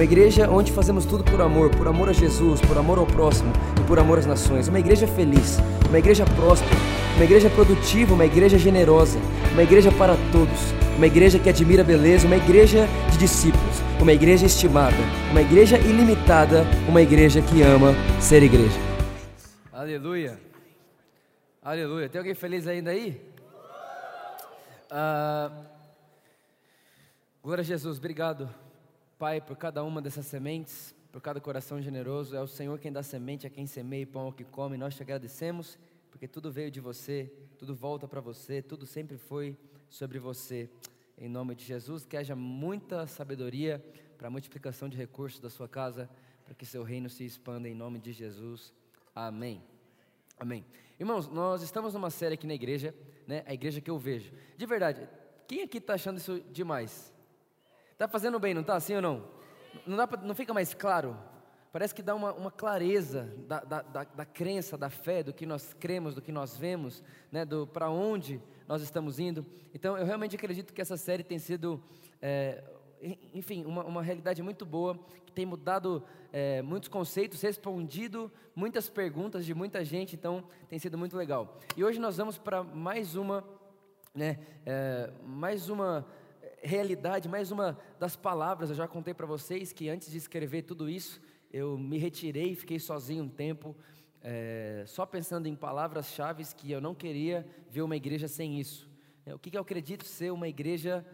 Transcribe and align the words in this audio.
uma 0.00 0.04
igreja 0.04 0.48
onde 0.48 0.72
fazemos 0.72 1.04
tudo 1.04 1.22
por 1.22 1.42
amor, 1.42 1.68
por 1.76 1.86
amor 1.86 2.08
a 2.08 2.12
Jesus, 2.14 2.58
por 2.62 2.78
amor 2.78 2.98
ao 2.98 3.06
próximo 3.06 3.52
e 3.78 3.86
por 3.86 3.98
amor 3.98 4.18
às 4.18 4.24
nações. 4.24 4.66
Uma 4.66 4.80
igreja 4.80 5.06
feliz, 5.06 5.58
uma 5.90 5.98
igreja 5.98 6.24
próspera, 6.24 6.74
uma 7.16 7.24
igreja 7.26 7.50
produtiva, 7.50 8.14
uma 8.14 8.24
igreja 8.24 8.56
generosa, 8.56 9.18
uma 9.52 9.62
igreja 9.62 9.92
para 9.92 10.16
todos, 10.32 10.58
uma 10.96 11.06
igreja 11.06 11.38
que 11.38 11.50
admira 11.50 11.82
a 11.82 11.84
beleza, 11.84 12.26
uma 12.26 12.38
igreja 12.38 12.88
de 13.12 13.18
discípulos, 13.18 13.76
uma 14.00 14.10
igreja 14.14 14.46
estimada, 14.46 14.96
uma 15.32 15.42
igreja 15.42 15.76
ilimitada, 15.76 16.64
uma 16.88 17.02
igreja 17.02 17.42
que 17.42 17.60
ama 17.60 17.92
ser 18.18 18.42
igreja. 18.42 18.80
Aleluia. 19.70 20.40
Aleluia. 21.62 22.08
Tem 22.08 22.20
alguém 22.20 22.34
feliz 22.34 22.66
ainda 22.66 22.90
aí? 22.90 23.20
Ah, 24.90 25.50
glória 27.42 27.60
a 27.60 27.64
Jesus, 27.66 27.98
obrigado, 27.98 28.48
Pai, 29.20 29.38
por 29.38 29.54
cada 29.54 29.84
uma 29.84 30.00
dessas 30.00 30.24
sementes, 30.24 30.94
por 31.12 31.20
cada 31.20 31.38
coração 31.38 31.78
generoso. 31.78 32.34
É 32.34 32.40
o 32.40 32.46
Senhor 32.46 32.78
quem 32.78 32.90
dá 32.90 33.02
semente 33.02 33.46
a 33.46 33.50
quem 33.50 33.66
semeia 33.66 34.00
e 34.00 34.06
pão 34.06 34.22
ao 34.22 34.32
que 34.32 34.44
come. 34.44 34.78
Nós 34.78 34.94
te 34.94 35.02
agradecemos, 35.02 35.78
porque 36.10 36.26
tudo 36.26 36.50
veio 36.50 36.70
de 36.70 36.80
você, 36.80 37.30
tudo 37.58 37.74
volta 37.74 38.08
para 38.08 38.22
você, 38.22 38.62
tudo 38.62 38.86
sempre 38.86 39.18
foi 39.18 39.58
sobre 39.90 40.18
você. 40.18 40.70
Em 41.18 41.28
nome 41.28 41.54
de 41.54 41.66
Jesus, 41.66 42.06
que 42.06 42.16
haja 42.16 42.34
muita 42.34 43.06
sabedoria 43.06 43.84
para 44.16 44.28
a 44.28 44.30
multiplicação 44.30 44.88
de 44.88 44.96
recursos 44.96 45.38
da 45.38 45.50
sua 45.50 45.68
casa, 45.68 46.08
para 46.42 46.54
que 46.54 46.64
seu 46.64 46.82
reino 46.82 47.10
se 47.10 47.22
expanda 47.22 47.68
em 47.68 47.74
nome 47.74 47.98
de 47.98 48.12
Jesus. 48.12 48.72
Amém. 49.14 49.62
Amém. 50.38 50.64
Irmãos, 50.98 51.28
nós 51.28 51.60
estamos 51.60 51.92
numa 51.92 52.08
série 52.08 52.36
aqui 52.36 52.46
na 52.46 52.54
igreja, 52.54 52.94
né? 53.26 53.44
A 53.46 53.52
igreja 53.52 53.82
que 53.82 53.90
eu 53.90 53.98
vejo. 53.98 54.32
De 54.56 54.64
verdade, 54.64 55.06
quem 55.46 55.62
aqui 55.62 55.76
está 55.76 55.92
achando 55.92 56.16
isso 56.16 56.40
demais? 56.50 57.12
Está 58.00 58.08
fazendo 58.08 58.40
bem, 58.40 58.54
não 58.54 58.62
está? 58.62 58.80
Sim 58.80 58.94
ou 58.94 59.02
não? 59.02 59.24
Não, 59.86 59.94
dá 59.94 60.06
pra, 60.06 60.18
não 60.22 60.34
fica 60.34 60.54
mais 60.54 60.72
claro? 60.72 61.14
Parece 61.70 61.94
que 61.94 62.00
dá 62.00 62.14
uma, 62.14 62.32
uma 62.32 62.50
clareza 62.50 63.30
da, 63.46 63.60
da, 63.60 63.82
da, 63.82 64.04
da, 64.04 64.24
crença, 64.24 64.78
da 64.78 64.88
fé, 64.88 65.22
do 65.22 65.34
que 65.34 65.44
nós 65.44 65.74
cremos, 65.74 66.14
do 66.14 66.22
que 66.22 66.32
nós 66.32 66.56
vemos, 66.56 67.04
né? 67.30 67.44
do 67.44 67.66
para 67.66 67.90
onde 67.90 68.40
nós 68.66 68.80
estamos 68.80 69.18
indo. 69.18 69.44
Então, 69.74 69.98
eu 69.98 70.06
realmente 70.06 70.34
acredito 70.34 70.72
que 70.72 70.80
essa 70.80 70.96
série 70.96 71.22
tem 71.22 71.38
sido 71.38 71.84
é, 72.22 72.64
enfim, 73.34 73.66
uma, 73.66 73.84
uma 73.84 74.02
realidade 74.02 74.40
muito 74.40 74.64
boa, 74.64 74.98
que 75.26 75.32
tem 75.34 75.44
mudado 75.44 76.02
é, 76.32 76.62
muitos 76.62 76.88
conceitos, 76.88 77.42
respondido 77.42 78.32
muitas 78.56 78.88
perguntas 78.88 79.44
de 79.44 79.52
muita 79.52 79.84
gente, 79.84 80.16
então 80.16 80.42
tem 80.70 80.78
sido 80.78 80.96
muito 80.96 81.18
legal. 81.18 81.58
E 81.76 81.84
hoje 81.84 82.00
nós 82.00 82.16
vamos 82.16 82.38
para 82.38 82.64
mais 82.64 83.14
uma, 83.14 83.44
né, 84.14 84.38
é, 84.64 85.12
mais 85.22 85.68
uma 85.68 86.06
realidade, 86.62 87.28
mais 87.28 87.50
uma 87.50 87.78
das 87.98 88.16
palavras. 88.16 88.70
Eu 88.70 88.76
já 88.76 88.86
contei 88.86 89.14
para 89.14 89.26
vocês 89.26 89.72
que 89.72 89.88
antes 89.88 90.10
de 90.10 90.18
escrever 90.18 90.62
tudo 90.62 90.88
isso, 90.88 91.20
eu 91.52 91.76
me 91.78 91.98
retirei, 91.98 92.54
fiquei 92.54 92.78
sozinho 92.78 93.24
um 93.24 93.28
tempo, 93.28 93.76
é, 94.22 94.84
só 94.86 95.04
pensando 95.06 95.46
em 95.46 95.56
palavras-chave 95.56 96.44
que 96.54 96.70
eu 96.70 96.80
não 96.80 96.94
queria 96.94 97.46
ver 97.68 97.82
uma 97.82 97.96
igreja 97.96 98.28
sem 98.28 98.60
isso. 98.60 98.88
É, 99.24 99.34
o 99.34 99.38
que, 99.38 99.50
que 99.50 99.56
eu 99.56 99.62
acredito 99.62 100.04
ser 100.04 100.32
uma 100.32 100.48
igreja 100.48 101.04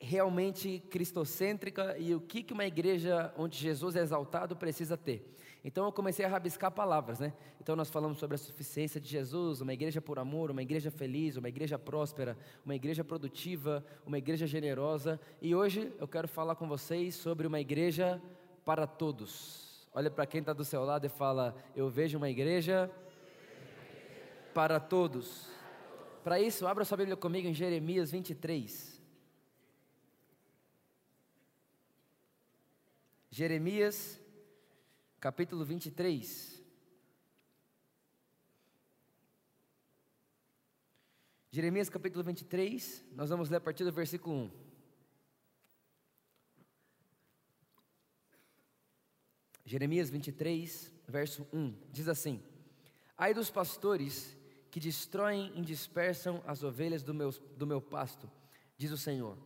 realmente 0.00 0.78
cristocêntrica 0.90 1.96
e 1.98 2.14
o 2.14 2.20
que 2.20 2.52
uma 2.52 2.64
igreja 2.64 3.32
onde 3.36 3.58
Jesus 3.58 3.96
é 3.96 4.00
exaltado 4.00 4.54
precisa 4.54 4.96
ter. 4.96 5.34
Então 5.64 5.84
eu 5.84 5.92
comecei 5.92 6.24
a 6.24 6.28
rabiscar 6.28 6.70
palavras, 6.70 7.18
né? 7.18 7.32
Então 7.60 7.74
nós 7.74 7.90
falamos 7.90 8.18
sobre 8.18 8.36
a 8.36 8.38
suficiência 8.38 9.00
de 9.00 9.08
Jesus, 9.08 9.60
uma 9.60 9.72
igreja 9.72 10.00
por 10.00 10.18
amor, 10.18 10.50
uma 10.50 10.62
igreja 10.62 10.90
feliz, 10.90 11.36
uma 11.36 11.48
igreja 11.48 11.78
próspera, 11.78 12.38
uma 12.64 12.74
igreja 12.74 13.02
produtiva, 13.02 13.84
uma 14.06 14.18
igreja 14.18 14.46
generosa. 14.46 15.20
E 15.42 15.54
hoje 15.54 15.92
eu 15.98 16.06
quero 16.06 16.28
falar 16.28 16.54
com 16.54 16.68
vocês 16.68 17.14
sobre 17.16 17.46
uma 17.46 17.60
igreja 17.60 18.22
para 18.64 18.86
todos. 18.86 19.88
Olha 19.92 20.10
para 20.10 20.26
quem 20.26 20.40
está 20.40 20.52
do 20.52 20.64
seu 20.64 20.84
lado 20.84 21.06
e 21.06 21.08
fala: 21.08 21.56
Eu 21.74 21.90
vejo 21.90 22.18
uma 22.18 22.30
igreja 22.30 22.90
para 24.54 24.78
todos. 24.78 25.48
Para 26.22 26.40
isso, 26.40 26.66
abra 26.66 26.84
sua 26.84 26.98
Bíblia 26.98 27.16
comigo 27.16 27.48
em 27.48 27.54
Jeremias 27.54 28.10
23. 28.10 29.00
Jeremias, 33.30 34.20
capítulo 35.20 35.64
23. 35.64 36.62
Jeremias 41.50 41.88
capítulo 41.88 42.22
23, 42.22 43.04
nós 43.12 43.30
vamos 43.30 43.48
ler 43.48 43.56
a 43.56 43.60
partir 43.60 43.82
do 43.82 43.92
versículo 43.92 44.36
1. 44.36 44.50
Jeremias 49.64 50.08
23, 50.08 50.92
verso 51.08 51.46
1, 51.52 51.74
diz 51.90 52.06
assim: 52.06 52.42
Ai 53.16 53.34
dos 53.34 53.50
pastores 53.50 54.36
que 54.70 54.78
destroem 54.78 55.52
e 55.56 55.62
dispersam 55.62 56.42
as 56.46 56.62
ovelhas 56.62 57.02
do 57.02 57.12
meu, 57.12 57.32
do 57.56 57.66
meu 57.66 57.80
pasto, 57.80 58.30
diz 58.76 58.92
o 58.92 58.98
Senhor. 58.98 59.36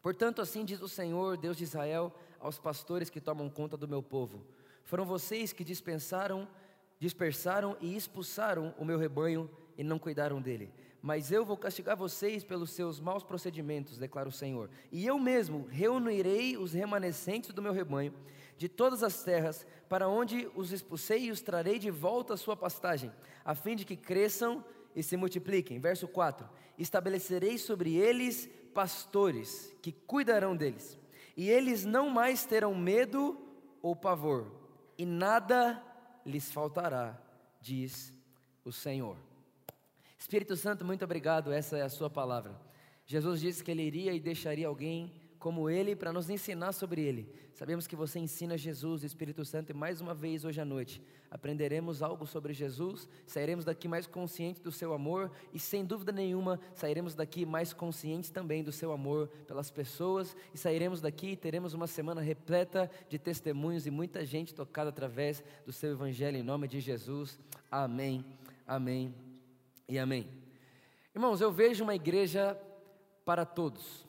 Portanto, 0.00 0.40
assim 0.40 0.64
diz 0.64 0.80
o 0.80 0.88
Senhor, 0.88 1.36
Deus 1.36 1.56
de 1.56 1.64
Israel, 1.64 2.14
aos 2.38 2.58
pastores 2.58 3.10
que 3.10 3.20
tomam 3.20 3.50
conta 3.50 3.76
do 3.76 3.88
meu 3.88 4.02
povo. 4.02 4.46
Foram 4.88 5.04
vocês 5.04 5.52
que 5.52 5.62
dispensaram, 5.62 6.48
dispersaram 6.98 7.76
e 7.78 7.94
expulsaram 7.94 8.74
o 8.78 8.86
meu 8.86 8.98
rebanho 8.98 9.50
e 9.76 9.84
não 9.84 9.98
cuidaram 9.98 10.40
dele. 10.40 10.72
Mas 11.02 11.30
eu 11.30 11.44
vou 11.44 11.58
castigar 11.58 11.94
vocês 11.94 12.42
pelos 12.42 12.70
seus 12.70 12.98
maus 12.98 13.22
procedimentos, 13.22 13.98
declara 13.98 14.30
o 14.30 14.32
Senhor. 14.32 14.70
E 14.90 15.06
eu 15.06 15.18
mesmo 15.18 15.68
reunirei 15.70 16.56
os 16.56 16.72
remanescentes 16.72 17.52
do 17.52 17.60
meu 17.60 17.74
rebanho 17.74 18.14
de 18.56 18.66
todas 18.66 19.02
as 19.02 19.22
terras, 19.22 19.66
para 19.90 20.08
onde 20.08 20.50
os 20.54 20.72
expulsei 20.72 21.24
e 21.24 21.30
os 21.30 21.42
trarei 21.42 21.78
de 21.78 21.90
volta 21.90 22.32
à 22.32 22.38
sua 22.38 22.56
pastagem, 22.56 23.12
a 23.44 23.54
fim 23.54 23.76
de 23.76 23.84
que 23.84 23.94
cresçam 23.94 24.64
e 24.96 25.02
se 25.02 25.18
multipliquem. 25.18 25.78
Verso 25.78 26.08
4: 26.08 26.48
Estabelecerei 26.78 27.58
sobre 27.58 27.94
eles 27.94 28.48
pastores 28.72 29.70
que 29.82 29.92
cuidarão 29.92 30.56
deles 30.56 30.98
e 31.36 31.50
eles 31.50 31.84
não 31.84 32.08
mais 32.08 32.46
terão 32.46 32.74
medo 32.74 33.38
ou 33.82 33.94
pavor, 33.94 34.57
e 34.98 35.06
nada 35.06 35.82
lhes 36.26 36.50
faltará, 36.50 37.16
diz 37.60 38.12
o 38.64 38.72
Senhor. 38.72 39.16
Espírito 40.18 40.56
Santo, 40.56 40.84
muito 40.84 41.04
obrigado, 41.04 41.52
essa 41.52 41.78
é 41.78 41.82
a 41.82 41.88
Sua 41.88 42.10
palavra. 42.10 42.60
Jesus 43.06 43.40
disse 43.40 43.62
que 43.62 43.70
Ele 43.70 43.82
iria 43.82 44.12
e 44.12 44.20
deixaria 44.20 44.66
alguém 44.66 45.14
como 45.38 45.70
Ele 45.70 45.94
para 45.94 46.12
nos 46.12 46.28
ensinar 46.28 46.72
sobre 46.72 47.02
Ele. 47.02 47.32
Sabemos 47.54 47.86
que 47.86 47.96
você 47.96 48.18
ensina 48.18 48.56
Jesus, 48.56 49.02
Espírito 49.02 49.44
Santo, 49.44 49.70
e 49.70 49.74
mais 49.74 50.00
uma 50.00 50.14
vez 50.14 50.44
hoje 50.44 50.60
à 50.60 50.64
noite 50.64 51.02
aprenderemos 51.30 52.02
algo 52.02 52.26
sobre 52.26 52.54
Jesus, 52.54 53.08
sairemos 53.26 53.64
daqui 53.64 53.86
mais 53.86 54.06
conscientes 54.06 54.60
do 54.60 54.72
Seu 54.72 54.92
amor 54.92 55.30
e, 55.52 55.58
sem 55.58 55.84
dúvida 55.84 56.10
nenhuma, 56.10 56.58
sairemos 56.74 57.14
daqui 57.14 57.44
mais 57.44 57.72
conscientes 57.72 58.30
também 58.30 58.62
do 58.62 58.72
Seu 58.72 58.92
amor 58.92 59.28
pelas 59.46 59.70
pessoas 59.70 60.36
e 60.54 60.58
sairemos 60.58 61.00
daqui 61.00 61.32
e 61.32 61.36
teremos 61.36 61.74
uma 61.74 61.86
semana 61.86 62.20
repleta 62.20 62.90
de 63.08 63.18
testemunhos 63.18 63.86
e 63.86 63.90
muita 63.90 64.24
gente 64.24 64.54
tocada 64.54 64.90
através 64.90 65.42
do 65.66 65.72
Seu 65.72 65.92
Evangelho, 65.92 66.38
em 66.38 66.42
nome 66.42 66.66
de 66.66 66.80
Jesus. 66.80 67.38
Amém, 67.70 68.24
amém 68.66 69.14
e 69.88 69.98
amém. 69.98 70.28
Irmãos, 71.14 71.40
eu 71.40 71.52
vejo 71.52 71.84
uma 71.84 71.94
igreja 71.94 72.58
para 73.24 73.44
todos. 73.44 74.07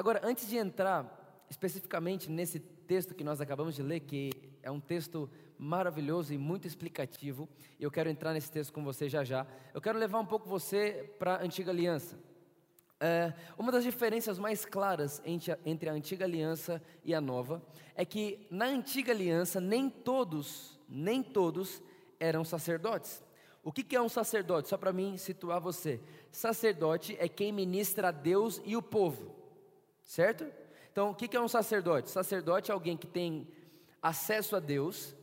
Agora, 0.00 0.22
antes 0.24 0.48
de 0.48 0.56
entrar 0.56 1.44
especificamente 1.50 2.30
nesse 2.30 2.58
texto 2.58 3.14
que 3.14 3.22
nós 3.22 3.38
acabamos 3.38 3.74
de 3.74 3.82
ler, 3.82 4.00
que 4.00 4.30
é 4.62 4.70
um 4.70 4.80
texto 4.80 5.30
maravilhoso 5.58 6.32
e 6.32 6.38
muito 6.38 6.66
explicativo, 6.66 7.46
eu 7.78 7.90
quero 7.90 8.08
entrar 8.08 8.32
nesse 8.32 8.50
texto 8.50 8.72
com 8.72 8.82
você 8.82 9.10
já 9.10 9.22
já, 9.24 9.46
eu 9.74 9.80
quero 9.82 9.98
levar 9.98 10.18
um 10.18 10.24
pouco 10.24 10.48
você 10.48 11.12
para 11.18 11.34
a 11.34 11.42
antiga 11.42 11.70
aliança. 11.70 12.18
É, 12.98 13.34
uma 13.58 13.70
das 13.70 13.84
diferenças 13.84 14.38
mais 14.38 14.64
claras 14.64 15.20
entre 15.26 15.90
a, 15.90 15.92
antiga 15.92 16.24
aliança 16.24 16.82
e 17.04 17.14
a 17.14 17.20
nova 17.20 17.62
é 17.94 18.02
que 18.02 18.46
na 18.50 18.64
antiga 18.64 19.12
aliança 19.12 19.60
nem 19.60 19.90
todos, 19.90 20.80
nem 20.88 21.22
todos 21.22 21.82
eram 22.18 22.42
sacerdotes. 22.42 23.22
O 23.62 23.70
que 23.70 23.94
é 23.94 24.00
um 24.00 24.08
sacerdote? 24.08 24.70
Só 24.70 24.78
para 24.78 24.94
mim 24.94 25.18
situar 25.18 25.60
você. 25.60 26.00
Sacerdote 26.32 27.18
é 27.20 27.28
quem 27.28 27.52
ministra 27.52 28.08
a 28.08 28.12
Deus 28.12 28.62
e 28.64 28.74
o 28.78 28.80
povo. 28.80 29.39
Certo? 30.10 30.44
Então, 30.90 31.10
o 31.10 31.14
que 31.14 31.36
é 31.36 31.40
um 31.40 31.46
sacerdote? 31.46 32.10
Sacerdote 32.10 32.72
é 32.72 32.74
alguém 32.74 32.96
que 32.96 33.06
tem 33.06 33.46
acesso 34.02 34.56
a 34.56 34.58
Deus, 34.58 35.14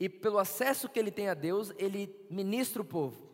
e 0.00 0.08
pelo 0.08 0.38
acesso 0.38 0.88
que 0.88 0.98
ele 0.98 1.10
tem 1.10 1.28
a 1.28 1.34
Deus, 1.34 1.74
ele 1.76 2.16
ministra 2.30 2.80
o 2.80 2.84
povo. 2.86 3.28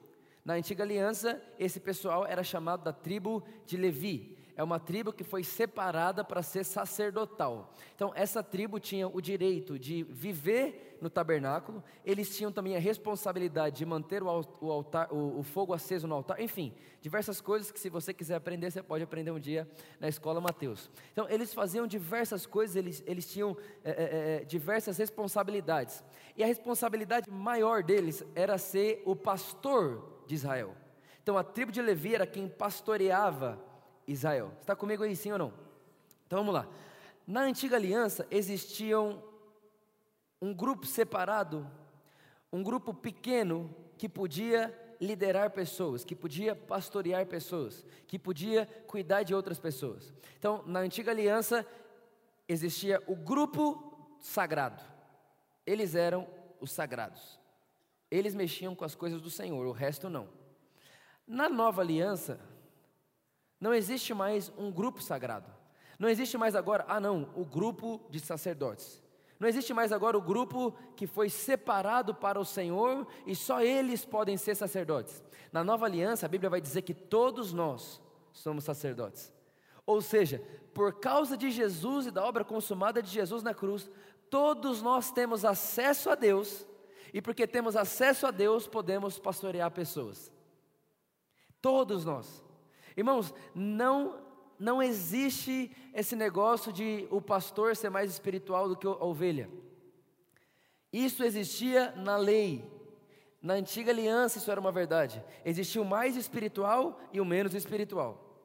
Na 0.44 0.54
antiga 0.54 0.82
aliança, 0.82 1.40
esse 1.60 1.78
pessoal 1.78 2.26
era 2.26 2.42
chamado 2.42 2.82
da 2.82 2.92
tribo 2.92 3.44
de 3.64 3.76
Levi 3.76 4.36
é 4.56 4.62
uma 4.62 4.78
tribo 4.78 5.12
que 5.12 5.24
foi 5.24 5.42
separada 5.42 6.22
para 6.22 6.42
ser 6.42 6.64
sacerdotal. 6.64 7.72
Então, 7.94 8.12
essa 8.14 8.42
tribo 8.42 8.78
tinha 8.78 9.08
o 9.08 9.20
direito 9.20 9.78
de 9.78 10.04
viver 10.04 10.96
no 11.00 11.10
tabernáculo, 11.10 11.82
eles 12.04 12.34
tinham 12.34 12.50
também 12.50 12.76
a 12.76 12.78
responsabilidade 12.78 13.76
de 13.76 13.84
manter 13.84 14.22
o, 14.22 14.28
altar, 14.28 15.12
o, 15.12 15.40
o 15.40 15.42
fogo 15.42 15.74
aceso 15.74 16.06
no 16.06 16.14
altar, 16.14 16.40
enfim, 16.40 16.72
diversas 17.00 17.40
coisas 17.40 17.70
que, 17.70 17.78
se 17.78 17.90
você 17.90 18.14
quiser 18.14 18.36
aprender, 18.36 18.70
você 18.70 18.82
pode 18.82 19.04
aprender 19.04 19.30
um 19.30 19.38
dia 19.38 19.68
na 20.00 20.08
escola 20.08 20.40
Mateus. 20.40 20.90
Então, 21.12 21.28
eles 21.28 21.52
faziam 21.52 21.86
diversas 21.86 22.46
coisas, 22.46 22.76
eles, 22.76 23.02
eles 23.06 23.30
tinham 23.30 23.56
é, 23.84 23.90
é, 23.90 23.94
é, 24.42 24.44
diversas 24.44 24.96
responsabilidades, 24.96 26.02
e 26.36 26.42
a 26.42 26.46
responsabilidade 26.46 27.30
maior 27.30 27.82
deles 27.82 28.24
era 28.34 28.56
ser 28.56 29.02
o 29.04 29.14
pastor 29.14 30.22
de 30.26 30.34
Israel. 30.34 30.74
Então, 31.22 31.36
a 31.36 31.44
tribo 31.44 31.72
de 31.72 31.80
Levi 31.80 32.14
era 32.14 32.26
quem 32.26 32.48
pastoreava 32.48 33.58
Israel. 34.06 34.52
Está 34.60 34.74
comigo 34.76 35.02
aí, 35.02 35.14
sim 35.16 35.32
ou 35.32 35.38
não? 35.38 35.52
Então 36.26 36.38
vamos 36.40 36.54
lá. 36.54 36.68
Na 37.26 37.42
antiga 37.42 37.76
aliança 37.76 38.26
existiam 38.30 39.22
um 40.40 40.52
grupo 40.52 40.86
separado, 40.86 41.66
um 42.52 42.62
grupo 42.62 42.92
pequeno 42.92 43.74
que 43.96 44.08
podia 44.08 44.78
liderar 45.00 45.50
pessoas, 45.50 46.04
que 46.04 46.14
podia 46.14 46.54
pastorear 46.54 47.26
pessoas, 47.26 47.84
que 48.06 48.18
podia 48.18 48.66
cuidar 48.86 49.22
de 49.22 49.34
outras 49.34 49.58
pessoas. 49.58 50.12
Então, 50.38 50.62
na 50.66 50.80
antiga 50.80 51.10
aliança 51.10 51.66
existia 52.48 53.02
o 53.06 53.16
grupo 53.16 54.16
sagrado. 54.20 54.82
Eles 55.66 55.94
eram 55.94 56.26
os 56.60 56.70
sagrados. 56.72 57.38
Eles 58.10 58.34
mexiam 58.34 58.74
com 58.74 58.84
as 58.84 58.94
coisas 58.94 59.20
do 59.20 59.30
Senhor, 59.30 59.66
o 59.66 59.72
resto 59.72 60.08
não. 60.08 60.28
Na 61.26 61.48
nova 61.48 61.80
aliança, 61.80 62.38
não 63.64 63.72
existe 63.72 64.12
mais 64.12 64.52
um 64.58 64.70
grupo 64.70 65.02
sagrado. 65.02 65.50
Não 65.98 66.06
existe 66.06 66.36
mais 66.36 66.54
agora, 66.54 66.84
ah 66.86 67.00
não, 67.00 67.30
o 67.34 67.46
grupo 67.46 67.98
de 68.10 68.20
sacerdotes. 68.20 69.02
Não 69.40 69.48
existe 69.48 69.72
mais 69.72 69.90
agora 69.90 70.18
o 70.18 70.20
grupo 70.20 70.76
que 70.94 71.06
foi 71.06 71.30
separado 71.30 72.14
para 72.14 72.38
o 72.38 72.44
Senhor 72.44 73.06
e 73.24 73.34
só 73.34 73.62
eles 73.62 74.04
podem 74.04 74.36
ser 74.36 74.54
sacerdotes. 74.54 75.24
Na 75.50 75.64
nova 75.64 75.86
aliança, 75.86 76.26
a 76.26 76.28
Bíblia 76.28 76.50
vai 76.50 76.60
dizer 76.60 76.82
que 76.82 76.92
todos 76.92 77.54
nós 77.54 78.02
somos 78.34 78.64
sacerdotes. 78.64 79.32
Ou 79.86 80.02
seja, 80.02 80.42
por 80.74 81.00
causa 81.00 81.34
de 81.34 81.50
Jesus 81.50 82.08
e 82.08 82.10
da 82.10 82.22
obra 82.22 82.44
consumada 82.44 83.02
de 83.02 83.08
Jesus 83.08 83.42
na 83.42 83.54
cruz, 83.54 83.90
todos 84.28 84.82
nós 84.82 85.10
temos 85.10 85.42
acesso 85.42 86.10
a 86.10 86.14
Deus, 86.14 86.66
e 87.14 87.22
porque 87.22 87.46
temos 87.46 87.76
acesso 87.76 88.26
a 88.26 88.30
Deus, 88.30 88.68
podemos 88.68 89.18
pastorear 89.18 89.70
pessoas. 89.70 90.30
Todos 91.62 92.04
nós. 92.04 92.43
Irmãos, 92.96 93.34
não 93.54 94.22
não 94.58 94.82
existe 94.82 95.70
esse 95.92 96.14
negócio 96.14 96.72
de 96.72 97.06
o 97.10 97.20
pastor 97.20 97.76
ser 97.76 97.90
mais 97.90 98.10
espiritual 98.10 98.68
do 98.68 98.76
que 98.76 98.86
a 98.86 98.90
ovelha. 98.90 99.50
Isso 100.92 101.24
existia 101.24 101.92
na 101.96 102.16
lei. 102.16 102.64
Na 103.42 103.54
antiga 103.54 103.90
aliança 103.90 104.38
isso 104.38 104.50
era 104.50 104.60
uma 104.60 104.72
verdade. 104.72 105.22
Existia 105.44 105.82
o 105.82 105.84
mais 105.84 106.16
espiritual 106.16 107.00
e 107.12 107.20
o 107.20 107.24
menos 107.24 107.54
espiritual. 107.54 108.40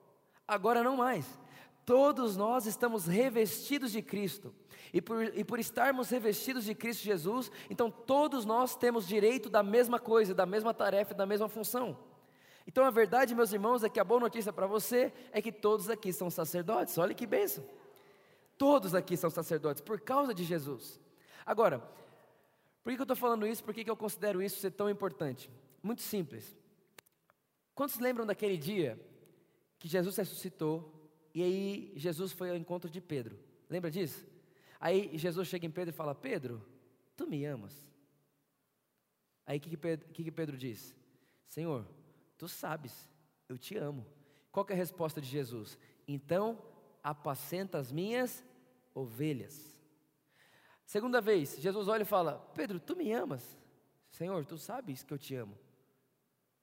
Agora 0.48 0.84
não 0.84 0.98
mais. 0.98 1.40
Todos 1.86 2.36
nós 2.36 2.66
estamos 2.66 3.06
revestidos 3.06 3.92
de 3.92 4.02
Cristo. 4.02 4.54
E 4.92 5.02
por, 5.02 5.24
e 5.24 5.44
por 5.44 5.60
estarmos 5.60 6.10
revestidos 6.10 6.66
de 6.66 6.74
Cristo 6.74 7.04
Jesus, 7.04 7.52
então 7.70 7.92
todos 7.92 8.46
nós 8.46 8.76
temos 8.76 9.08
direito 9.08 9.50
da 9.50 9.62
mesma 9.62 10.00
coisa, 10.00 10.34
da 10.34 10.46
mesma 10.46 10.74
tarefa, 10.74 11.14
da 11.14 11.26
mesma 11.26 11.48
função. 11.48 11.98
Então 12.70 12.86
a 12.86 12.92
verdade, 12.92 13.34
meus 13.34 13.52
irmãos, 13.52 13.84
é 13.84 13.90
que 13.90 14.00
a 14.00 14.04
boa 14.04 14.20
notícia 14.20 14.54
para 14.54 14.68
você 14.68 15.12
é 15.32 15.42
que 15.42 15.52
todos 15.52 15.90
aqui 15.90 16.14
são 16.14 16.30
sacerdotes. 16.30 16.96
Olha 17.00 17.16
que 17.16 17.26
bênção. 17.26 17.68
Todos 18.60 18.94
aqui 18.94 19.18
são 19.18 19.28
sacerdotes 19.28 19.82
por 19.82 20.00
causa 20.00 20.36
de 20.36 20.44
Jesus. 20.44 21.00
Agora, 21.44 21.80
por 22.84 22.94
que 22.94 23.00
eu 23.00 23.06
estou 23.06 23.18
falando 23.18 23.48
isso? 23.48 23.64
Por 23.64 23.74
que 23.74 23.90
eu 23.90 23.98
considero 23.98 24.40
isso 24.40 24.60
ser 24.60 24.70
tão 24.70 24.88
importante? 24.88 25.50
Muito 25.82 26.04
simples. 26.04 26.56
Quantos 27.74 27.98
lembram 27.98 28.24
daquele 28.24 28.56
dia 28.56 29.04
que 29.80 29.88
Jesus 29.88 30.16
ressuscitou 30.16 30.94
e 31.34 31.42
aí 31.42 31.94
Jesus 31.96 32.32
foi 32.32 32.52
ao 32.52 32.56
encontro 32.56 32.88
de 32.88 33.02
Pedro? 33.02 33.36
Lembra 33.68 33.90
disso? 33.90 34.28
Aí 34.80 35.18
Jesus 35.18 35.48
chega 35.48 35.66
em 35.66 35.72
Pedro 35.72 35.90
e 35.90 35.98
fala: 35.98 36.14
Pedro, 36.14 36.64
tu 37.18 37.26
me 37.26 37.44
amas? 37.46 37.74
Aí 39.44 39.58
o 39.58 39.60
que, 39.60 39.72
que, 39.72 39.78
Pedro, 39.78 40.08
que, 40.10 40.24
que 40.24 40.32
Pedro 40.32 40.56
diz? 40.56 40.96
Senhor, 41.48 41.84
Tu 42.40 42.48
sabes, 42.48 43.08
eu 43.50 43.58
te 43.58 43.78
amo. 43.78 44.08
Qual 44.50 44.66
é 44.70 44.74
a 44.74 44.76
resposta 44.76 45.20
de 45.20 45.28
Jesus? 45.28 45.78
Então, 46.08 46.58
apacenta 47.04 47.78
as 47.78 47.92
minhas 47.92 48.44
ovelhas. 48.96 49.78
Segunda 50.86 51.20
vez, 51.20 51.58
Jesus 51.60 51.90
olha 51.90 52.04
e 52.04 52.06
fala: 52.06 52.40
Pedro, 52.56 52.80
tu 52.80 52.96
me 52.96 53.12
amas? 53.12 53.60
Senhor, 54.10 54.46
tu 54.46 54.58
sabes 54.58 55.04
que 55.04 55.14
eu 55.14 55.18
te 55.18 55.36
amo. 55.36 55.56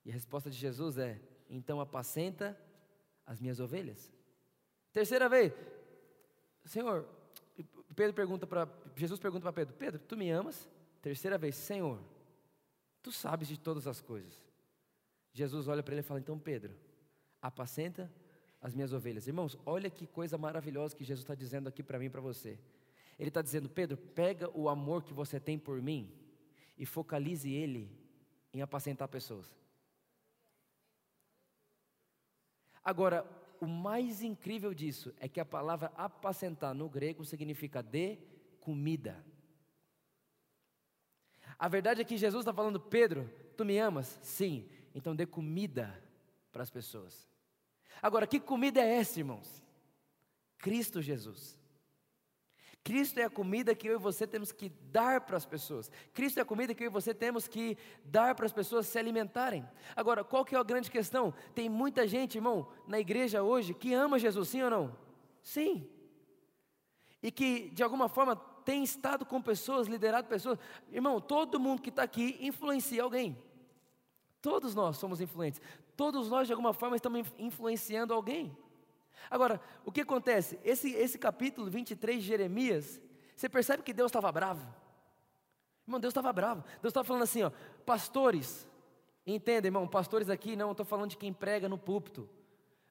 E 0.02 0.11
a 0.11 0.14
resposta 0.14 0.49
de 0.49 0.56
Jesus 0.56 0.96
é: 0.96 1.20
então 1.49 1.79
apacenta 1.79 2.58
as 3.26 3.38
minhas 3.38 3.61
ovelhas. 3.61 4.11
Terceira 4.94 5.29
vez, 5.29 5.52
Senhor, 6.64 7.06
Pedro 7.94 8.14
pergunta 8.14 8.46
para 8.46 8.67
Jesus 8.96 9.20
pergunta 9.20 9.43
para 9.43 9.52
Pedro: 9.52 9.75
Pedro, 9.75 10.00
tu 10.00 10.17
me 10.17 10.31
amas? 10.31 10.67
Terceira 11.02 11.37
vez, 11.37 11.55
Senhor, 11.55 12.00
tu 13.02 13.12
sabes 13.12 13.46
de 13.46 13.58
todas 13.58 13.87
as 13.87 14.00
coisas. 14.00 14.45
Jesus 15.36 15.68
olha 15.68 15.82
para 15.82 15.92
ele 15.92 16.00
e 16.00 16.02
fala: 16.02 16.18
Então, 16.18 16.38
Pedro, 16.38 16.74
apacenta 17.42 18.10
as 18.58 18.74
minhas 18.74 18.94
ovelhas. 18.94 19.26
Irmãos, 19.26 19.58
olha 19.66 19.90
que 19.90 20.06
coisa 20.06 20.38
maravilhosa 20.38 20.96
que 20.96 21.04
Jesus 21.04 21.22
está 21.24 21.34
dizendo 21.34 21.68
aqui 21.68 21.82
para 21.82 21.98
mim 21.98 22.06
e 22.06 22.10
para 22.10 22.22
você. 22.22 22.58
Ele 23.18 23.28
está 23.28 23.42
dizendo: 23.42 23.68
Pedro, 23.68 23.98
pega 23.98 24.50
o 24.58 24.66
amor 24.66 25.04
que 25.04 25.12
você 25.12 25.38
tem 25.38 25.58
por 25.58 25.82
mim 25.82 26.10
e 26.78 26.86
focalize 26.86 27.52
ele 27.52 27.90
em 28.50 28.62
apacentar 28.62 29.08
pessoas. 29.08 29.54
Agora, 32.82 33.26
o 33.60 33.66
mais 33.66 34.22
incrível 34.22 34.72
disso 34.72 35.12
é 35.18 35.28
que 35.28 35.40
a 35.40 35.44
palavra 35.44 35.92
apacentar 35.96 36.74
no 36.74 36.88
grego 36.88 37.26
significa 37.26 37.82
de 37.82 38.16
comida. 38.58 39.22
A 41.58 41.69
verdade 41.69 42.00
é 42.00 42.05
que 42.05 42.16
Jesus 42.16 42.40
está 42.40 42.55
falando, 42.55 42.81
Pedro, 42.81 43.31
tu 43.55 43.66
me 43.66 43.78
amas? 43.78 44.19
Sim. 44.22 44.69
Então 44.96 45.15
dê 45.15 45.26
comida 45.26 46.03
para 46.50 46.62
as 46.62 46.70
pessoas. 46.70 47.29
Agora, 48.00 48.26
que 48.26 48.41
comida 48.41 48.81
é 48.81 48.96
essa, 48.96 49.20
irmãos? 49.20 49.62
Cristo 50.56 51.03
Jesus. 51.03 51.60
Cristo 52.82 53.19
é 53.19 53.24
a 53.24 53.31
comida 53.31 53.74
que 53.74 53.86
eu 53.86 53.96
e 53.96 53.98
você 53.98 54.26
temos 54.26 54.53
que 54.53 54.70
dar 54.91 55.20
para 55.20 55.36
as 55.36 55.44
pessoas. 55.44 55.91
Cristo 56.15 56.38
é 56.38 56.43
a 56.43 56.46
comida 56.46 56.74
que 56.74 56.82
eu 56.82 56.86
e 56.86 56.91
você 56.91 57.12
temos 57.12 57.46
que 57.46 57.76
dar 58.06 58.34
para 58.34 58.46
as 58.46 58.53
pessoas 58.55 58.86
se 58.86 58.98
alimentarem. 58.98 59.69
Agora, 59.94 60.24
qual 60.24 60.46
que 60.46 60.55
é 60.55 60.58
a 60.58 60.62
grande 60.62 60.91
questão? 60.91 61.34
Tem 61.55 61.69
muita 61.69 62.08
gente, 62.08 62.38
irmão, 62.38 62.67
na 62.86 62.98
igreja 62.98 63.43
hoje 63.43 63.74
que 63.74 63.93
ama 63.93 64.19
Jesus, 64.19 64.48
sim 64.48 64.62
ou 64.62 64.70
não? 64.70 64.96
Sim. 65.43 65.86
E 67.22 67.31
que 67.31 67.69
de 67.69 67.82
alguma 67.82 68.08
forma 68.08 68.34
tem 68.65 68.82
estado 68.82 69.26
com 69.26 69.43
pessoas, 69.43 69.88
liderado 69.88 70.26
pessoas. 70.26 70.58
Irmão, 70.91 71.20
todo 71.20 71.60
mundo 71.60 71.82
que 71.82 71.91
está 71.91 72.05
aqui 72.05 72.38
influencia 72.41 73.03
alguém. 73.03 73.36
Todos 74.46 74.76
nós 74.76 74.96
somos 74.96 75.20
influentes. 75.20 75.60
Todos 75.96 76.29
nós, 76.29 76.46
de 76.46 76.53
alguma 76.53 76.72
forma, 76.72 76.94
estamos 76.94 77.26
influenciando 77.36 78.15
alguém. 78.15 78.56
Agora, 79.29 79.60
o 79.84 79.91
que 79.91 80.03
acontece? 80.03 80.56
Esse, 80.62 80.93
esse 80.93 81.19
capítulo 81.19 81.69
23 81.69 82.22
de 82.22 82.29
Jeremias, 82.29 83.00
você 83.34 83.48
percebe 83.48 83.82
que 83.82 83.93
Deus 83.93 84.08
estava 84.08 84.31
bravo. 84.31 84.65
Irmão, 85.84 85.98
Deus 85.98 86.12
estava 86.12 86.32
bravo. 86.32 86.62
Deus 86.81 86.93
estava 86.93 87.03
falando 87.03 87.24
assim, 87.24 87.43
ó, 87.43 87.50
pastores, 87.84 88.69
entenda, 89.26 89.67
irmão, 89.67 89.88
pastores 89.88 90.31
aqui, 90.31 90.55
não, 90.55 90.70
estou 90.70 90.86
falando 90.86 91.10
de 91.10 91.17
quem 91.17 91.32
prega 91.32 91.69
no 91.69 91.76
púlpito. 91.76 92.29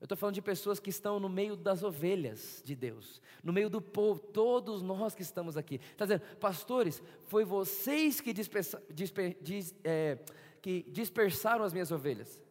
Eu 0.01 0.05
estou 0.07 0.17
falando 0.17 0.35
de 0.35 0.41
pessoas 0.41 0.77
que 0.77 0.89
estão 0.89 1.21
no 1.21 1.29
meio 1.29 1.55
das 1.55 1.83
ovelhas 1.83 2.61
de 2.65 2.75
Deus, 2.75 3.21
no 3.41 3.53
meio 3.53 3.69
do 3.69 3.81
povo, 3.81 4.19
todos 4.19 4.81
nós 4.81 5.15
que 5.15 5.21
estamos 5.21 5.55
aqui. 5.55 5.75
Está 5.75 6.03
dizendo, 6.03 6.21
pastores, 6.35 7.01
foi 7.27 7.45
vocês 7.45 8.19
que 8.19 8.33
dispersa, 8.33 8.83
disper, 8.93 9.37
dis, 9.41 9.73
é, 9.85 10.19
que 10.65 10.81
dispersaram 10.89 11.63
as 11.63 11.71
minhas 11.71 11.91
ovelhas. 11.91 12.41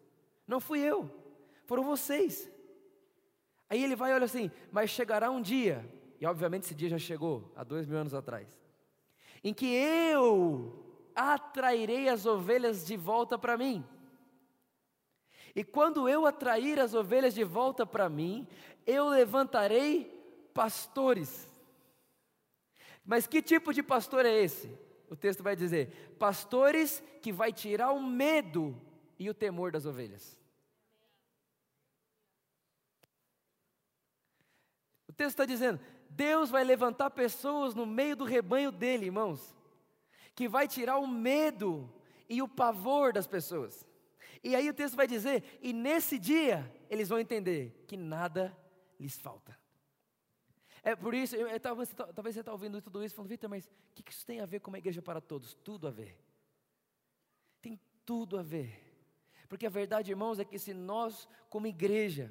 Não 0.47 0.61
fui 0.61 0.79
eu, 0.79 1.11
foram 1.65 1.83
vocês. 1.83 2.49
Aí 3.69 3.83
ele 3.83 3.97
vai 3.97 4.13
e 4.13 4.15
olha 4.15 4.27
assim, 4.27 4.53
mas 4.71 4.89
chegará 4.89 5.33
um 5.33 5.43
dia, 5.43 5.85
e 6.21 6.25
obviamente 6.25 6.63
esse 6.63 6.77
dia 6.77 6.89
já 6.89 6.97
chegou, 6.97 7.53
há 7.57 7.65
dois 7.65 7.89
mil 7.89 7.99
anos 7.99 8.15
atrás, 8.15 8.57
em 9.43 9.53
que 9.53 9.67
eu 9.67 11.11
atrairei 11.13 12.09
as 12.09 12.25
ovelhas 12.25 12.87
de 12.87 12.97
volta 12.97 13.37
para 13.37 13.59
mim. 13.59 13.85
E 15.53 15.65
quando 15.65 16.09
eu 16.09 16.25
atrair 16.25 16.79
as 16.79 16.95
ovelhas 16.95 17.35
de 17.35 17.43
volta 17.43 17.85
para 17.85 18.09
mim, 18.09 18.47
eu 18.87 19.09
levantarei 19.09 20.05
pastores 20.55 21.49
Mas 23.05 23.27
que 23.27 23.43
tipo 23.43 23.73
de 23.73 23.83
pastor 23.83 24.25
é 24.25 24.41
esse? 24.41 24.84
O 25.15 25.17
texto 25.17 25.45
vai 25.45 25.55
dizer: 25.55 26.17
pastores 26.19 27.01
que 27.23 27.33
vai 27.33 27.53
tirar 27.53 27.93
o 27.93 28.03
medo 28.03 28.77
e 29.17 29.31
o 29.31 29.35
temor 29.35 29.71
das 29.71 29.87
ovelhas. 29.87 30.37
O 35.07 35.13
texto 35.13 35.31
está 35.31 35.45
dizendo: 35.45 35.79
Deus 36.11 36.51
vai 36.51 36.65
levantar 36.65 37.11
pessoas 37.11 37.77
no 37.77 37.87
meio 37.87 38.17
do 38.17 38.25
rebanho 38.25 38.73
dele, 38.73 39.07
irmãos, 39.07 39.57
que 40.35 40.49
vai 40.49 40.67
tirar 40.67 40.99
o 40.99 41.07
medo 41.07 41.89
e 42.29 42.43
o 42.43 42.49
pavor 42.49 43.13
das 43.13 43.29
pessoas. 43.29 43.87
E 44.43 44.57
aí 44.57 44.69
o 44.69 44.75
texto 44.75 44.97
vai 44.97 45.07
dizer: 45.07 45.61
e 45.63 45.73
nesse 45.73 46.19
dia 46.19 46.69
eles 46.91 47.09
vão 47.09 47.21
entender 47.21 47.85
que 47.87 47.97
nada 47.97 48.53
lhes 48.99 49.17
falta. 49.17 49.57
É 50.87 50.95
por 50.95 51.15
isso, 51.15 51.35
eu, 51.35 51.49
eu, 51.49 51.59
talvez, 51.59 51.89
talvez 51.95 52.35
você 52.35 52.41
está 52.41 52.53
ouvindo 52.53 52.81
tudo 52.83 53.03
isso 53.03 53.15
falando, 53.15 53.31
Vitor, 53.31 53.49
mas 53.49 53.65
o 53.65 53.71
que, 53.95 54.03
que 54.03 54.13
isso 54.13 54.27
tem 54.27 54.41
a 54.41 54.47
ver 54.47 54.61
com 54.61 54.71
uma 54.71 54.77
igreja 54.77 55.01
para 55.01 55.19
todos? 55.19 55.55
Tudo 55.55 55.89
a 55.89 55.91
ver. 55.91 56.15
Tem 57.63 57.81
tudo 58.05 58.39
a 58.39 58.43
ver. 58.43 58.85
Porque 59.49 59.67
a 59.67 59.71
verdade, 59.71 60.11
irmãos, 60.11 60.39
é 60.39 60.45
que 60.45 60.59
se 60.59 60.75
nós, 60.75 61.27
como 61.49 61.67
igreja, 61.67 62.31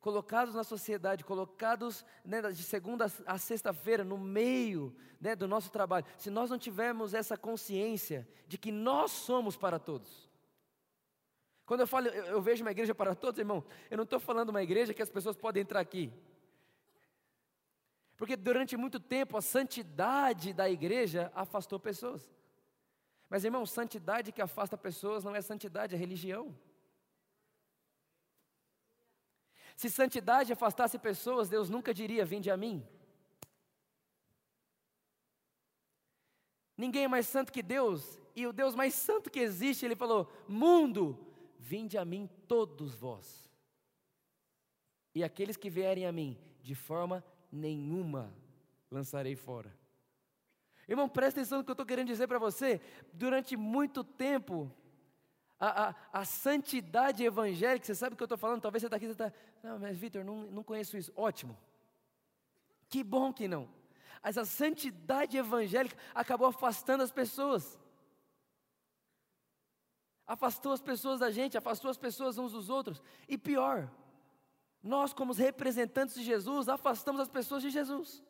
colocados 0.00 0.52
na 0.52 0.64
sociedade, 0.64 1.24
colocados 1.24 2.04
né, 2.24 2.42
de 2.50 2.64
segunda 2.64 3.06
a 3.24 3.38
sexta-feira, 3.38 4.02
no 4.02 4.18
meio 4.18 4.92
né, 5.20 5.36
do 5.36 5.46
nosso 5.46 5.70
trabalho, 5.70 6.06
se 6.18 6.28
nós 6.28 6.50
não 6.50 6.58
tivermos 6.58 7.14
essa 7.14 7.36
consciência 7.36 8.28
de 8.48 8.58
que 8.58 8.72
nós 8.72 9.12
somos 9.12 9.56
para 9.56 9.78
todos. 9.78 10.28
Quando 11.64 11.82
eu 11.82 11.86
falo, 11.86 12.08
eu, 12.08 12.24
eu 12.24 12.42
vejo 12.42 12.64
uma 12.64 12.72
igreja 12.72 12.96
para 12.96 13.14
todos, 13.14 13.38
irmão, 13.38 13.64
eu 13.88 13.96
não 13.96 14.04
estou 14.04 14.18
falando 14.18 14.50
uma 14.50 14.62
igreja 14.62 14.92
que 14.92 15.02
as 15.02 15.10
pessoas 15.10 15.36
podem 15.36 15.62
entrar 15.62 15.78
aqui. 15.78 16.12
Porque 18.16 18.36
durante 18.36 18.76
muito 18.76 18.98
tempo 18.98 19.36
a 19.36 19.42
santidade 19.42 20.52
da 20.52 20.68
igreja 20.70 21.30
afastou 21.34 21.78
pessoas. 21.78 22.30
Mas 23.28 23.44
irmão, 23.44 23.66
santidade 23.66 24.32
que 24.32 24.40
afasta 24.40 24.76
pessoas 24.76 25.22
não 25.22 25.34
é 25.34 25.42
santidade, 25.42 25.94
é 25.94 25.98
religião. 25.98 26.56
Se 29.76 29.90
santidade 29.90 30.52
afastasse 30.52 30.98
pessoas, 30.98 31.48
Deus 31.48 31.68
nunca 31.68 31.92
diria: 31.92 32.24
Vinde 32.24 32.50
a 32.50 32.56
mim. 32.56 32.86
Ninguém 36.76 37.04
é 37.04 37.08
mais 37.08 37.26
santo 37.26 37.52
que 37.52 37.62
Deus, 37.62 38.18
e 38.34 38.46
o 38.46 38.52
Deus 38.52 38.74
mais 38.74 38.94
santo 38.94 39.30
que 39.30 39.40
existe, 39.40 39.84
ele 39.84 39.96
falou: 39.96 40.32
Mundo, 40.48 41.26
vinde 41.58 41.98
a 41.98 42.04
mim 42.04 42.30
todos 42.48 42.94
vós. 42.94 43.50
E 45.14 45.22
aqueles 45.22 45.56
que 45.56 45.68
vierem 45.68 46.06
a 46.06 46.12
mim, 46.12 46.38
de 46.62 46.74
forma 46.74 47.24
nenhuma 47.50 48.32
lançarei 48.90 49.36
fora. 49.36 49.72
Irmão, 50.88 51.08
presta 51.08 51.40
atenção 51.40 51.58
no 51.58 51.64
que 51.64 51.70
eu 51.70 51.74
estou 51.74 51.86
querendo 51.86 52.06
dizer 52.06 52.28
para 52.28 52.38
você. 52.38 52.80
Durante 53.12 53.56
muito 53.56 54.04
tempo, 54.04 54.70
a, 55.58 55.88
a, 55.88 55.94
a, 56.12 56.24
santidade 56.24 57.24
evangélica, 57.24 57.84
você 57.84 57.94
sabe 57.94 58.14
o 58.14 58.16
que 58.16 58.22
eu 58.22 58.26
estou 58.26 58.38
falando? 58.38 58.60
Talvez 58.60 58.82
você 58.82 58.86
está 58.86 58.96
aqui 58.96 59.06
e 59.06 59.10
está. 59.10 59.32
Não, 59.62 59.78
mas 59.78 59.98
Vitor, 59.98 60.24
não, 60.24 60.42
não 60.42 60.62
conheço 60.62 60.96
isso. 60.96 61.12
Ótimo. 61.16 61.56
Que 62.88 63.02
bom 63.02 63.32
que 63.32 63.48
não. 63.48 63.68
Mas 64.22 64.38
a 64.38 64.44
santidade 64.44 65.36
evangélica 65.36 65.96
acabou 66.14 66.48
afastando 66.48 67.02
as 67.02 67.10
pessoas. 67.10 67.78
Afastou 70.26 70.72
as 70.72 70.82
pessoas 70.82 71.20
da 71.20 71.30
gente, 71.30 71.56
afastou 71.56 71.90
as 71.90 71.96
pessoas 71.96 72.36
uns 72.36 72.52
dos 72.52 72.68
outros. 72.68 73.02
E 73.28 73.38
pior, 73.38 73.90
nós, 74.86 75.12
como 75.12 75.32
representantes 75.32 76.14
de 76.14 76.22
Jesus, 76.22 76.68
afastamos 76.68 77.20
as 77.20 77.28
pessoas 77.28 77.62
de 77.62 77.70
Jesus. 77.70 78.22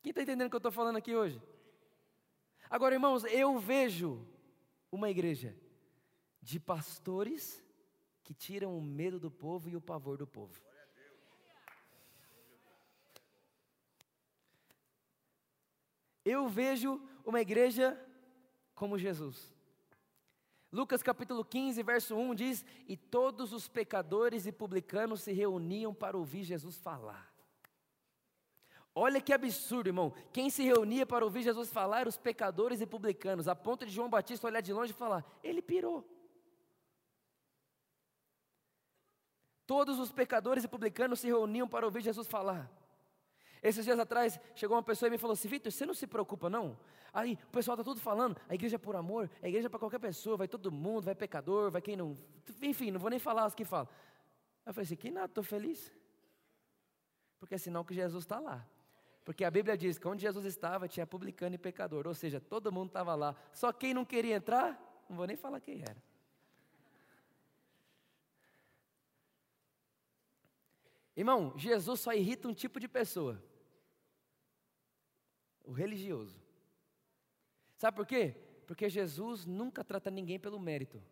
Quem 0.00 0.10
está 0.10 0.22
entendendo 0.22 0.46
o 0.46 0.50
que 0.50 0.56
eu 0.56 0.58
estou 0.58 0.72
falando 0.72 0.96
aqui 0.96 1.14
hoje? 1.14 1.42
Agora, 2.70 2.94
irmãos, 2.94 3.24
eu 3.24 3.58
vejo 3.58 4.26
uma 4.92 5.10
igreja 5.10 5.58
de 6.40 6.60
pastores 6.60 7.62
que 8.22 8.32
tiram 8.32 8.76
o 8.76 8.80
medo 8.82 9.18
do 9.18 9.30
povo 9.30 9.68
e 9.68 9.76
o 9.76 9.80
pavor 9.80 10.16
do 10.16 10.26
povo. 10.26 10.62
Eu 16.24 16.46
vejo 16.46 17.00
uma 17.24 17.40
igreja 17.40 17.98
como 18.74 18.98
Jesus. 18.98 19.57
Lucas 20.70 21.02
capítulo 21.02 21.44
15, 21.44 21.82
verso 21.82 22.14
1 22.14 22.34
diz: 22.34 22.64
E 22.86 22.96
todos 22.96 23.52
os 23.52 23.68
pecadores 23.68 24.46
e 24.46 24.52
publicanos 24.52 25.22
se 25.22 25.32
reuniam 25.32 25.94
para 25.94 26.16
ouvir 26.16 26.44
Jesus 26.44 26.76
falar. 26.76 27.32
Olha 28.94 29.20
que 29.20 29.32
absurdo, 29.32 29.88
irmão. 29.88 30.12
Quem 30.32 30.50
se 30.50 30.62
reunia 30.64 31.06
para 31.06 31.24
ouvir 31.24 31.42
Jesus 31.42 31.70
falar 31.70 32.00
eram 32.00 32.08
os 32.08 32.16
pecadores 32.16 32.80
e 32.80 32.86
publicanos, 32.86 33.46
a 33.46 33.54
ponto 33.54 33.86
de 33.86 33.92
João 33.92 34.10
Batista 34.10 34.46
olhar 34.46 34.60
de 34.60 34.72
longe 34.72 34.92
e 34.92 34.96
falar: 34.96 35.24
Ele 35.42 35.62
pirou. 35.62 36.04
Todos 39.66 39.98
os 39.98 40.10
pecadores 40.10 40.64
e 40.64 40.68
publicanos 40.68 41.20
se 41.20 41.26
reuniam 41.26 41.68
para 41.68 41.86
ouvir 41.86 42.02
Jesus 42.02 42.26
falar. 42.26 42.70
Esses 43.62 43.84
dias 43.84 43.98
atrás 43.98 44.38
chegou 44.54 44.76
uma 44.76 44.82
pessoa 44.82 45.08
e 45.08 45.10
me 45.10 45.18
falou 45.18 45.34
assim: 45.34 45.48
Vitor, 45.48 45.70
você 45.70 45.84
não 45.84 45.94
se 45.94 46.06
preocupa 46.06 46.48
não? 46.48 46.78
Aí 47.12 47.38
o 47.48 47.50
pessoal 47.50 47.74
está 47.74 47.84
tudo 47.84 48.00
falando, 48.00 48.36
a 48.48 48.54
igreja 48.54 48.76
é 48.76 48.78
por 48.78 48.94
amor, 48.94 49.30
a 49.42 49.48
igreja 49.48 49.66
é 49.66 49.68
para 49.70 49.78
qualquer 49.78 49.98
pessoa, 49.98 50.36
vai 50.36 50.48
todo 50.48 50.70
mundo, 50.70 51.04
vai 51.04 51.14
pecador, 51.14 51.70
vai 51.70 51.80
quem 51.80 51.96
não. 51.96 52.16
Enfim, 52.62 52.90
não 52.90 53.00
vou 53.00 53.10
nem 53.10 53.18
falar 53.18 53.46
os 53.46 53.54
que 53.54 53.64
falam. 53.64 53.88
Eu 54.64 54.72
falei 54.72 54.84
assim: 54.84 54.96
que 54.96 55.10
nada, 55.10 55.26
estou 55.26 55.44
feliz. 55.44 55.92
Porque 57.38 57.54
é 57.54 57.58
sinal 57.58 57.84
que 57.84 57.94
Jesus 57.94 58.24
está 58.24 58.38
lá. 58.38 58.66
Porque 59.24 59.44
a 59.44 59.50
Bíblia 59.50 59.76
diz 59.76 59.98
que 59.98 60.08
onde 60.08 60.22
Jesus 60.22 60.44
estava 60.46 60.88
tinha 60.88 61.06
publicano 61.06 61.54
e 61.54 61.58
pecador, 61.58 62.06
ou 62.06 62.14
seja, 62.14 62.40
todo 62.40 62.72
mundo 62.72 62.88
estava 62.88 63.14
lá. 63.14 63.36
Só 63.52 63.72
quem 63.72 63.92
não 63.92 64.04
queria 64.04 64.36
entrar, 64.36 65.04
não 65.08 65.16
vou 65.16 65.26
nem 65.26 65.36
falar 65.36 65.60
quem 65.60 65.82
era. 65.82 66.07
Irmão, 71.18 71.52
Jesus 71.56 71.98
só 71.98 72.12
irrita 72.14 72.46
um 72.46 72.54
tipo 72.54 72.78
de 72.78 72.86
pessoa: 72.86 73.42
o 75.64 75.72
religioso. 75.72 76.40
Sabe 77.76 77.96
por 77.96 78.06
quê? 78.06 78.36
Porque 78.68 78.88
Jesus 78.88 79.44
nunca 79.44 79.82
trata 79.82 80.12
ninguém 80.12 80.38
pelo 80.38 80.60
mérito. 80.60 81.02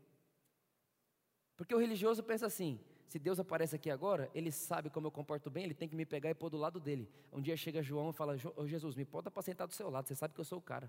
Porque 1.57 1.75
o 1.75 1.79
religioso 1.79 2.23
pensa 2.23 2.47
assim: 2.47 2.79
se 3.09 3.19
Deus 3.19 3.41
aparece 3.41 3.75
aqui 3.75 3.91
agora, 3.91 4.31
ele 4.33 4.53
sabe 4.53 4.91
como 4.91 5.09
eu 5.09 5.11
comporto 5.11 5.51
bem, 5.51 5.65
ele 5.65 5.75
tem 5.75 5.89
que 5.89 5.97
me 5.97 6.07
pegar 6.07 6.31
e 6.31 6.35
pôr 6.37 6.51
do 6.51 6.57
lado 6.57 6.79
dele. 6.79 7.11
Um 7.33 7.43
dia 7.43 7.57
chega 7.57 7.83
João 7.83 8.11
e 8.11 8.13
fala: 8.13 8.37
oh, 8.55 8.65
Jesus, 8.65 8.95
me 8.95 9.05
pode 9.05 9.27
apacentar 9.27 9.67
do 9.67 9.75
seu 9.75 9.91
lado, 9.91 10.07
você 10.07 10.15
sabe 10.15 10.35
que 10.35 10.41
eu 10.41 10.45
sou 10.45 10.61
o 10.61 10.63
cara. 10.63 10.89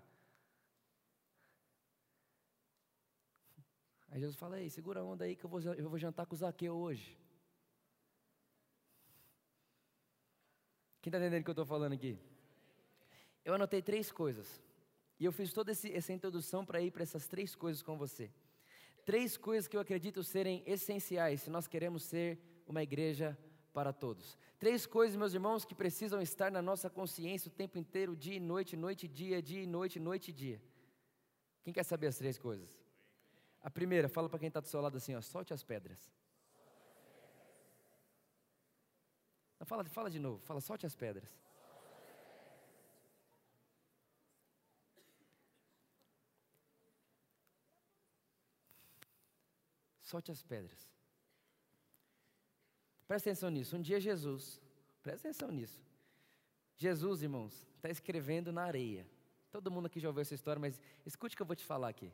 Aí 4.09 4.19
Jesus 4.19 4.35
fala: 4.35 4.61
Ei, 4.61 4.69
segura 4.69 4.99
a 4.99 5.03
onda 5.03 5.25
aí 5.25 5.35
que 5.35 5.43
eu 5.43 5.49
vou, 5.49 5.59
eu 5.59 5.89
vou 5.89 5.97
jantar 5.97 6.27
com 6.27 6.35
o 6.35 6.37
Zaqueu 6.37 6.75
hoje. 6.75 7.17
Quem 11.07 11.09
está 11.09 11.19
entendendo 11.19 11.39
o 11.39 11.43
que 11.45 11.49
eu 11.51 11.53
estou 11.53 11.65
falando 11.65 11.93
aqui? 11.93 12.19
Eu 13.45 13.53
anotei 13.53 13.81
três 13.81 14.11
coisas. 14.11 14.61
E 15.17 15.23
eu 15.23 15.31
fiz 15.31 15.53
toda 15.53 15.71
essa 15.71 16.11
introdução 16.11 16.65
para 16.65 16.81
ir 16.81 16.91
para 16.91 17.01
essas 17.01 17.25
três 17.29 17.55
coisas 17.55 17.81
com 17.81 17.97
você. 17.97 18.29
Três 19.05 19.37
coisas 19.37 19.69
que 19.69 19.77
eu 19.77 19.79
acredito 19.79 20.21
serem 20.21 20.61
essenciais 20.65 21.43
se 21.43 21.49
nós 21.49 21.65
queremos 21.65 22.03
ser 22.03 22.37
uma 22.67 22.83
igreja 22.83 23.37
para 23.71 23.93
todos. 23.93 24.37
Três 24.59 24.85
coisas, 24.85 25.15
meus 25.15 25.33
irmãos, 25.33 25.63
que 25.63 25.73
precisam 25.73 26.21
estar 26.21 26.51
na 26.51 26.61
nossa 26.61 26.89
consciência 26.89 27.47
o 27.47 27.53
tempo 27.53 27.77
inteiro, 27.77 28.13
dia 28.13 28.35
e 28.35 28.41
noite, 28.41 28.75
noite 28.75 29.05
e 29.05 29.07
dia, 29.07 29.41
dia 29.41 29.63
e 29.63 29.65
noite, 29.65 30.01
noite 30.01 30.31
e 30.31 30.33
dia. 30.33 30.61
Quem 31.63 31.73
quer 31.73 31.83
saber 31.83 32.07
as 32.07 32.17
três 32.17 32.37
coisas? 32.37 32.77
A 33.61 33.71
primeira, 33.71 34.09
fala 34.09 34.27
para 34.27 34.39
quem 34.39 34.49
está 34.49 34.59
do 34.59 34.67
seu 34.67 34.81
lado 34.81 34.97
assim, 34.97 35.15
ó, 35.15 35.21
solte 35.21 35.53
as 35.53 35.63
pedras. 35.63 36.11
Não, 39.59 39.65
fala, 39.65 39.83
fala 39.85 40.09
de 40.09 40.19
novo, 40.19 40.39
fala, 40.39 40.61
solte 40.61 40.85
as 40.85 40.95
pedras. 40.95 41.29
Solte 50.01 50.31
as 50.31 50.41
pedras. 50.41 50.89
Presta 53.07 53.29
atenção 53.29 53.49
nisso. 53.49 53.75
Um 53.75 53.81
dia 53.81 53.99
Jesus, 53.99 54.61
presta 55.01 55.27
atenção 55.27 55.51
nisso. 55.51 55.81
Jesus, 56.77 57.21
irmãos, 57.21 57.65
está 57.75 57.89
escrevendo 57.89 58.51
na 58.51 58.63
areia. 58.63 59.05
Todo 59.51 59.71
mundo 59.71 59.87
aqui 59.87 59.99
já 59.99 60.07
ouviu 60.07 60.21
essa 60.21 60.35
história, 60.35 60.59
mas 60.59 60.79
escute 61.05 61.33
o 61.33 61.37
que 61.37 61.41
eu 61.41 61.47
vou 61.47 61.55
te 61.55 61.65
falar 61.65 61.89
aqui. 61.89 62.13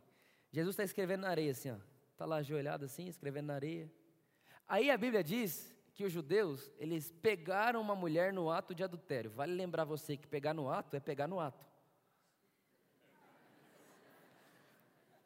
Jesus 0.51 0.73
está 0.73 0.83
escrevendo 0.83 1.21
na 1.21 1.29
areia, 1.29 1.51
assim, 1.51 1.71
ó. 1.71 1.77
Está 2.11 2.25
lá 2.25 2.37
ajoelhado 2.37 2.85
assim, 2.85 3.07
escrevendo 3.07 3.47
na 3.47 3.55
areia. 3.55 3.91
Aí 4.67 4.89
a 4.89 4.97
Bíblia 4.97 5.23
diz 5.23 5.72
que 5.93 6.03
os 6.03 6.11
judeus, 6.11 6.71
eles 6.77 7.11
pegaram 7.21 7.79
uma 7.79 7.95
mulher 7.95 8.33
no 8.33 8.49
ato 8.49 8.73
de 8.73 8.83
adultério. 8.83 9.29
Vale 9.31 9.53
lembrar 9.53 9.85
você 9.85 10.17
que 10.17 10.27
pegar 10.27 10.53
no 10.53 10.69
ato 10.69 10.95
é 10.95 10.99
pegar 10.99 11.27
no 11.27 11.39
ato. 11.39 11.67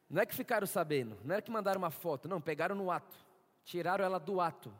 Não 0.09 0.21
é 0.21 0.25
que 0.25 0.35
ficaram 0.35 0.67
sabendo, 0.67 1.17
não 1.23 1.35
é 1.35 1.41
que 1.41 1.51
mandaram 1.51 1.79
uma 1.79 1.91
foto, 1.91 2.27
não, 2.27 2.41
pegaram 2.41 2.75
no 2.75 2.91
ato. 2.91 3.17
Tiraram 3.63 4.03
ela 4.03 4.19
do 4.19 4.39
ato 4.39 4.73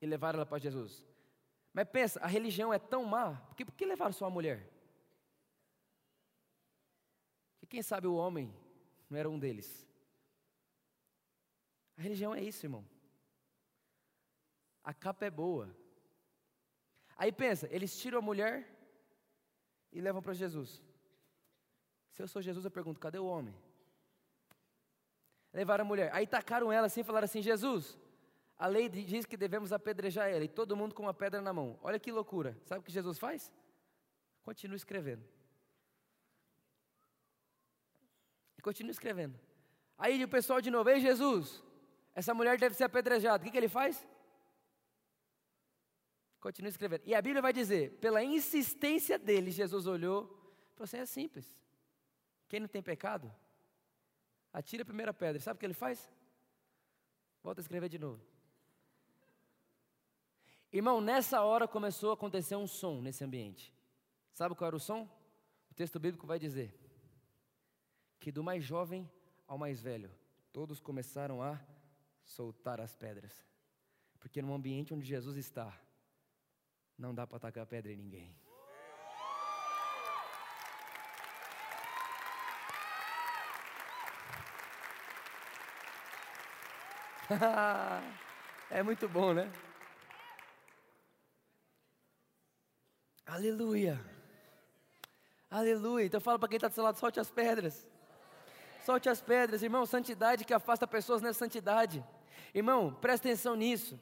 e 0.00 0.06
levaram 0.06 0.38
ela 0.38 0.46
para 0.46 0.58
Jesus. 0.58 1.04
Mas 1.72 1.88
pensa, 1.88 2.20
a 2.20 2.26
religião 2.26 2.72
é 2.72 2.78
tão 2.78 3.04
má, 3.04 3.34
por 3.48 3.56
que, 3.56 3.64
por 3.64 3.74
que 3.74 3.84
levaram 3.84 4.12
só 4.12 4.26
a 4.26 4.30
mulher? 4.30 4.72
E 7.60 7.66
quem 7.66 7.82
sabe 7.82 8.06
o 8.06 8.14
homem 8.14 8.54
não 9.10 9.18
era 9.18 9.28
um 9.28 9.38
deles. 9.38 9.86
A 11.96 12.02
religião 12.02 12.34
é 12.34 12.40
isso, 12.40 12.64
irmão. 12.64 12.84
A 14.86 14.94
capa 14.94 15.26
é 15.26 15.30
boa. 15.30 15.76
Aí 17.16 17.32
pensa, 17.32 17.66
eles 17.72 17.98
tiram 17.98 18.20
a 18.20 18.22
mulher 18.22 18.64
e 19.92 20.00
levam 20.00 20.22
para 20.22 20.32
Jesus. 20.32 20.80
Se 22.12 22.22
eu 22.22 22.28
sou 22.28 22.40
Jesus, 22.40 22.64
eu 22.64 22.70
pergunto: 22.70 23.00
cadê 23.00 23.18
o 23.18 23.26
homem? 23.26 23.52
Levaram 25.52 25.84
a 25.84 25.88
mulher. 25.88 26.10
Aí 26.14 26.24
tacaram 26.24 26.70
ela 26.70 26.86
assim 26.86 27.00
e 27.00 27.04
falaram 27.04 27.24
assim: 27.24 27.42
Jesus, 27.42 27.98
a 28.56 28.68
lei 28.68 28.88
diz 28.88 29.26
que 29.26 29.36
devemos 29.36 29.72
apedrejar 29.72 30.28
ela, 30.28 30.44
e 30.44 30.48
todo 30.48 30.76
mundo 30.76 30.94
com 30.94 31.02
uma 31.02 31.12
pedra 31.12 31.40
na 31.40 31.52
mão. 31.52 31.76
Olha 31.82 31.98
que 31.98 32.12
loucura. 32.12 32.56
Sabe 32.64 32.80
o 32.80 32.84
que 32.84 32.92
Jesus 32.92 33.18
faz? 33.18 33.52
Continua 34.44 34.76
escrevendo. 34.76 35.24
E 38.56 38.62
continua 38.62 38.92
escrevendo. 38.92 39.36
Aí 39.98 40.22
o 40.22 40.28
pessoal 40.28 40.60
de 40.60 40.70
novo, 40.70 40.88
ei 40.90 41.00
Jesus, 41.00 41.60
essa 42.14 42.32
mulher 42.32 42.56
deve 42.56 42.76
ser 42.76 42.84
apedrejada. 42.84 43.42
O 43.42 43.44
que, 43.44 43.50
que 43.50 43.58
ele 43.58 43.68
faz? 43.68 44.06
Continua 46.46 46.68
escrevendo. 46.68 47.02
E 47.04 47.12
a 47.12 47.20
Bíblia 47.20 47.42
vai 47.42 47.52
dizer: 47.52 47.98
pela 47.98 48.22
insistência 48.22 49.18
dele, 49.18 49.50
Jesus 49.50 49.84
olhou 49.88 50.26
e 50.70 50.74
falou 50.76 50.84
assim: 50.84 50.98
é 50.98 51.04
simples. 51.04 51.52
Quem 52.46 52.60
não 52.60 52.68
tem 52.68 52.80
pecado, 52.80 53.34
atira 54.52 54.84
a 54.84 54.86
primeira 54.86 55.12
pedra. 55.12 55.42
Sabe 55.42 55.56
o 55.56 55.58
que 55.58 55.66
ele 55.66 55.74
faz? 55.74 56.08
Volta 57.42 57.60
a 57.60 57.62
escrever 57.62 57.88
de 57.88 57.98
novo. 57.98 58.24
Irmão, 60.72 61.00
nessa 61.00 61.42
hora 61.42 61.66
começou 61.66 62.12
a 62.12 62.14
acontecer 62.14 62.54
um 62.54 62.68
som 62.68 63.02
nesse 63.02 63.24
ambiente. 63.24 63.74
Sabe 64.32 64.54
qual 64.54 64.68
era 64.68 64.76
o 64.76 64.80
som? 64.80 65.02
O 65.68 65.74
texto 65.74 65.98
bíblico 65.98 66.28
vai 66.28 66.38
dizer 66.38 66.72
que 68.20 68.30
do 68.30 68.44
mais 68.44 68.62
jovem 68.62 69.10
ao 69.48 69.58
mais 69.58 69.80
velho, 69.80 70.12
todos 70.52 70.78
começaram 70.78 71.42
a 71.42 71.60
soltar 72.22 72.80
as 72.80 72.94
pedras. 72.94 73.44
Porque 74.20 74.40
no 74.40 74.54
ambiente 74.54 74.94
onde 74.94 75.04
Jesus 75.04 75.36
está, 75.36 75.76
não 76.98 77.14
dá 77.14 77.26
para 77.26 77.38
tacar 77.38 77.66
pedra 77.66 77.92
em 77.92 77.96
ninguém. 77.96 78.34
é 88.70 88.82
muito 88.82 89.08
bom, 89.08 89.34
né? 89.34 89.50
Aleluia. 93.26 94.00
Aleluia. 95.50 96.06
Então 96.06 96.20
fala 96.20 96.38
para 96.38 96.48
quem 96.48 96.56
está 96.56 96.68
do 96.68 96.74
seu 96.74 96.84
lado, 96.84 96.98
solte 96.98 97.18
as 97.18 97.30
pedras. 97.30 97.86
Solte 98.84 99.08
as 99.08 99.20
pedras, 99.20 99.62
irmão. 99.62 99.84
Santidade 99.84 100.44
que 100.44 100.54
afasta 100.54 100.86
pessoas 100.86 101.20
nessa 101.20 101.40
santidade. 101.40 102.04
Irmão, 102.54 102.94
presta 102.94 103.28
atenção 103.28 103.56
nisso. 103.56 104.00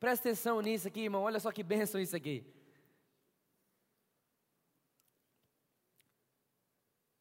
Presta 0.00 0.30
atenção 0.30 0.62
nisso 0.62 0.88
aqui, 0.88 1.02
irmão. 1.02 1.22
Olha 1.22 1.38
só 1.38 1.52
que 1.52 1.62
bênção 1.62 2.00
isso 2.00 2.16
aqui. 2.16 2.42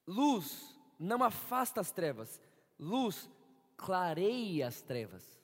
Luz 0.08 0.76
não 0.98 1.22
afasta 1.22 1.82
as 1.82 1.92
trevas, 1.92 2.42
luz 2.80 3.30
clareia 3.78 4.68
as 4.68 4.82
trevas. 4.82 5.38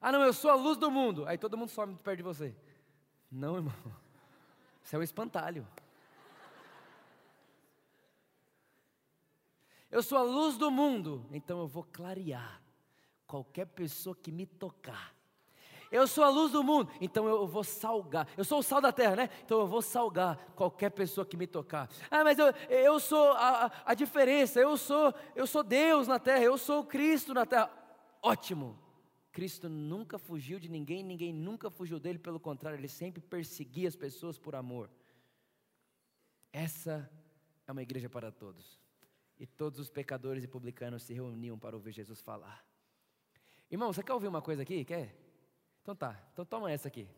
Ah, 0.00 0.10
não, 0.10 0.22
eu 0.22 0.32
sou 0.32 0.50
a 0.50 0.54
luz 0.54 0.78
do 0.78 0.90
mundo. 0.90 1.26
Aí 1.26 1.36
todo 1.36 1.58
mundo 1.58 1.68
some 1.68 1.94
perto 1.96 2.16
de 2.18 2.22
você. 2.22 2.56
Não, 3.30 3.56
irmão. 3.56 3.74
Você 4.82 4.96
é 4.96 4.98
um 4.98 5.02
espantalho. 5.02 5.66
Eu 9.90 10.02
sou 10.02 10.16
a 10.16 10.22
luz 10.22 10.56
do 10.56 10.70
mundo, 10.70 11.26
então 11.32 11.58
eu 11.58 11.66
vou 11.66 11.82
clarear 11.82 12.62
qualquer 13.26 13.66
pessoa 13.66 14.14
que 14.14 14.30
me 14.30 14.46
tocar. 14.46 15.14
Eu 15.90 16.06
sou 16.06 16.22
a 16.22 16.28
luz 16.28 16.52
do 16.52 16.62
mundo, 16.62 16.88
então 17.00 17.26
eu 17.26 17.48
vou 17.48 17.64
salgar. 17.64 18.28
Eu 18.36 18.44
sou 18.44 18.60
o 18.60 18.62
sal 18.62 18.80
da 18.80 18.92
terra, 18.92 19.16
né? 19.16 19.30
Então 19.44 19.58
eu 19.58 19.66
vou 19.66 19.82
salgar 19.82 20.36
qualquer 20.54 20.90
pessoa 20.90 21.26
que 21.26 21.36
me 21.36 21.48
tocar. 21.48 21.90
Ah, 22.08 22.22
mas 22.22 22.38
eu, 22.38 22.46
eu 22.68 23.00
sou 23.00 23.32
a, 23.32 23.72
a 23.84 23.94
diferença. 23.94 24.60
Eu 24.60 24.76
sou, 24.76 25.12
eu 25.34 25.48
sou 25.48 25.64
Deus 25.64 26.06
na 26.06 26.20
terra. 26.20 26.44
Eu 26.44 26.56
sou 26.56 26.84
Cristo 26.84 27.34
na 27.34 27.44
terra. 27.44 27.68
Ótimo. 28.22 28.78
Cristo 29.32 29.68
nunca 29.68 30.16
fugiu 30.16 30.60
de 30.60 30.68
ninguém, 30.68 31.02
ninguém 31.02 31.32
nunca 31.32 31.68
fugiu 31.70 31.98
dele. 31.98 32.20
Pelo 32.20 32.38
contrário, 32.38 32.78
ele 32.78 32.88
sempre 32.88 33.20
perseguia 33.20 33.88
as 33.88 33.96
pessoas 33.96 34.38
por 34.38 34.54
amor. 34.54 34.88
Essa 36.52 37.10
é 37.66 37.72
uma 37.72 37.82
igreja 37.82 38.08
para 38.08 38.30
todos 38.30 38.78
e 39.40 39.46
todos 39.46 39.80
os 39.80 39.88
pecadores 39.88 40.44
e 40.44 40.46
publicanos 40.46 41.02
se 41.02 41.14
reuniam 41.14 41.58
para 41.58 41.74
ouvir 41.74 41.92
Jesus 41.92 42.20
falar. 42.20 42.62
Irmão, 43.70 43.90
você 43.90 44.02
quer 44.02 44.12
ouvir 44.12 44.28
uma 44.28 44.42
coisa 44.42 44.60
aqui? 44.60 44.84
Quer? 44.84 45.16
Então 45.80 45.96
tá, 45.96 46.22
então 46.30 46.44
toma 46.44 46.70
essa 46.70 46.88
aqui. 46.88 47.08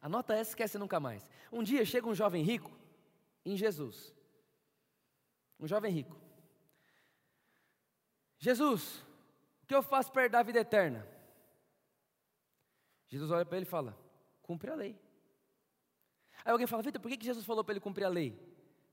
Anota 0.00 0.32
essa, 0.32 0.52
esquece 0.52 0.78
nunca 0.78 0.98
mais. 0.98 1.28
Um 1.52 1.62
dia 1.62 1.84
chega 1.84 2.08
um 2.08 2.14
jovem 2.14 2.42
rico 2.42 2.72
em 3.44 3.58
Jesus. 3.58 4.14
Um 5.60 5.66
jovem 5.66 5.92
rico. 5.92 6.18
Jesus, 8.38 9.04
o 9.62 9.66
que 9.66 9.74
eu 9.74 9.82
faço 9.82 10.10
para 10.10 10.24
herdar 10.24 10.40
a 10.40 10.44
vida 10.44 10.60
eterna? 10.60 11.06
Jesus 13.06 13.30
olha 13.30 13.44
para 13.44 13.58
ele 13.58 13.66
e 13.66 13.68
fala: 13.68 13.94
cumpre 14.40 14.70
a 14.70 14.74
lei. 14.74 14.98
Aí 16.42 16.52
alguém 16.52 16.66
fala, 16.66 16.82
Vitor, 16.82 17.02
por 17.02 17.10
que 17.10 17.22
Jesus 17.22 17.44
falou 17.44 17.62
para 17.62 17.74
ele 17.74 17.80
cumprir 17.80 18.04
a 18.04 18.08
lei? 18.08 18.38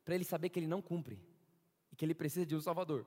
Para 0.03 0.15
ele 0.15 0.25
saber 0.25 0.49
que 0.49 0.59
ele 0.59 0.67
não 0.67 0.81
cumpre 0.81 1.32
e 1.32 1.32
que 2.03 2.05
ele 2.05 2.13
precisa 2.13 2.45
de 2.45 2.53
um 2.53 2.59
Salvador. 2.59 3.05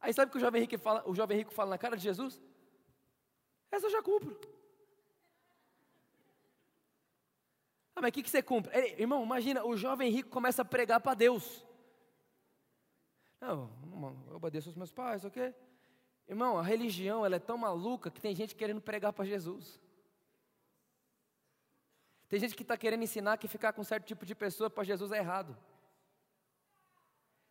Aí 0.00 0.14
sabe 0.14 0.30
o 0.30 0.32
que 0.32 0.38
o 0.38 0.40
jovem 0.40 0.62
rico 0.62 0.78
fala, 0.78 1.06
o 1.06 1.14
jovem 1.14 1.36
rico 1.36 1.52
fala 1.52 1.68
na 1.68 1.78
cara 1.78 1.94
de 1.94 2.02
Jesus? 2.02 2.40
Essa 3.70 3.86
eu 3.86 3.90
já 3.90 4.02
cumpro. 4.02 4.40
Ah, 7.94 8.00
mas 8.00 8.08
o 8.08 8.12
que, 8.12 8.22
que 8.22 8.30
você 8.30 8.42
cumpre? 8.42 8.74
Ei, 8.74 8.96
irmão, 8.98 9.22
imagina, 9.22 9.62
o 9.62 9.76
jovem 9.76 10.10
rico 10.10 10.30
começa 10.30 10.62
a 10.62 10.64
pregar 10.64 11.00
para 11.00 11.12
Deus. 11.12 11.66
Não, 13.38 13.70
eu 14.28 14.36
obedeço 14.36 14.70
aos 14.70 14.76
meus 14.76 14.90
pais, 14.90 15.22
ok? 15.22 15.54
Irmão, 16.26 16.56
a 16.56 16.62
religião 16.62 17.26
ela 17.26 17.36
é 17.36 17.40
tão 17.40 17.58
maluca 17.58 18.10
que 18.10 18.22
tem 18.22 18.34
gente 18.34 18.54
querendo 18.54 18.80
pregar 18.80 19.12
para 19.12 19.26
Jesus. 19.26 19.78
Tem 22.26 22.40
gente 22.40 22.56
que 22.56 22.62
está 22.62 22.76
querendo 22.78 23.02
ensinar 23.02 23.36
que 23.36 23.46
ficar 23.46 23.74
com 23.74 23.84
certo 23.84 24.06
tipo 24.06 24.24
de 24.24 24.34
pessoa 24.34 24.70
para 24.70 24.84
Jesus 24.84 25.12
é 25.12 25.18
errado. 25.18 25.54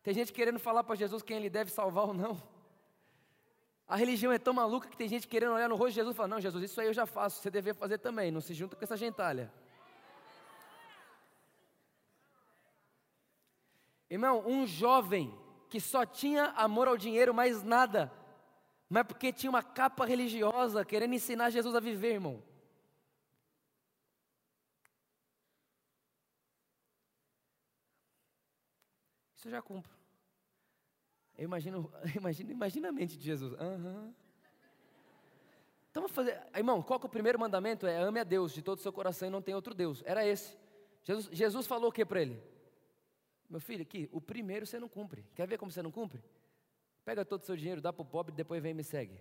Tem 0.02 0.14
gente 0.14 0.32
querendo 0.32 0.58
falar 0.58 0.82
para 0.84 0.94
Jesus 0.94 1.22
quem 1.22 1.36
ele 1.36 1.50
deve 1.50 1.70
salvar 1.70 2.04
ou 2.08 2.14
não. 2.14 2.40
A 3.86 3.96
religião 3.96 4.32
é 4.32 4.38
tão 4.38 4.54
maluca 4.54 4.88
que 4.88 4.96
tem 4.96 5.08
gente 5.08 5.26
querendo 5.26 5.52
olhar 5.52 5.68
no 5.68 5.74
rosto 5.74 5.90
de 5.90 5.94
Jesus 5.96 6.14
e 6.14 6.16
falar: 6.16 6.28
Não, 6.28 6.40
Jesus, 6.40 6.64
isso 6.64 6.80
aí 6.80 6.86
eu 6.86 6.94
já 6.94 7.06
faço, 7.06 7.42
você 7.42 7.50
deveria 7.50 7.74
fazer 7.74 7.98
também, 7.98 8.30
não 8.30 8.40
se 8.40 8.54
junta 8.54 8.76
com 8.76 8.84
essa 8.84 8.96
gentalha. 8.96 9.52
Irmão, 14.08 14.42
um 14.46 14.66
jovem 14.66 15.32
que 15.68 15.80
só 15.80 16.04
tinha 16.04 16.46
amor 16.56 16.88
ao 16.88 16.96
dinheiro, 16.96 17.34
mais 17.34 17.62
nada, 17.62 18.12
mas 18.88 19.04
porque 19.06 19.32
tinha 19.32 19.50
uma 19.50 19.62
capa 19.62 20.04
religiosa, 20.04 20.84
querendo 20.84 21.14
ensinar 21.14 21.50
Jesus 21.50 21.74
a 21.74 21.80
viver, 21.80 22.14
irmão. 22.14 22.42
Isso 29.40 29.48
eu 29.48 29.52
já 29.52 29.62
cumpro. 29.62 29.90
Eu 31.38 31.44
imagino, 31.44 31.90
imagino, 32.14 32.52
imagina 32.52 32.88
a 32.90 32.92
mente 32.92 33.16
de 33.16 33.24
Jesus. 33.24 33.52
Uhum. 33.54 34.12
Então 35.90 36.02
vamos 36.02 36.12
fazer. 36.12 36.38
Irmão, 36.54 36.82
qual 36.82 37.00
que 37.00 37.06
é 37.06 37.08
o 37.08 37.10
primeiro 37.10 37.38
mandamento? 37.38 37.86
É 37.86 37.96
ame 37.96 38.20
a 38.20 38.24
Deus 38.24 38.52
de 38.52 38.60
todo 38.60 38.76
o 38.76 38.82
seu 38.82 38.92
coração 38.92 39.28
e 39.28 39.30
não 39.30 39.40
tem 39.40 39.54
outro 39.54 39.74
Deus. 39.74 40.02
Era 40.04 40.26
esse. 40.26 40.58
Jesus, 41.04 41.30
Jesus 41.32 41.66
falou 41.66 41.88
o 41.88 41.92
que 41.92 42.04
para 42.04 42.20
ele? 42.20 42.38
Meu 43.48 43.60
filho, 43.60 43.80
aqui, 43.80 44.10
o 44.12 44.20
primeiro 44.20 44.66
você 44.66 44.78
não 44.78 44.90
cumpre. 44.90 45.24
Quer 45.34 45.48
ver 45.48 45.56
como 45.56 45.72
você 45.72 45.82
não 45.82 45.90
cumpre? 45.90 46.22
Pega 47.02 47.24
todo 47.24 47.40
o 47.40 47.46
seu 47.46 47.56
dinheiro, 47.56 47.80
dá 47.80 47.94
para 47.94 48.02
o 48.02 48.04
pobre, 48.04 48.34
depois 48.34 48.62
vem 48.62 48.72
e 48.72 48.74
me 48.74 48.84
segue. 48.84 49.18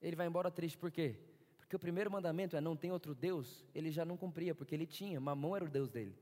Ele 0.00 0.16
vai 0.16 0.26
embora 0.26 0.50
triste, 0.50 0.78
por 0.78 0.90
quê? 0.90 1.20
Porque 1.58 1.76
o 1.76 1.78
primeiro 1.78 2.10
mandamento 2.10 2.56
é 2.56 2.62
não 2.62 2.74
tem 2.74 2.90
outro 2.90 3.14
Deus, 3.14 3.62
ele 3.74 3.90
já 3.90 4.06
não 4.06 4.16
cumpria, 4.16 4.54
porque 4.54 4.74
ele 4.74 4.86
tinha, 4.86 5.20
mamão 5.20 5.54
era 5.54 5.66
o 5.66 5.68
Deus 5.68 5.90
dele. 5.90 6.16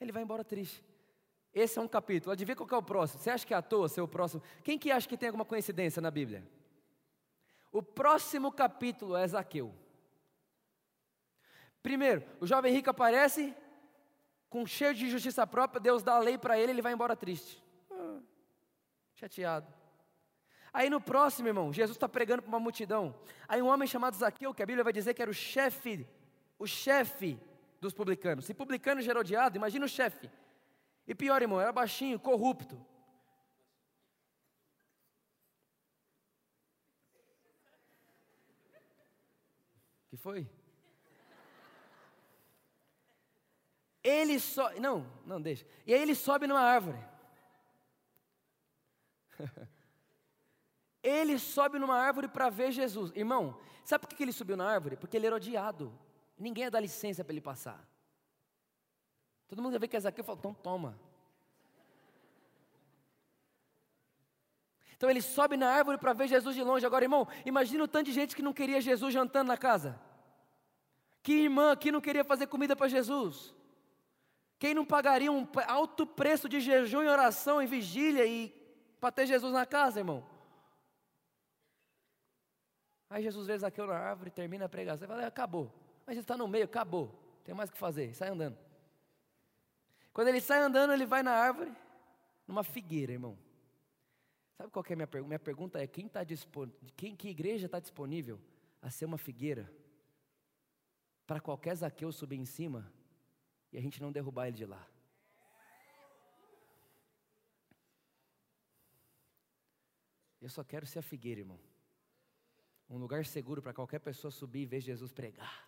Ele 0.00 0.12
vai 0.12 0.22
embora 0.22 0.44
triste. 0.44 0.84
Esse 1.52 1.78
é 1.78 1.82
um 1.82 1.88
capítulo. 1.88 2.32
Adivinha 2.32 2.54
qual 2.54 2.68
é 2.70 2.76
o 2.76 2.82
próximo? 2.82 3.20
Você 3.20 3.30
acha 3.30 3.46
que 3.46 3.54
é 3.54 3.56
à 3.56 3.62
toa 3.62 3.88
ser 3.88 4.00
o 4.00 4.08
próximo? 4.08 4.42
Quem 4.62 4.78
que 4.78 4.90
acha 4.90 5.08
que 5.08 5.16
tem 5.16 5.28
alguma 5.28 5.44
coincidência 5.44 6.00
na 6.00 6.10
Bíblia? 6.10 6.46
O 7.72 7.82
próximo 7.82 8.52
capítulo 8.52 9.16
é 9.16 9.26
Zaqueu. 9.26 9.74
Primeiro, 11.82 12.24
o 12.40 12.46
jovem 12.46 12.72
rico 12.72 12.90
aparece 12.90 13.54
com 14.48 14.66
cheio 14.66 14.94
de 14.94 15.10
justiça 15.10 15.46
própria, 15.46 15.80
Deus 15.80 16.02
dá 16.02 16.14
a 16.14 16.20
lei 16.20 16.38
para 16.38 16.58
ele, 16.58 16.72
ele 16.72 16.82
vai 16.82 16.92
embora 16.92 17.14
triste. 17.14 17.62
Ah, 17.90 18.18
chateado. 19.14 19.72
Aí 20.72 20.88
no 20.88 21.00
próximo, 21.00 21.48
irmão, 21.48 21.72
Jesus 21.72 21.96
está 21.96 22.08
pregando 22.08 22.42
para 22.42 22.48
uma 22.48 22.60
multidão. 22.60 23.14
Aí 23.46 23.60
um 23.60 23.68
homem 23.68 23.86
chamado 23.86 24.16
Zaqueu, 24.16 24.54
que 24.54 24.62
a 24.62 24.66
Bíblia 24.66 24.84
vai 24.84 24.92
dizer 24.92 25.14
que 25.14 25.22
era 25.22 25.30
o 25.30 25.34
chefe, 25.34 26.06
o 26.58 26.66
chefe 26.66 27.38
dos 27.80 27.94
publicanos. 27.94 28.44
Se 28.44 28.54
publicano 28.54 29.00
era 29.00 29.20
odiado, 29.20 29.56
imagina 29.56 29.84
o 29.86 29.88
chefe. 29.88 30.30
E 31.06 31.14
pior, 31.14 31.40
irmão, 31.40 31.60
era 31.60 31.72
baixinho, 31.72 32.18
corrupto. 32.18 32.78
que 40.08 40.16
foi? 40.16 40.48
Ele 44.02 44.40
só, 44.40 44.72
não, 44.80 45.06
não 45.26 45.40
deixa. 45.40 45.66
E 45.86 45.92
aí 45.92 46.00
ele 46.00 46.14
sobe 46.14 46.46
numa 46.46 46.60
árvore. 46.60 46.98
ele 51.02 51.38
sobe 51.38 51.78
numa 51.78 51.96
árvore 51.96 52.26
para 52.26 52.48
ver 52.48 52.72
Jesus. 52.72 53.12
Irmão, 53.14 53.60
sabe 53.84 54.06
por 54.06 54.16
que 54.16 54.22
ele 54.22 54.32
subiu 54.32 54.56
na 54.56 54.66
árvore? 54.66 54.96
Porque 54.96 55.16
ele 55.16 55.26
era 55.26 55.36
odiado. 55.36 55.92
Ninguém 56.38 56.64
ia 56.64 56.70
dar 56.70 56.80
licença 56.80 57.24
para 57.24 57.32
ele 57.32 57.40
passar. 57.40 57.86
Todo 59.48 59.62
mundo 59.62 59.72
ia 59.72 59.78
ver 59.78 59.88
que 59.88 59.96
é 59.96 60.00
Zaqueu 60.00 60.22
e 60.22 60.26
falou: 60.26 60.38
então 60.38 60.54
toma. 60.54 60.98
Então 64.96 65.08
ele 65.08 65.22
sobe 65.22 65.56
na 65.56 65.70
árvore 65.70 65.96
para 65.96 66.12
ver 66.12 66.28
Jesus 66.28 66.54
de 66.54 66.62
longe. 66.62 66.84
Agora, 66.84 67.04
irmão, 67.04 67.26
imagina 67.46 67.84
o 67.84 67.88
tanto 67.88 68.06
de 68.06 68.12
gente 68.12 68.34
que 68.34 68.42
não 68.42 68.52
queria 68.52 68.80
Jesus 68.80 69.14
jantando 69.14 69.48
na 69.48 69.56
casa. 69.56 69.98
Que 71.22 71.32
irmã 71.44 71.76
que 71.76 71.92
não 71.92 72.00
queria 72.00 72.24
fazer 72.24 72.48
comida 72.48 72.74
para 72.74 72.88
Jesus? 72.88 73.54
Quem 74.58 74.74
não 74.74 74.84
pagaria 74.84 75.30
um 75.30 75.46
alto 75.68 76.04
preço 76.04 76.48
de 76.48 76.60
jejum 76.60 77.02
e 77.02 77.08
oração 77.08 77.62
e 77.62 77.66
vigília 77.66 78.26
e 78.26 78.48
para 79.00 79.12
ter 79.12 79.26
Jesus 79.26 79.52
na 79.52 79.64
casa, 79.64 80.00
irmão? 80.00 80.26
Aí 83.08 83.22
Jesus 83.22 83.46
vê 83.46 83.56
Zaqueu 83.56 83.86
na 83.86 83.96
árvore, 83.96 84.30
termina 84.30 84.64
a 84.64 84.68
pregação 84.68 85.06
e 85.06 85.08
fala: 85.08 85.26
acabou. 85.26 85.72
Mas 86.08 86.14
ele 86.14 86.20
está 86.22 86.38
no 86.38 86.48
meio, 86.48 86.64
acabou. 86.64 87.12
Tem 87.44 87.54
mais 87.54 87.68
o 87.68 87.72
que 87.74 87.78
fazer, 87.78 88.14
sai 88.14 88.30
andando. 88.30 88.56
Quando 90.10 90.28
ele 90.28 90.40
sai 90.40 90.58
andando, 90.60 90.90
ele 90.90 91.04
vai 91.04 91.22
na 91.22 91.32
árvore, 91.32 91.70
numa 92.46 92.64
figueira, 92.64 93.12
irmão. 93.12 93.38
Sabe 94.56 94.70
qual 94.70 94.82
é 94.88 94.92
a 94.94 94.96
minha 94.96 95.06
pergunta? 95.06 95.28
Minha 95.28 95.38
pergunta 95.38 95.78
é: 95.78 95.86
quem 95.86 96.06
está 96.06 96.20
quem, 96.96 97.14
que 97.14 97.28
igreja 97.28 97.66
está 97.66 97.78
disponível 97.78 98.40
a 98.80 98.88
ser 98.88 99.04
uma 99.04 99.18
figueira 99.18 99.70
para 101.26 101.40
qualquer 101.40 101.74
Zaqueu 101.74 102.10
subir 102.10 102.38
em 102.38 102.46
cima 102.46 102.90
e 103.70 103.76
a 103.76 103.80
gente 103.82 104.00
não 104.00 104.10
derrubar 104.10 104.46
ele 104.46 104.56
de 104.56 104.64
lá? 104.64 104.88
Eu 110.40 110.48
só 110.48 110.64
quero 110.64 110.86
ser 110.86 111.00
a 111.00 111.02
figueira, 111.02 111.42
irmão. 111.42 111.60
Um 112.88 112.96
lugar 112.96 113.26
seguro 113.26 113.60
para 113.60 113.74
qualquer 113.74 113.98
pessoa 113.98 114.30
subir 114.30 114.62
e 114.62 114.66
ver 114.66 114.80
Jesus 114.80 115.12
pregar. 115.12 115.67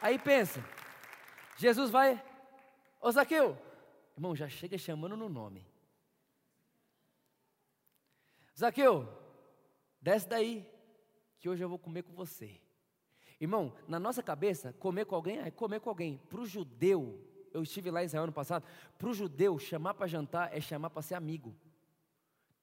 Aí 0.00 0.18
pensa, 0.18 0.64
Jesus 1.56 1.90
vai, 1.90 2.22
ô 3.00 3.10
Zaqueu, 3.10 3.56
irmão, 4.16 4.36
já 4.36 4.48
chega 4.48 4.76
chamando 4.76 5.16
no 5.16 5.28
nome. 5.28 5.66
Zaqueu, 8.58 9.08
desce 10.00 10.28
daí, 10.28 10.66
que 11.38 11.48
hoje 11.48 11.62
eu 11.62 11.68
vou 11.68 11.78
comer 11.78 12.02
com 12.02 12.12
você. 12.14 12.60
Irmão, 13.38 13.74
na 13.86 14.00
nossa 14.00 14.22
cabeça, 14.22 14.72
comer 14.74 15.04
com 15.04 15.14
alguém 15.14 15.38
é 15.38 15.50
comer 15.50 15.80
com 15.80 15.90
alguém. 15.90 16.18
Para 16.28 16.40
o 16.40 16.46
judeu, 16.46 17.22
eu 17.52 17.62
estive 17.62 17.90
lá 17.90 18.02
em 18.02 18.06
Israel 18.06 18.24
ano 18.24 18.32
passado, 18.32 18.64
para 18.96 19.08
o 19.08 19.14
judeu, 19.14 19.58
chamar 19.58 19.94
para 19.94 20.06
jantar 20.06 20.56
é 20.56 20.60
chamar 20.60 20.90
para 20.90 21.02
ser 21.02 21.14
amigo. 21.14 21.54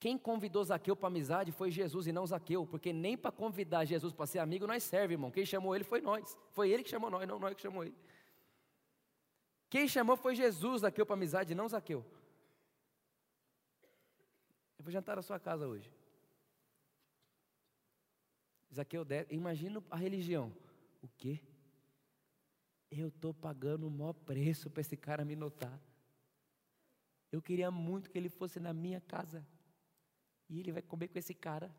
Quem 0.03 0.17
convidou 0.17 0.61
Zaqueu 0.65 0.97
para 0.97 1.07
amizade 1.07 1.53
foi 1.53 1.71
Jesus 1.71 2.07
e 2.07 2.11
não 2.11 2.27
Zaqueu, 2.27 2.67
porque 2.67 2.91
nem 2.91 3.17
para 3.17 3.31
convidar 3.31 3.85
Jesus 3.85 4.11
para 4.11 4.25
ser 4.25 4.39
amigo 4.39 4.67
nós 4.67 4.83
serve, 4.83 5.13
irmão. 5.13 5.31
Quem 5.31 5.45
chamou 5.45 5.73
ele 5.73 5.85
foi 5.85 6.01
nós. 6.01 6.37
Foi 6.51 6.69
ele 6.69 6.83
que 6.83 6.89
chamou 6.89 7.09
nós, 7.09 7.25
não 7.25 7.39
nós 7.39 7.55
que 7.55 7.61
chamou 7.61 7.85
ele. 7.85 7.95
Quem 9.69 9.87
chamou 9.87 10.17
foi 10.17 10.35
Jesus 10.35 10.81
Zaqueu 10.81 11.05
para 11.05 11.13
amizade, 11.13 11.55
não 11.55 11.69
Zaqueu. 11.69 12.05
Eu 14.77 14.83
vou 14.83 14.91
jantar 14.91 15.15
na 15.15 15.21
sua 15.21 15.39
casa 15.39 15.65
hoje. 15.65 15.89
Zaqueu, 18.75 19.05
imagina 19.29 19.81
a 19.89 19.95
religião. 19.95 20.53
O 21.01 21.07
quê? 21.07 21.39
Eu 22.91 23.07
estou 23.07 23.33
pagando 23.33 23.87
o 23.87 23.89
maior 23.89 24.11
preço 24.11 24.69
para 24.69 24.81
esse 24.81 24.97
cara 24.97 25.23
me 25.23 25.37
notar. 25.37 25.81
Eu 27.31 27.41
queria 27.41 27.71
muito 27.71 28.09
que 28.09 28.17
ele 28.17 28.27
fosse 28.27 28.59
na 28.59 28.73
minha 28.73 28.99
casa. 28.99 29.47
E 30.53 30.59
ele 30.59 30.71
vai 30.71 30.83
comer 30.83 31.07
com 31.07 31.17
esse 31.17 31.33
cara. 31.33 31.73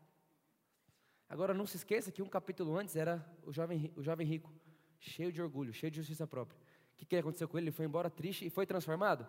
Agora 1.29 1.53
não 1.53 1.65
se 1.65 1.77
esqueça 1.77 2.11
que 2.11 2.21
um 2.21 2.27
capítulo 2.27 2.77
antes 2.77 2.93
era 2.97 3.25
o 3.43 3.53
jovem, 3.53 3.89
o 3.95 4.03
jovem 4.03 4.27
rico, 4.27 4.53
cheio 4.99 5.31
de 5.31 5.41
orgulho, 5.41 5.73
cheio 5.73 5.89
de 5.89 5.97
justiça 6.01 6.27
própria. 6.27 6.59
O 6.59 6.97
que, 6.97 7.05
que 7.05 7.15
aconteceu 7.15 7.47
com 7.47 7.57
ele? 7.57 7.67
Ele 7.67 7.71
foi 7.71 7.85
embora 7.85 8.09
triste 8.09 8.45
e 8.45 8.49
foi 8.49 8.65
transformado? 8.65 9.25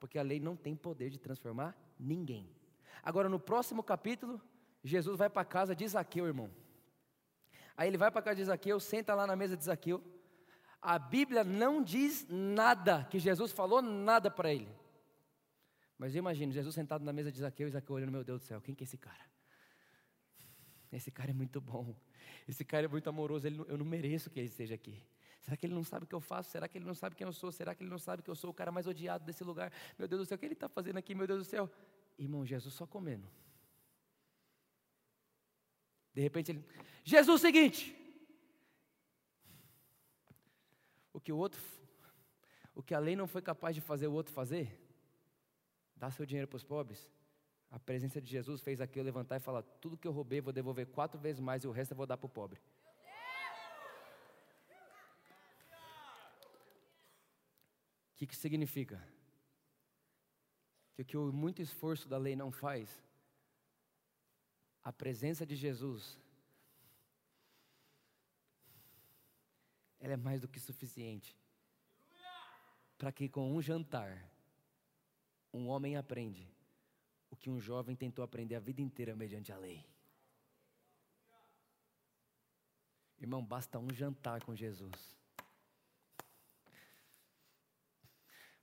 Porque 0.00 0.18
a 0.18 0.22
lei 0.22 0.40
não 0.40 0.56
tem 0.56 0.74
poder 0.74 1.08
de 1.08 1.20
transformar 1.20 1.78
ninguém. 1.96 2.50
Agora 3.00 3.28
no 3.28 3.38
próximo 3.38 3.80
capítulo, 3.80 4.42
Jesus 4.82 5.16
vai 5.16 5.30
para 5.30 5.42
a 5.42 5.44
casa 5.44 5.72
de 5.72 5.86
Zaqueu, 5.86 6.26
irmão. 6.26 6.50
Aí 7.76 7.86
ele 7.86 7.96
vai 7.96 8.10
para 8.10 8.18
a 8.18 8.24
casa 8.24 8.36
de 8.36 8.44
Zaqueu, 8.44 8.80
senta 8.80 9.14
lá 9.14 9.24
na 9.24 9.36
mesa 9.36 9.56
de 9.56 9.62
Zaqueu. 9.62 10.02
A 10.82 10.98
Bíblia 10.98 11.44
não 11.44 11.80
diz 11.80 12.26
nada, 12.28 13.04
que 13.04 13.20
Jesus 13.20 13.52
falou 13.52 13.80
nada 13.80 14.32
para 14.32 14.52
ele. 14.52 14.79
Mas 16.00 16.14
eu 16.14 16.20
imagino 16.20 16.50
Jesus 16.50 16.74
sentado 16.74 17.04
na 17.04 17.12
mesa 17.12 17.30
de 17.30 17.38
Zaqueu 17.38 17.68
e 17.68 17.70
Zaqueu 17.70 17.94
olhando, 17.94 18.10
meu 18.10 18.24
Deus 18.24 18.40
do 18.40 18.46
céu, 18.46 18.58
quem 18.58 18.74
que 18.74 18.82
é 18.82 18.86
esse 18.86 18.96
cara? 18.96 19.22
Esse 20.90 21.10
cara 21.10 21.28
é 21.28 21.34
muito 21.34 21.60
bom. 21.60 21.94
Esse 22.48 22.64
cara 22.64 22.86
é 22.86 22.88
muito 22.88 23.06
amoroso. 23.10 23.46
Ele, 23.46 23.62
eu 23.68 23.76
não 23.76 23.84
mereço 23.84 24.30
que 24.30 24.40
ele 24.40 24.48
esteja 24.48 24.74
aqui. 24.74 24.98
Será 25.42 25.58
que 25.58 25.66
ele 25.66 25.74
não 25.74 25.84
sabe 25.84 26.06
o 26.06 26.08
que 26.08 26.14
eu 26.14 26.20
faço? 26.22 26.50
Será 26.52 26.66
que 26.66 26.78
ele 26.78 26.86
não 26.86 26.94
sabe 26.94 27.14
quem 27.14 27.26
eu 27.26 27.32
sou? 27.34 27.52
Será 27.52 27.74
que 27.74 27.82
ele 27.82 27.90
não 27.90 27.98
sabe 27.98 28.22
que 28.22 28.30
eu 28.30 28.34
sou 28.34 28.48
o 28.48 28.54
cara 28.54 28.72
mais 28.72 28.86
odiado 28.86 29.26
desse 29.26 29.44
lugar? 29.44 29.70
Meu 29.98 30.08
Deus 30.08 30.22
do 30.22 30.24
céu, 30.24 30.36
o 30.36 30.38
que 30.38 30.46
ele 30.46 30.54
está 30.54 30.70
fazendo 30.70 30.96
aqui? 30.96 31.14
Meu 31.14 31.26
Deus 31.26 31.40
do 31.40 31.44
céu. 31.44 31.70
Irmão, 32.18 32.46
Jesus 32.46 32.72
só 32.72 32.86
comendo. 32.86 33.30
De 36.14 36.22
repente 36.22 36.52
ele, 36.52 36.64
Jesus, 37.04 37.42
seguinte. 37.42 37.94
O 41.12 41.20
que 41.20 41.30
o 41.30 41.36
outro, 41.36 41.60
o 42.74 42.82
que 42.82 42.94
a 42.94 42.98
lei 42.98 43.14
não 43.14 43.26
foi 43.26 43.42
capaz 43.42 43.74
de 43.74 43.82
fazer 43.82 44.06
o 44.06 44.14
outro 44.14 44.32
fazer, 44.32 44.80
dá 46.00 46.10
seu 46.10 46.26
dinheiro 46.26 46.48
para 46.48 46.56
os 46.56 46.64
pobres. 46.64 47.08
A 47.70 47.78
presença 47.78 48.20
de 48.20 48.28
Jesus 48.28 48.62
fez 48.62 48.80
aquilo 48.80 49.04
levantar 49.04 49.36
e 49.36 49.40
falar: 49.40 49.62
tudo 49.82 49.98
que 49.98 50.08
eu 50.08 50.12
roubei 50.12 50.40
vou 50.40 50.52
devolver 50.52 50.86
quatro 50.86 51.20
vezes 51.20 51.40
mais 51.40 51.62
e 51.62 51.68
o 51.68 51.70
resto 51.70 51.92
eu 51.92 51.96
vou 51.96 52.06
dar 52.06 52.16
para 52.16 52.26
o 52.26 52.36
pobre. 52.40 52.60
O 58.12 58.16
que, 58.16 58.26
que 58.26 58.36
significa? 58.36 58.96
Que 60.94 61.02
o 61.02 61.04
que 61.04 61.16
o 61.16 61.32
muito 61.32 61.62
esforço 61.62 62.08
da 62.08 62.18
lei 62.18 62.34
não 62.36 62.50
faz, 62.50 63.02
a 64.82 64.92
presença 64.92 65.46
de 65.46 65.56
Jesus, 65.56 66.18
ela 70.00 70.14
é 70.14 70.16
mais 70.16 70.40
do 70.40 70.48
que 70.48 70.58
suficiente 70.58 71.36
para 72.98 73.10
que 73.10 73.30
com 73.30 73.50
um 73.50 73.62
jantar 73.62 74.30
um 75.52 75.68
homem 75.68 75.96
aprende 75.96 76.48
o 77.30 77.36
que 77.36 77.50
um 77.50 77.60
jovem 77.60 77.94
tentou 77.94 78.24
aprender 78.24 78.56
a 78.56 78.60
vida 78.60 78.80
inteira 78.80 79.14
mediante 79.14 79.52
a 79.52 79.58
lei. 79.58 79.84
Irmão, 83.18 83.44
basta 83.44 83.78
um 83.78 83.92
jantar 83.92 84.42
com 84.42 84.54
Jesus. 84.54 85.16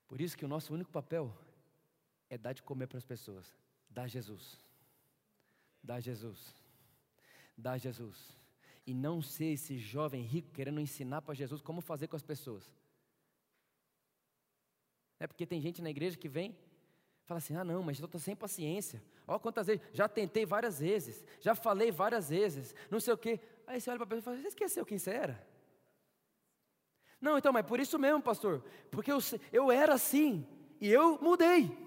Por 0.08 0.20
isso 0.20 0.38
que 0.38 0.46
o 0.46 0.48
nosso 0.48 0.74
único 0.74 0.92
papel 0.92 1.36
é 2.30 2.38
dar 2.38 2.54
de 2.54 2.64
comer 2.64 2.88
para 2.88 2.98
as 2.98 3.06
pessoas. 3.06 3.54
Dá 3.90 4.08
Jesus. 4.08 4.58
Dá 5.84 6.00
Jesus. 6.00 6.56
Dá 7.58 7.78
Jesus. 7.78 8.38
E 8.86 8.94
não 8.94 9.22
ser 9.22 9.54
esse 9.54 9.78
jovem 9.78 10.24
rico 10.24 10.52
querendo 10.52 10.80
ensinar 10.80 11.22
para 11.22 11.36
Jesus 11.36 11.62
como 11.62 11.82
fazer 11.82 12.08
com 12.08 12.16
as 12.16 12.24
pessoas. 12.24 12.64
É 15.20 15.28
porque 15.28 15.46
tem 15.46 15.62
gente 15.62 15.82
na 15.82 15.90
igreja 15.90 16.18
que 16.18 16.30
vem 16.30 16.56
Fala 17.28 17.40
assim: 17.40 17.56
ah, 17.56 17.64
não, 17.64 17.84
mas 17.84 18.00
eu 18.00 18.06
estou 18.06 18.20
sem 18.20 18.36
paciência. 18.36 19.04
Olha 19.28 19.38
quantas 19.38 19.68
vezes, 19.68 19.82
já 19.92 20.08
tentei 20.08 20.46
várias 20.46 20.80
vezes, 20.80 21.24
já 21.42 21.54
falei 21.54 21.92
várias 21.92 22.30
vezes, 22.30 22.74
não 22.90 23.02
sei 23.02 23.14
o 23.14 23.18
quê. 23.18 23.40
Aí 23.68 23.82
você 23.82 23.90
olha 23.90 24.00
para 24.00 24.06
a 24.06 24.08
pessoa 24.08 24.22
e 24.22 24.24
fala: 24.24 24.38
você 24.38 24.48
esqueceu 24.48 24.86
quem 24.86 24.98
você 24.98 25.12
era? 25.12 25.48
Não, 27.20 27.38
então, 27.38 27.52
mas 27.52 27.66
por 27.66 27.82
isso 27.82 28.00
mesmo, 28.00 28.22
pastor, 28.22 28.64
porque 28.90 29.12
eu, 29.12 29.18
eu 29.52 29.70
era 29.70 29.94
assim 29.94 30.48
e 30.80 30.88
eu 30.88 31.20
mudei. 31.22 31.78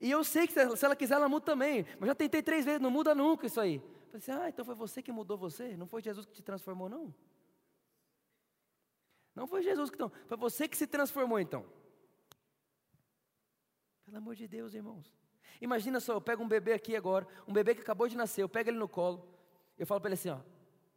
E 0.00 0.08
eu 0.08 0.22
sei 0.22 0.46
que 0.46 0.52
se 0.52 0.84
ela 0.84 0.94
quiser, 0.94 1.14
ela 1.14 1.28
muda 1.28 1.46
também. 1.46 1.84
Mas 1.98 2.06
já 2.06 2.14
tentei 2.14 2.42
três 2.42 2.64
vezes, 2.64 2.80
não 2.80 2.90
muda 2.90 3.14
nunca 3.14 3.46
isso 3.46 3.60
aí. 3.60 3.82
Eu 4.12 4.18
assim, 4.18 4.30
ah, 4.30 4.48
então 4.48 4.64
foi 4.64 4.74
você 4.74 5.02
que 5.02 5.10
mudou 5.10 5.36
você? 5.36 5.76
Não 5.76 5.86
foi 5.86 6.00
Jesus 6.00 6.24
que 6.24 6.32
te 6.32 6.42
transformou, 6.42 6.88
não? 6.88 7.12
Não 9.34 9.46
foi 9.46 9.62
Jesus 9.62 9.90
que 9.90 9.98
foi 9.98 10.36
você 10.36 10.68
que 10.68 10.76
se 10.76 10.86
transformou 10.86 11.40
então. 11.40 11.79
Pelo 14.10 14.18
amor 14.18 14.34
de 14.34 14.48
Deus, 14.48 14.74
irmãos. 14.74 15.14
Imagina 15.60 16.00
só, 16.00 16.14
eu 16.14 16.20
pego 16.20 16.42
um 16.42 16.48
bebê 16.48 16.72
aqui 16.72 16.96
agora, 16.96 17.24
um 17.46 17.52
bebê 17.52 17.76
que 17.76 17.80
acabou 17.80 18.08
de 18.08 18.16
nascer, 18.16 18.42
eu 18.42 18.48
pego 18.48 18.68
ele 18.68 18.76
no 18.76 18.88
colo, 18.88 19.24
eu 19.78 19.86
falo 19.86 20.00
para 20.00 20.08
ele 20.08 20.14
assim, 20.14 20.30
ó, 20.30 20.40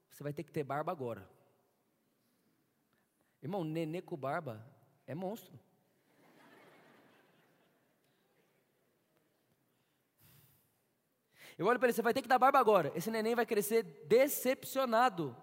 você 0.10 0.24
vai 0.24 0.34
ter 0.34 0.42
que 0.42 0.52
ter 0.52 0.64
barba 0.64 0.92
agora. 0.92 1.30
Irmão, 3.40 3.64
nenê 3.64 4.02
com 4.02 4.18
barba 4.18 4.66
é 5.06 5.14
monstro. 5.14 5.60
Eu 11.56 11.68
olho 11.68 11.78
para 11.78 11.90
ele, 11.90 11.94
você 11.94 12.02
vai 12.02 12.16
ter 12.16 12.24
que 12.24 12.28
dar 12.28 12.40
barba 12.40 12.58
agora. 12.58 12.92
Esse 12.96 13.12
neném 13.12 13.36
vai 13.36 13.46
crescer 13.46 13.84
decepcionado. 14.08 15.38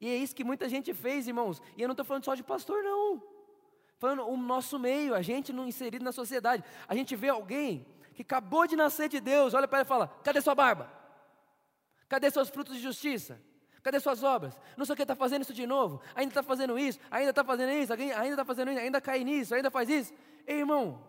E 0.00 0.08
é 0.08 0.16
isso 0.16 0.36
que 0.36 0.44
muita 0.44 0.68
gente 0.68 0.94
fez, 0.94 1.26
irmãos. 1.26 1.60
E 1.76 1.82
eu 1.82 1.88
não 1.88 1.94
estou 1.94 2.04
falando 2.04 2.24
só 2.24 2.36
de 2.36 2.44
pastor, 2.44 2.84
não. 2.84 3.33
Falando 4.04 4.28
o 4.28 4.36
nosso 4.36 4.78
meio, 4.78 5.14
a 5.14 5.22
gente 5.22 5.50
não 5.50 5.66
inserido 5.66 6.04
na 6.04 6.12
sociedade. 6.12 6.62
A 6.86 6.94
gente 6.94 7.16
vê 7.16 7.30
alguém 7.30 7.86
que 8.12 8.20
acabou 8.20 8.66
de 8.66 8.76
nascer 8.76 9.08
de 9.08 9.18
Deus, 9.18 9.54
olha 9.54 9.66
para 9.66 9.78
ele 9.78 9.86
e 9.86 9.88
fala: 9.88 10.08
cadê 10.22 10.42
sua 10.42 10.54
barba? 10.54 10.92
Cadê 12.06 12.30
seus 12.30 12.50
frutos 12.50 12.76
de 12.76 12.82
justiça? 12.82 13.40
Cadê 13.82 13.98
suas 13.98 14.22
obras? 14.22 14.60
Não 14.76 14.84
sei 14.84 14.92
o 14.92 14.96
que 14.96 15.00
está 15.00 15.16
fazendo 15.16 15.40
isso 15.40 15.54
de 15.54 15.66
novo. 15.66 16.02
Ainda 16.14 16.32
está 16.32 16.42
fazendo 16.42 16.78
isso, 16.78 17.00
ainda 17.10 17.30
está 17.30 17.42
fazendo 17.42 17.72
isso, 17.72 17.94
ainda 17.94 18.28
está 18.28 18.44
fazendo 18.44 18.70
isso, 18.72 18.80
ainda 18.80 19.00
cai 19.00 19.24
nisso, 19.24 19.54
ainda 19.54 19.70
faz 19.70 19.88
isso. 19.88 20.12
Ei, 20.46 20.58
irmão, 20.58 21.02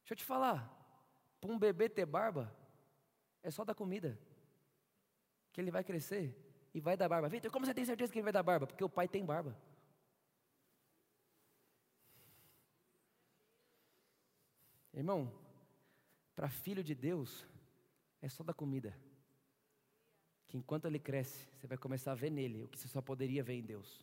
deixa 0.00 0.14
eu 0.14 0.16
te 0.16 0.24
falar. 0.24 0.66
Para 1.38 1.52
um 1.52 1.58
bebê 1.58 1.86
ter 1.90 2.06
barba, 2.06 2.50
é 3.42 3.50
só 3.50 3.62
dar 3.62 3.74
comida. 3.74 4.18
Que 5.52 5.60
ele 5.60 5.70
vai 5.70 5.84
crescer 5.84 6.34
e 6.72 6.80
vai 6.80 6.96
dar 6.96 7.10
barba. 7.10 7.28
Vitor, 7.28 7.50
como 7.50 7.66
você 7.66 7.74
tem 7.74 7.84
certeza 7.84 8.10
que 8.10 8.18
ele 8.20 8.24
vai 8.24 8.32
dar 8.32 8.42
barba? 8.42 8.66
Porque 8.66 8.82
o 8.82 8.88
pai 8.88 9.06
tem 9.06 9.22
barba. 9.22 9.54
Irmão, 14.94 15.32
para 16.36 16.48
filho 16.48 16.82
de 16.82 16.94
Deus, 16.94 17.44
é 18.22 18.28
só 18.28 18.44
dar 18.44 18.54
comida. 18.54 18.96
Que 20.46 20.56
enquanto 20.56 20.84
ele 20.86 21.00
cresce, 21.00 21.48
você 21.56 21.66
vai 21.66 21.76
começar 21.76 22.12
a 22.12 22.14
ver 22.14 22.30
nele 22.30 22.62
o 22.62 22.68
que 22.68 22.78
você 22.78 22.86
só 22.86 23.02
poderia 23.02 23.42
ver 23.42 23.54
em 23.54 23.62
Deus. 23.62 24.00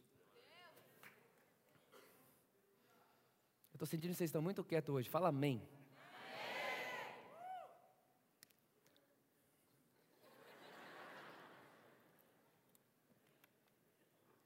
Eu 3.71 3.75
estou 3.75 3.87
sentindo 3.87 4.11
que 4.11 4.17
vocês 4.17 4.27
estão 4.27 4.41
muito 4.41 4.63
quietos 4.63 4.93
hoje. 4.93 5.09
Fala 5.09 5.29
amém. 5.29 5.65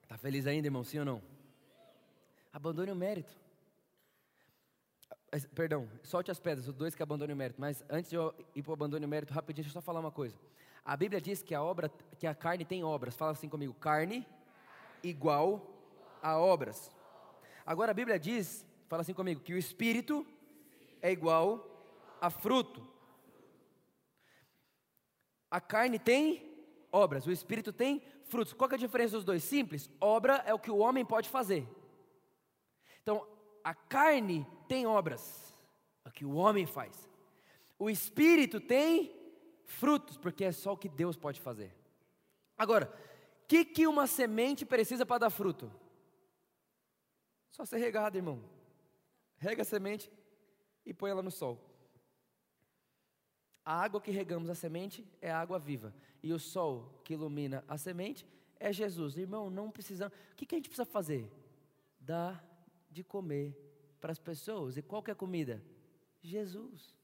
Está 0.04 0.16
feliz 0.18 0.46
ainda, 0.46 0.68
irmão? 0.68 0.84
Sim 0.84 1.00
ou 1.00 1.06
não? 1.06 1.24
Abandone 2.54 2.92
o 2.92 2.96
mérito. 2.96 3.45
Perdão, 5.44 5.90
solte 6.04 6.32
as 6.32 6.40
pedras, 6.40 6.68
os 6.68 6.74
dois 6.74 6.96
que 6.96 7.04
abandonem 7.04 7.34
o 7.34 7.38
mérito. 7.38 7.60
Mas 7.60 7.84
antes 7.90 8.10
de 8.10 8.16
eu 8.16 8.34
ir 8.56 8.62
para 8.62 8.72
o 8.72 8.74
abandono 8.74 9.06
o 9.06 9.10
mérito, 9.10 9.34
rapidinho, 9.34 9.64
deixa 9.64 9.78
eu 9.78 9.82
só 9.82 9.86
falar 9.86 10.00
uma 10.00 10.12
coisa. 10.12 10.38
A 10.84 10.96
Bíblia 10.96 11.20
diz 11.20 11.42
que 11.42 11.56
a 11.56 11.62
obra, 11.62 11.90
que 12.20 12.28
a 12.28 12.36
carne 12.36 12.64
tem 12.64 12.84
obras. 12.84 13.16
Fala 13.16 13.32
assim 13.32 13.50
comigo: 13.50 13.74
carne 13.74 14.26
igual 15.04 15.66
a 16.22 16.38
obras. 16.38 16.92
Agora 17.66 17.92
a 17.92 17.94
Bíblia 17.94 18.20
diz, 18.20 18.66
fala 18.88 19.02
assim 19.02 19.14
comigo, 19.14 19.42
que 19.42 19.54
o 19.54 19.58
espírito 19.58 20.26
é 21.02 21.12
igual 21.12 21.68
a 22.22 22.30
fruto. 22.30 22.88
A 25.50 25.60
carne 25.60 25.98
tem 25.98 26.56
obras, 26.92 27.26
o 27.26 27.32
espírito 27.32 27.74
tem 27.74 28.02
frutos. 28.26 28.54
Qual 28.54 28.70
é 28.70 28.76
a 28.76 28.78
diferença 28.78 29.16
dos 29.16 29.26
dois? 29.26 29.44
Simples. 29.44 29.90
Obra 30.00 30.44
é 30.46 30.54
o 30.54 30.60
que 30.60 30.72
o 30.72 30.78
homem 30.78 31.04
pode 31.04 31.30
fazer. 31.30 31.68
Então, 33.02 33.28
a 33.66 33.74
carne 33.74 34.46
tem 34.68 34.86
obras, 34.86 35.52
é 36.06 36.10
o 36.10 36.12
que 36.12 36.24
o 36.24 36.36
homem 36.36 36.68
faz. 36.68 37.10
O 37.80 37.90
espírito 37.90 38.62
tem 38.62 39.12
frutos, 39.64 40.18
porque 40.18 40.46
é 40.46 40.52
só 40.52 40.74
o 40.74 40.78
que 40.78 40.88
Deus 40.88 41.18
pode 41.18 41.42
fazer. 41.42 41.76
Agora, 42.56 42.94
o 43.42 43.48
que, 43.48 43.66
que 43.66 43.88
uma 43.88 44.06
semente 44.06 44.68
precisa 44.68 45.04
para 45.04 45.18
dar 45.18 45.30
fruto? 45.32 45.72
Só 47.50 47.66
ser 47.66 47.78
regada, 47.78 48.16
irmão. 48.16 48.44
Rega 49.38 49.64
a 49.64 49.66
semente 49.66 50.12
e 50.86 50.94
põe 50.94 51.10
ela 51.10 51.24
no 51.24 51.32
sol. 51.32 51.60
A 53.66 53.82
água 53.82 54.00
que 54.00 54.12
regamos 54.12 54.48
a 54.48 54.54
semente 54.54 55.04
é 55.20 55.32
a 55.32 55.40
água 55.40 55.58
viva. 55.58 55.92
E 56.22 56.32
o 56.32 56.38
sol 56.38 57.02
que 57.04 57.14
ilumina 57.14 57.66
a 57.68 57.80
semente 57.80 58.28
é 58.60 58.72
Jesus. 58.72 59.18
Irmão, 59.18 59.50
não 59.50 59.72
precisamos. 59.72 60.16
O 60.32 60.36
que, 60.36 60.46
que 60.46 60.54
a 60.54 60.60
gente 60.60 60.70
precisa 60.70 60.86
fazer? 60.86 61.28
Dar 62.00 62.55
de 62.96 63.04
comer 63.04 63.54
para 64.00 64.12
as 64.12 64.20
pessoas. 64.20 64.78
E 64.78 64.82
qual 64.82 65.04
que 65.04 65.12
é 65.12 65.14
a 65.14 65.16
comida? 65.16 65.62
Jesus. 66.22 66.96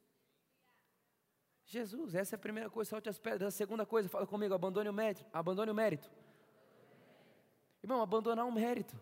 Jesus, 1.65 2.15
essa 2.15 2.36
é 2.36 2.38
a 2.38 2.39
primeira 2.39 2.69
coisa, 2.69 2.89
solte 2.89 3.10
as 3.10 3.19
pedras. 3.19 3.54
A 3.54 3.58
segunda 3.58 3.86
coisa, 3.86 4.08
fala 4.08 4.25
comigo, 4.25 4.54
abandone 4.54 4.89
o 4.89 4.93
mérito. 4.93 5.25
Abandone 5.34 5.69
o 5.69 5.75
mérito. 5.75 6.10
Irmão, 7.84 8.01
abandonar 8.01 8.45
o 8.47 8.51
mérito. 8.51 8.95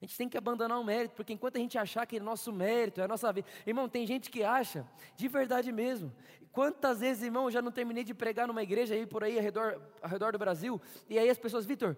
A 0.00 0.04
gente 0.04 0.16
tem 0.16 0.28
que 0.28 0.36
abandonar 0.36 0.78
o 0.78 0.84
mérito, 0.84 1.14
porque 1.14 1.32
enquanto 1.32 1.56
a 1.56 1.60
gente 1.60 1.78
achar 1.78 2.04
que 2.06 2.16
é 2.16 2.20
nosso 2.20 2.52
mérito, 2.52 3.00
é 3.00 3.04
a 3.04 3.08
nossa 3.08 3.32
vida. 3.32 3.48
Irmão, 3.66 3.88
tem 3.88 4.06
gente 4.06 4.30
que 4.30 4.42
acha, 4.42 4.86
de 5.16 5.28
verdade 5.28 5.72
mesmo. 5.72 6.12
Quantas 6.52 7.00
vezes, 7.00 7.22
irmão, 7.22 7.44
eu 7.44 7.50
já 7.50 7.62
não 7.62 7.70
terminei 7.70 8.04
de 8.04 8.12
pregar 8.12 8.46
numa 8.46 8.62
igreja 8.62 8.94
aí 8.94 9.06
por 9.06 9.24
aí, 9.24 9.36
ao 9.36 9.42
redor, 9.42 9.80
ao 10.02 10.10
redor 10.10 10.32
do 10.32 10.38
Brasil, 10.38 10.80
e 11.08 11.18
aí 11.18 11.30
as 11.30 11.38
pessoas, 11.38 11.64
Vitor, 11.64 11.96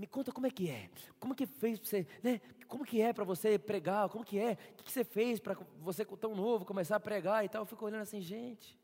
me 0.00 0.06
conta 0.06 0.32
como 0.32 0.46
é 0.46 0.50
que 0.50 0.70
é, 0.70 0.88
como 1.18 1.34
que 1.34 1.44
fez 1.44 1.78
para 1.78 1.86
você, 1.86 2.06
né? 2.22 2.40
Como 2.66 2.86
que 2.86 3.02
é 3.02 3.12
para 3.12 3.24
você 3.24 3.58
pregar, 3.58 4.08
como 4.08 4.24
que 4.24 4.38
é, 4.38 4.52
o 4.52 4.76
que, 4.76 4.84
que 4.84 4.92
você 4.92 5.04
fez 5.04 5.38
para 5.38 5.54
você 5.78 6.04
tão 6.04 6.34
novo 6.34 6.64
começar 6.64 6.96
a 6.96 7.00
pregar 7.00 7.44
e 7.44 7.48
tal. 7.48 7.62
Eu 7.62 7.66
fico 7.66 7.84
olhando 7.84 8.02
assim, 8.02 8.20
gente, 8.20 8.78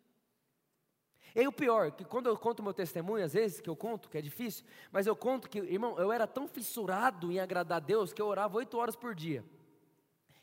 e 1.35 1.47
o 1.47 1.53
pior, 1.53 1.93
que 1.93 2.05
quando 2.05 2.29
eu 2.29 2.37
conto 2.37 2.63
meu 2.63 2.75
testemunho, 2.75 3.25
às 3.25 3.33
vezes, 3.33 3.61
que 3.61 3.69
eu 3.69 3.77
conto, 3.77 4.09
que 4.11 4.19
é 4.19 4.23
difícil, 4.23 4.65
mas 4.91 5.07
eu 5.07 5.17
conto 5.17 5.49
que, 5.49 5.59
irmão, 5.59 5.99
eu 5.99 6.13
era 6.13 6.27
tão 6.27 6.47
fissurado 6.47 7.33
em 7.33 7.39
agradar 7.39 7.77
a 7.77 7.81
Deus 7.81 8.13
que 8.13 8.21
eu 8.21 8.27
orava 8.27 8.57
oito 8.57 8.77
horas 8.77 8.97
por 8.97 9.15
dia. 9.15 9.45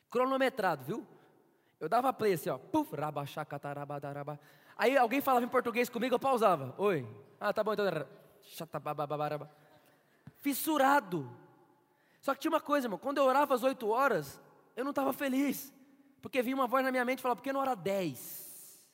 Cronometrado, 0.09 0.83
viu? 0.83 1.07
Eu 1.79 1.89
dava 1.89 2.13
play 2.13 2.33
assim, 2.33 2.49
ó. 2.49 2.57
Puf, 2.57 2.95
rabachacatarabadabaraba. 2.95 4.39
Aí 4.75 4.97
alguém 4.97 5.21
falava 5.21 5.45
em 5.45 5.49
português 5.49 5.89
comigo, 5.89 6.15
eu 6.15 6.19
pausava. 6.19 6.73
Oi. 6.79 7.07
Ah, 7.39 7.51
tá 7.51 7.63
bom, 7.63 7.73
então. 7.73 7.86
Fissurado. 10.43 11.32
Só 12.19 12.34
que 12.34 12.41
tinha 12.41 12.51
uma 12.51 12.60
coisa, 12.60 12.88
irmão. 12.88 12.99
Quando 12.99 13.17
eu 13.17 13.23
orava 13.23 13.56
às 13.56 13.63
oito 13.63 13.88
horas, 13.88 14.41
eu 14.75 14.84
não 14.84 14.91
estava 14.91 15.13
feliz. 15.13 15.73
Porque 16.21 16.41
vinha 16.41 16.53
uma 16.56 16.67
voz 16.67 16.84
na 16.84 16.91
minha 16.91 17.06
mente 17.06 17.19
e 17.19 17.21
falava, 17.21 17.38
por 17.38 17.43
que 17.43 17.53
não 17.53 17.62
hora 17.62 17.75
dez? 17.75 18.86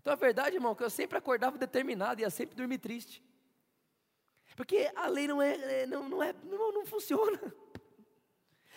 Então 0.00 0.14
a 0.14 0.16
verdade, 0.16 0.56
irmão, 0.56 0.72
é 0.72 0.74
que 0.74 0.82
eu 0.82 0.88
sempre 0.88 1.18
acordava 1.18 1.58
determinado 1.58 2.20
e 2.20 2.22
ia 2.22 2.30
sempre 2.30 2.56
dormir 2.56 2.78
triste. 2.78 3.22
Porque 4.56 4.90
a 4.96 5.06
lei 5.06 5.28
não 5.28 5.42
é, 5.42 5.82
é, 5.82 5.86
não, 5.86 6.08
não, 6.08 6.22
é, 6.22 6.34
não, 6.42 6.72
não 6.72 6.86
funciona. 6.86 7.38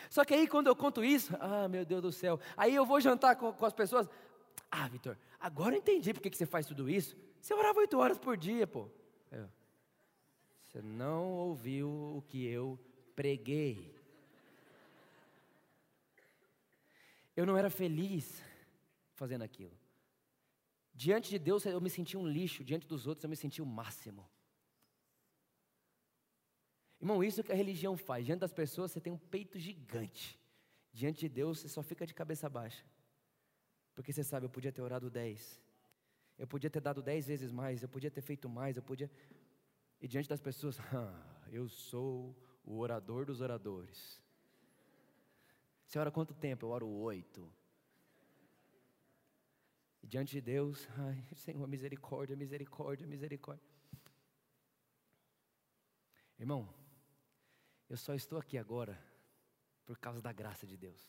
Só 0.10 0.26
que 0.26 0.34
aí 0.34 0.46
quando 0.46 0.68
eu 0.68 0.76
conto 0.76 1.06
isso, 1.06 1.34
ah, 1.40 1.70
meu 1.70 1.86
Deus 1.86 2.02
do 2.02 2.12
céu, 2.12 2.38
aí 2.58 2.76
eu 2.76 2.86
vou 2.86 3.00
jantar 3.00 3.38
com, 3.38 3.54
com 3.54 3.66
as 3.66 3.74
pessoas. 3.74 4.10
Ah, 4.70 4.90
Vitor, 4.90 5.18
agora 5.40 5.74
eu 5.74 5.80
entendi 5.80 6.14
por 6.14 6.22
que 6.22 6.36
você 6.36 6.46
faz 6.46 6.66
tudo 6.66 6.90
isso. 6.90 7.16
Você 7.40 7.54
orava 7.54 7.80
oito 7.80 7.98
horas 7.98 8.18
por 8.18 8.36
dia, 8.36 8.68
pô. 8.68 8.90
Você 10.74 10.82
não 10.82 11.32
ouviu 11.34 11.88
o 12.18 12.24
que 12.24 12.44
eu 12.48 12.80
preguei. 13.16 13.94
Eu 17.38 17.46
não 17.46 17.56
era 17.56 17.70
feliz 17.70 18.42
fazendo 19.14 19.44
aquilo. 19.44 19.78
Diante 20.96 21.30
de 21.30 21.38
Deus 21.38 21.64
eu 21.68 21.80
me 21.80 21.92
senti 21.92 22.18
um 22.18 22.28
lixo, 22.28 22.64
diante 22.64 22.88
dos 22.88 23.06
outros 23.06 23.24
eu 23.24 23.30
me 23.30 23.36
senti 23.36 23.62
o 23.62 23.66
máximo. 23.68 24.28
Irmão, 27.00 27.24
isso 27.24 27.44
que 27.44 27.52
a 27.52 27.56
religião 27.56 27.96
faz. 27.96 28.26
Diante 28.26 28.40
das 28.40 28.52
pessoas 28.52 28.92
você 28.92 29.00
tem 29.00 29.14
um 29.14 29.18
peito 29.18 29.60
gigante. 29.60 30.40
Diante 30.92 31.20
de 31.20 31.30
Deus 31.30 31.60
você 31.60 31.70
só 31.70 31.84
fica 31.84 32.04
de 32.08 32.16
cabeça 32.16 32.50
baixa. 32.50 32.84
Porque 33.94 34.12
você 34.12 34.24
sabe, 34.24 34.48
eu 34.48 34.50
podia 34.50 34.72
ter 34.72 34.82
orado 34.82 35.08
dez. 35.12 35.62
Eu 36.36 36.48
podia 36.48 36.72
ter 36.72 36.82
dado 36.82 37.04
dez 37.04 37.28
vezes 37.28 37.52
mais, 37.52 37.84
eu 37.84 37.90
podia 37.90 38.10
ter 38.10 38.22
feito 38.22 38.50
mais, 38.50 38.76
eu 38.76 38.82
podia. 38.82 39.12
E 40.04 40.08
diante 40.08 40.28
das 40.28 40.42
pessoas, 40.42 40.78
ah, 40.94 41.48
eu 41.50 41.70
sou 41.70 42.36
o 42.66 42.78
orador 42.80 43.26
dos 43.26 43.40
oradores. 43.40 44.22
Você 45.86 45.98
ora 45.98 46.12
quanto 46.12 46.34
tempo? 46.34 46.66
Eu 46.66 46.72
oro 46.72 46.90
oito. 46.90 47.50
E 50.02 50.08
diante 50.08 50.34
de 50.34 50.42
Deus, 50.42 50.86
ai, 51.00 51.24
Senhor, 51.34 51.66
misericórdia, 51.70 52.36
misericórdia, 52.36 53.08
misericórdia. 53.08 53.66
Irmão, 56.38 56.68
eu 57.90 57.96
só 57.96 58.14
estou 58.14 58.38
aqui 58.38 58.58
agora 58.58 59.02
por 59.86 59.98
causa 59.98 60.22
da 60.22 60.34
graça 60.34 60.68
de 60.68 60.76
Deus. 60.76 61.00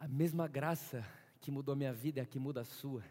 A 0.00 0.08
mesma 0.08 0.48
graça 0.48 1.06
que 1.40 1.52
mudou 1.52 1.76
minha 1.76 1.92
vida 1.92 2.18
é 2.18 2.24
a 2.24 2.26
que 2.26 2.40
muda 2.40 2.62
a 2.62 2.64
sua. 2.64 3.04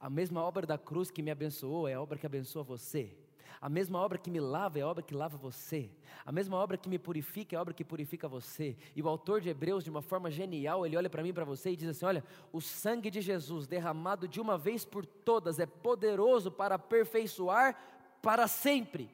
A 0.00 0.08
mesma 0.08 0.42
obra 0.42 0.66
da 0.66 0.78
cruz 0.78 1.10
que 1.10 1.22
me 1.22 1.30
abençoou 1.30 1.88
é 1.88 1.94
a 1.94 2.00
obra 2.00 2.18
que 2.18 2.26
abençoa 2.26 2.62
você. 2.62 3.16
A 3.60 3.68
mesma 3.68 3.98
obra 3.98 4.18
que 4.18 4.30
me 4.30 4.38
lava 4.38 4.78
é 4.78 4.82
a 4.82 4.86
obra 4.86 5.02
que 5.02 5.14
lava 5.14 5.36
você. 5.36 5.90
A 6.24 6.30
mesma 6.30 6.56
obra 6.56 6.76
que 6.76 6.88
me 6.88 6.98
purifica 6.98 7.56
é 7.56 7.58
a 7.58 7.62
obra 7.62 7.74
que 7.74 7.84
purifica 7.84 8.28
você. 8.28 8.76
E 8.94 9.02
o 9.02 9.08
autor 9.08 9.40
de 9.40 9.48
Hebreus, 9.48 9.82
de 9.82 9.90
uma 9.90 10.00
forma 10.00 10.30
genial, 10.30 10.86
ele 10.86 10.96
olha 10.96 11.10
para 11.10 11.22
mim 11.22 11.32
para 11.32 11.44
você 11.44 11.70
e 11.70 11.76
diz 11.76 11.88
assim: 11.88 12.06
Olha, 12.06 12.22
o 12.52 12.60
sangue 12.60 13.10
de 13.10 13.20
Jesus 13.20 13.66
derramado 13.66 14.28
de 14.28 14.40
uma 14.40 14.56
vez 14.56 14.84
por 14.84 15.04
todas 15.04 15.58
é 15.58 15.66
poderoso 15.66 16.52
para 16.52 16.76
aperfeiçoar 16.76 17.76
para 18.22 18.46
sempre 18.46 19.10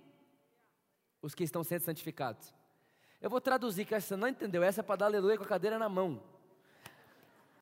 os 1.23 1.35
que 1.35 1.45
estão 1.45 1.65
sendo 1.65 1.81
santificados. 1.81 2.55
Eu 3.23 3.31
vou 3.31 3.41
traduzir, 3.41 3.87
que 3.87 3.99
você 3.99 4.17
não 4.17 4.29
entendeu, 4.29 4.63
essa 4.63 4.81
é 4.81 4.85
para 4.85 4.97
dar 4.97 5.07
aleluia 5.07 5.39
com 5.39 5.45
a 5.45 5.49
cadeira 5.49 5.79
na 5.79 5.89
mão. 5.89 6.23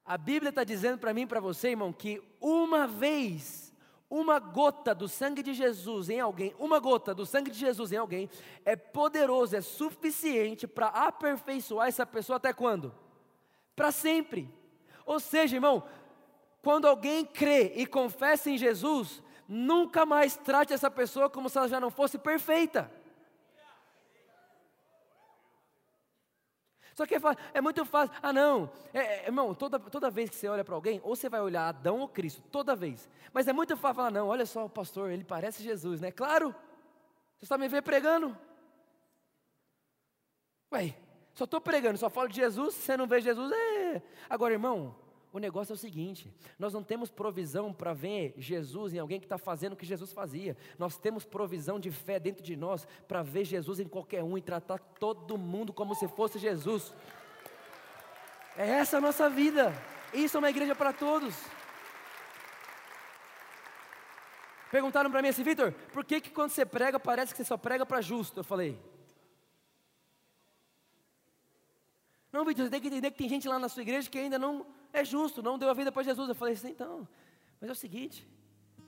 A 0.04 0.18
Bíblia 0.18 0.50
está 0.50 0.64
dizendo 0.64 0.98
para 0.98 1.14
mim 1.14 1.22
e 1.22 1.26
para 1.26 1.40
você, 1.40 1.70
irmão, 1.70 1.92
que 1.92 2.20
uma 2.40 2.86
vez, 2.86 3.72
uma 4.10 4.38
gota 4.38 4.94
do 4.94 5.08
sangue 5.08 5.42
de 5.42 5.54
Jesus 5.54 6.10
em 6.10 6.18
alguém, 6.18 6.54
uma 6.58 6.80
gota 6.80 7.14
do 7.14 7.24
sangue 7.24 7.50
de 7.50 7.58
Jesus 7.58 7.92
em 7.92 7.96
alguém, 7.96 8.28
é 8.64 8.74
poderoso, 8.74 9.56
é 9.56 9.60
suficiente 9.60 10.66
para 10.66 10.88
aperfeiçoar 10.88 11.88
essa 11.88 12.04
pessoa 12.04 12.36
até 12.36 12.52
quando? 12.52 12.92
Para 13.76 13.92
sempre. 13.92 14.52
Ou 15.06 15.20
seja, 15.20 15.56
irmão, 15.56 15.84
quando 16.62 16.86
alguém 16.86 17.24
crê 17.24 17.72
e 17.76 17.86
confessa 17.86 18.50
em 18.50 18.58
Jesus, 18.58 19.22
nunca 19.48 20.04
mais 20.04 20.36
trate 20.36 20.72
essa 20.72 20.90
pessoa 20.90 21.30
como 21.30 21.48
se 21.48 21.58
ela 21.58 21.68
já 21.68 21.78
não 21.78 21.90
fosse 21.90 22.18
perfeita. 22.18 22.90
Só 26.94 27.06
que 27.06 27.14
é, 27.54 27.60
muito 27.60 27.84
fácil. 27.84 28.14
Ah, 28.22 28.32
não. 28.32 28.70
É, 28.92 28.98
é, 29.00 29.26
irmão, 29.26 29.54
toda, 29.54 29.78
toda 29.78 30.10
vez 30.10 30.28
que 30.30 30.36
você 30.36 30.48
olha 30.48 30.64
para 30.64 30.74
alguém, 30.74 31.00
ou 31.02 31.16
você 31.16 31.28
vai 31.28 31.40
olhar 31.40 31.68
Adão 31.68 32.00
ou 32.00 32.08
Cristo, 32.08 32.42
toda 32.50 32.76
vez. 32.76 33.08
Mas 33.32 33.48
é 33.48 33.52
muito 33.52 33.76
fácil 33.76 33.96
falar, 33.96 34.10
não, 34.10 34.28
olha 34.28 34.44
só 34.44 34.64
o 34.64 34.70
pastor, 34.70 35.10
ele 35.10 35.24
parece 35.24 35.62
Jesus, 35.62 36.00
né? 36.00 36.10
Claro. 36.10 36.54
Você 37.38 37.44
está 37.44 37.56
me 37.58 37.68
vendo 37.68 37.82
pregando. 37.82 38.36
Ué, 40.72 40.94
só 41.34 41.44
estou 41.44 41.60
pregando, 41.60 41.98
só 41.98 42.08
falo 42.08 42.28
de 42.28 42.36
Jesus, 42.36 42.74
se 42.74 42.82
você 42.82 42.96
não 42.96 43.06
vê 43.06 43.20
Jesus, 43.20 43.52
é. 43.52 44.02
Agora, 44.28 44.54
irmão, 44.54 44.94
o 45.32 45.38
negócio 45.38 45.72
é 45.72 45.74
o 45.74 45.78
seguinte: 45.78 46.30
nós 46.58 46.74
não 46.74 46.82
temos 46.82 47.10
provisão 47.10 47.72
para 47.72 47.94
ver 47.94 48.34
Jesus 48.36 48.92
em 48.92 48.98
alguém 48.98 49.18
que 49.18 49.24
está 49.24 49.38
fazendo 49.38 49.72
o 49.72 49.76
que 49.76 49.86
Jesus 49.86 50.12
fazia. 50.12 50.56
Nós 50.78 50.98
temos 50.98 51.24
provisão 51.24 51.80
de 51.80 51.90
fé 51.90 52.20
dentro 52.20 52.42
de 52.42 52.54
nós 52.54 52.86
para 53.08 53.22
ver 53.22 53.44
Jesus 53.44 53.80
em 53.80 53.88
qualquer 53.88 54.22
um 54.22 54.36
e 54.36 54.42
tratar 54.42 54.78
todo 54.78 55.38
mundo 55.38 55.72
como 55.72 55.94
se 55.94 56.06
fosse 56.06 56.38
Jesus. 56.38 56.94
É 58.56 58.68
essa 58.68 58.98
a 58.98 59.00
nossa 59.00 59.30
vida. 59.30 59.72
Isso 60.12 60.36
é 60.36 60.38
uma 60.38 60.50
igreja 60.50 60.74
para 60.74 60.92
todos. 60.92 61.34
Perguntaram 64.70 65.10
para 65.10 65.22
mim 65.22 65.28
assim, 65.28 65.42
Vitor, 65.42 65.72
por 65.92 66.04
que, 66.04 66.20
que 66.20 66.30
quando 66.30 66.50
você 66.50 66.64
prega 66.64 67.00
parece 67.00 67.32
que 67.32 67.38
você 67.38 67.44
só 67.44 67.56
prega 67.56 67.84
para 67.86 68.00
justo? 68.02 68.40
Eu 68.40 68.44
falei, 68.44 68.78
não, 72.30 72.44
Vitor, 72.44 72.64
você 72.64 72.70
tem 72.70 72.80
que 72.80 72.88
entender 72.88 73.10
que 73.10 73.18
tem 73.18 73.28
gente 73.28 73.48
lá 73.48 73.58
na 73.58 73.68
sua 73.68 73.82
igreja 73.82 74.08
que 74.08 74.18
ainda 74.18 74.38
não 74.38 74.66
é 74.92 75.04
justo, 75.04 75.42
não 75.42 75.58
deu 75.58 75.68
a 75.70 75.74
vida 75.74 75.90
para 75.90 76.02
Jesus. 76.02 76.28
Eu 76.28 76.34
falei 76.34 76.54
assim, 76.54 76.70
então, 76.70 77.08
mas 77.60 77.68
é 77.70 77.72
o 77.72 77.76
seguinte, 77.76 78.28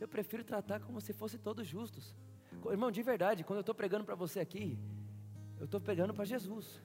eu 0.00 0.08
prefiro 0.08 0.44
tratar 0.44 0.80
como 0.80 1.00
se 1.00 1.12
fossem 1.12 1.38
todos 1.38 1.66
justos. 1.66 2.14
Irmão, 2.70 2.90
de 2.90 3.02
verdade, 3.02 3.44
quando 3.44 3.58
eu 3.58 3.60
estou 3.60 3.74
pregando 3.74 4.04
para 4.04 4.14
você 4.14 4.40
aqui, 4.40 4.78
eu 5.58 5.66
estou 5.66 5.80
pregando 5.80 6.14
para 6.14 6.24
Jesus. 6.24 6.80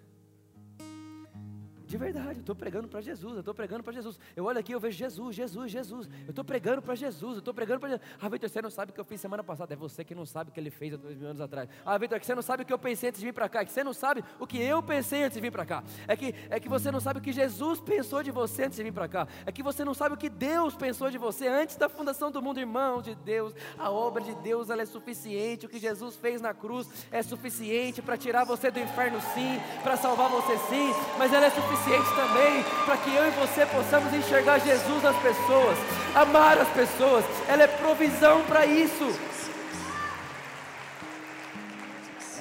De 1.89 1.97
verdade, 1.97 2.35
eu 2.35 2.41
estou 2.41 2.55
pregando 2.55 2.87
para 2.87 3.01
Jesus, 3.01 3.33
eu 3.33 3.39
estou 3.39 3.51
pregando 3.51 3.83
para 3.83 3.91
Jesus. 3.91 4.19
Eu 4.35 4.45
olho 4.45 4.59
aqui, 4.59 4.71
eu 4.71 4.79
vejo 4.79 4.95
Jesus, 4.95 5.35
Jesus, 5.35 5.71
Jesus. 5.71 6.07
Eu 6.27 6.29
estou 6.29 6.45
pregando 6.45 6.83
para 6.83 6.93
Jesus, 6.93 7.33
eu 7.33 7.39
estou 7.39 7.51
pregando 7.51 7.79
para 7.79 7.89
Jesus. 7.89 8.07
Ah, 8.21 8.29
Vitor, 8.29 8.47
você 8.47 8.61
não 8.61 8.69
sabe 8.69 8.91
o 8.91 8.93
que 8.93 8.99
eu 8.99 9.03
fiz 9.03 9.19
semana 9.19 9.43
passada. 9.43 9.73
É 9.73 9.75
você 9.75 10.03
que 10.03 10.13
não 10.13 10.23
sabe 10.23 10.51
o 10.51 10.53
que 10.53 10.59
ele 10.59 10.69
fez 10.69 10.93
há 10.93 10.97
dois 10.97 11.17
mil 11.17 11.27
anos 11.27 11.41
atrás. 11.41 11.67
Ah, 11.83 11.97
Vitor, 11.97 12.17
é 12.17 12.19
que 12.19 12.27
você 12.27 12.35
não 12.35 12.43
sabe 12.43 12.61
o 12.61 12.65
que 12.67 12.71
eu 12.71 12.77
pensei 12.77 13.09
antes 13.09 13.19
de 13.19 13.25
vir 13.25 13.33
para 13.33 13.49
cá. 13.49 13.61
É 13.61 13.65
que 13.65 13.71
você 13.71 13.83
não 13.83 13.91
sabe 13.91 14.23
o 14.39 14.45
que 14.45 14.59
eu 14.59 14.83
pensei 14.83 15.23
antes 15.23 15.33
de 15.33 15.41
vir 15.41 15.51
para 15.51 15.65
cá. 15.65 15.83
É 16.07 16.15
que, 16.15 16.35
é 16.51 16.59
que 16.59 16.69
você 16.69 16.91
não 16.91 16.99
sabe 16.99 17.17
o 17.17 17.23
que 17.23 17.31
Jesus 17.31 17.81
pensou 17.81 18.21
de 18.21 18.29
você 18.29 18.65
antes 18.65 18.77
de 18.77 18.83
vir 18.83 18.93
para 18.93 19.07
cá. 19.07 19.27
É 19.43 19.51
que 19.51 19.63
você 19.63 19.83
não 19.83 19.95
sabe 19.95 20.13
o 20.13 20.17
que 20.17 20.29
Deus 20.29 20.75
pensou 20.75 21.09
de 21.09 21.17
você 21.17 21.47
antes 21.47 21.75
da 21.75 21.89
fundação 21.89 22.29
do 22.29 22.39
mundo, 22.39 22.59
irmão 22.59 23.01
de 23.01 23.15
Deus. 23.15 23.51
A 23.79 23.89
obra 23.89 24.23
de 24.23 24.35
Deus 24.35 24.69
ela 24.69 24.83
é 24.83 24.85
suficiente. 24.85 25.65
O 25.65 25.69
que 25.69 25.79
Jesus 25.79 26.15
fez 26.15 26.39
na 26.39 26.53
cruz 26.53 26.87
é 27.11 27.23
suficiente 27.23 27.99
para 27.99 28.15
tirar 28.15 28.43
você 28.43 28.69
do 28.69 28.79
inferno, 28.79 29.19
sim, 29.33 29.59
para 29.81 29.97
salvar 29.97 30.29
você, 30.29 30.55
sim. 30.69 30.93
Mas 31.17 31.33
ela 31.33 31.47
é 31.47 31.49
suficiente 31.49 31.78
também 32.15 32.63
para 32.85 32.97
que 32.97 33.15
eu 33.15 33.27
e 33.27 33.31
você 33.31 33.65
possamos 33.65 34.13
enxergar 34.13 34.59
Jesus 34.59 35.03
nas 35.03 35.15
pessoas, 35.21 35.77
amar 36.15 36.57
as 36.57 36.69
pessoas, 36.69 37.25
ela 37.47 37.63
é 37.63 37.67
provisão 37.67 38.45
para 38.45 38.65
isso. 38.65 39.05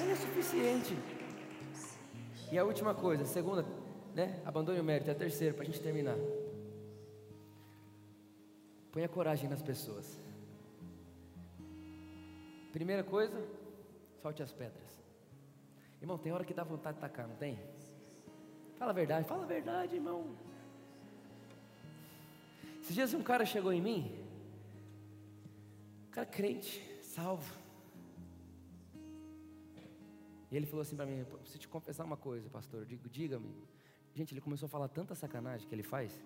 Ela 0.01 0.11
é 0.11 0.15
suficiente. 0.15 0.97
E 2.51 2.57
a 2.57 2.63
última 2.63 2.93
coisa, 2.93 3.23
a 3.23 3.27
segunda, 3.27 3.65
né? 4.13 4.41
Abandone 4.45 4.79
o 4.79 4.83
mérito, 4.83 5.09
é 5.09 5.13
a 5.13 5.15
terceira, 5.15 5.53
para 5.53 5.63
a 5.63 5.65
gente 5.65 5.79
terminar. 5.79 6.17
Ponha 8.91 9.07
coragem 9.07 9.49
nas 9.49 9.61
pessoas. 9.61 10.19
Primeira 12.71 13.03
coisa, 13.03 13.37
solte 14.21 14.43
as 14.43 14.51
pedras. 14.51 14.99
Irmão, 16.01 16.17
tem 16.17 16.31
hora 16.31 16.45
que 16.45 16.53
dá 16.53 16.63
vontade 16.63 16.95
de 16.95 17.01
tacar, 17.01 17.27
não 17.27 17.35
tem? 17.35 17.59
Fala 18.79 18.91
a 18.91 18.93
verdade, 18.93 19.27
fala 19.27 19.43
a 19.43 19.45
verdade, 19.45 19.95
irmão. 19.95 20.25
Esses 22.81 22.95
dias 22.95 23.13
um 23.13 23.21
cara 23.21 23.45
chegou 23.45 23.73
em 23.73 23.81
mim, 23.81 24.25
um 26.07 26.11
cara 26.11 26.25
crente, 26.25 26.81
salvo. 27.03 27.53
E 30.49 30.55
ele 30.55 30.65
falou 30.65 30.81
assim 30.81 30.95
para 30.95 31.05
mim: 31.05 31.25
preciso 31.25 31.59
te 31.59 31.67
confessar 31.67 32.05
uma 32.05 32.15
coisa, 32.15 32.49
pastor. 32.49 32.79
Eu 32.79 32.85
digo, 32.85 33.09
diga-me. 33.09 33.53
Gente, 34.15 34.33
ele 34.33 34.39
começou 34.39 34.67
a 34.67 34.69
falar 34.69 34.87
tanta 34.87 35.13
sacanagem 35.13 35.67
que 35.67 35.75
ele 35.75 35.83
faz, 35.83 36.17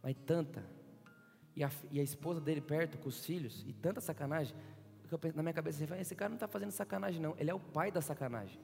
mas 0.00 0.14
tanta. 0.24 0.64
E 1.56 1.64
a, 1.64 1.70
e 1.90 1.98
a 1.98 2.02
esposa 2.02 2.40
dele 2.40 2.60
perto 2.60 2.96
com 2.98 3.08
os 3.08 3.24
filhos, 3.24 3.64
e 3.66 3.72
tanta 3.72 4.00
sacanagem, 4.00 4.54
que 5.08 5.12
eu 5.12 5.20
na 5.34 5.42
minha 5.42 5.52
cabeça, 5.52 5.82
assim, 5.82 6.00
esse 6.00 6.14
cara 6.14 6.28
não 6.28 6.36
está 6.36 6.46
fazendo 6.46 6.70
sacanagem, 6.70 7.20
não. 7.20 7.34
Ele 7.38 7.50
é 7.50 7.54
o 7.54 7.58
pai 7.58 7.90
da 7.90 8.00
sacanagem. 8.00 8.60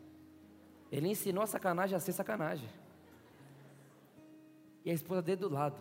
Ele 0.90 1.08
ensinou 1.08 1.42
a 1.42 1.46
sacanagem 1.48 1.96
a 1.96 2.00
ser 2.00 2.12
sacanagem. 2.12 2.68
E 4.84 4.90
a 4.90 4.94
esposa 4.94 5.22
dele 5.22 5.40
do 5.40 5.48
lado. 5.48 5.80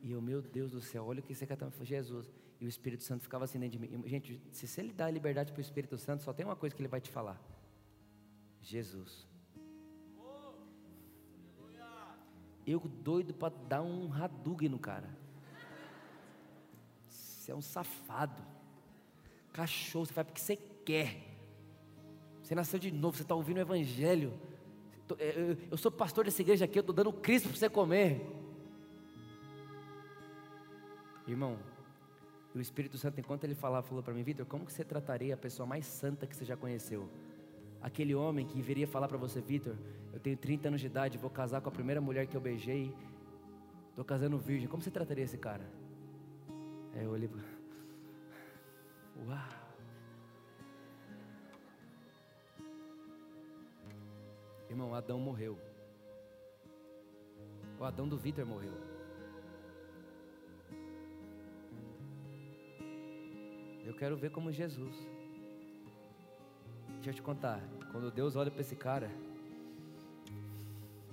E 0.00 0.12
eu, 0.12 0.22
meu 0.22 0.40
Deus 0.40 0.72
do 0.72 0.80
céu, 0.80 1.04
olha 1.06 1.20
o 1.20 1.22
que 1.22 1.34
você 1.34 1.46
quer 1.46 1.58
Jesus. 1.82 2.30
E 2.60 2.66
o 2.66 2.68
Espírito 2.68 3.04
Santo 3.04 3.22
ficava 3.22 3.44
assim 3.44 3.58
dentro 3.58 3.78
de 3.78 3.88
mim. 3.88 4.08
Gente, 4.08 4.40
se 4.50 4.80
ele 4.80 4.92
dá 4.92 5.10
liberdade 5.10 5.52
para 5.52 5.58
o 5.58 5.62
Espírito 5.62 5.96
Santo, 5.96 6.22
só 6.22 6.32
tem 6.32 6.44
uma 6.44 6.56
coisa 6.56 6.74
que 6.74 6.82
ele 6.82 6.88
vai 6.88 7.00
te 7.00 7.10
falar: 7.10 7.40
Jesus. 8.60 9.26
Eu 12.66 12.80
doido 12.80 13.32
para 13.32 13.54
dar 13.66 13.80
um 13.80 14.12
Hadouken 14.12 14.68
no 14.68 14.78
cara. 14.78 15.08
Você 17.08 17.50
é 17.50 17.54
um 17.54 17.62
safado. 17.62 18.42
Cachorro, 19.54 20.04
você 20.04 20.12
faz 20.12 20.26
porque 20.26 20.40
você 20.40 20.56
quer. 20.84 21.38
Você 22.42 22.54
nasceu 22.54 22.78
de 22.78 22.90
novo, 22.90 23.16
você 23.16 23.22
está 23.22 23.34
ouvindo 23.34 23.56
o 23.56 23.60
Evangelho. 23.60 24.38
É, 25.18 25.56
eu 25.70 25.76
sou 25.76 25.90
pastor 25.90 26.24
dessa 26.24 26.42
igreja 26.42 26.64
aqui, 26.64 26.78
eu 26.78 26.80
estou 26.80 26.94
dando 26.94 27.12
Cristo 27.12 27.48
para 27.48 27.56
você 27.56 27.68
comer. 27.68 28.20
Irmão, 31.26 31.58
o 32.54 32.60
Espírito 32.60 32.96
Santo, 32.98 33.20
enquanto 33.20 33.44
ele 33.44 33.54
falava, 33.54 33.86
falou 33.86 34.02
para 34.02 34.14
mim, 34.14 34.22
Vitor, 34.22 34.46
como 34.46 34.64
que 34.64 34.72
você 34.72 34.84
trataria 34.84 35.34
a 35.34 35.36
pessoa 35.36 35.66
mais 35.66 35.86
santa 35.86 36.26
que 36.26 36.34
você 36.34 36.44
já 36.44 36.56
conheceu? 36.56 37.08
Aquele 37.80 38.14
homem 38.14 38.46
que 38.46 38.60
viria 38.60 38.86
falar 38.86 39.06
para 39.06 39.18
você, 39.18 39.40
Vitor, 39.40 39.76
eu 40.12 40.18
tenho 40.18 40.36
30 40.36 40.68
anos 40.68 40.80
de 40.80 40.86
idade, 40.86 41.18
vou 41.18 41.30
casar 41.30 41.60
com 41.60 41.68
a 41.68 41.72
primeira 41.72 42.00
mulher 42.00 42.26
que 42.26 42.36
eu 42.36 42.40
beijei, 42.40 42.92
estou 43.90 44.04
casando 44.04 44.38
virgem, 44.38 44.68
como 44.68 44.82
você 44.82 44.90
trataria 44.90 45.24
esse 45.24 45.38
cara? 45.38 45.70
Aí 46.94 47.04
eu 47.04 47.10
olhei. 47.10 47.30
Uau! 49.28 49.67
Irmão, 54.68 54.94
Adão 54.94 55.18
morreu. 55.18 55.58
O 57.78 57.84
Adão 57.84 58.08
do 58.08 58.16
Vitor 58.16 58.44
morreu. 58.44 58.74
Eu 63.84 63.94
quero 63.94 64.16
ver 64.16 64.30
como 64.30 64.52
Jesus. 64.52 64.96
Deixa 66.96 67.10
eu 67.10 67.14
te 67.14 67.22
contar. 67.22 67.62
Quando 67.92 68.10
Deus 68.10 68.36
olha 68.36 68.50
para 68.50 68.60
esse 68.60 68.76
cara, 68.76 69.10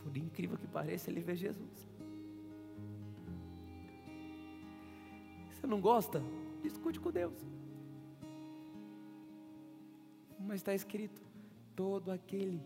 por 0.04 0.16
incrível 0.18 0.58
que 0.58 0.68
pareça, 0.68 1.10
ele 1.10 1.22
vê 1.22 1.36
Jesus. 1.36 1.88
Você 5.50 5.66
não 5.66 5.80
gosta? 5.80 6.22
Discute 6.62 7.00
com 7.00 7.12
Deus. 7.12 7.34
Mas 10.40 10.58
está 10.58 10.74
escrito: 10.74 11.22
todo 11.76 12.12
aquele 12.12 12.62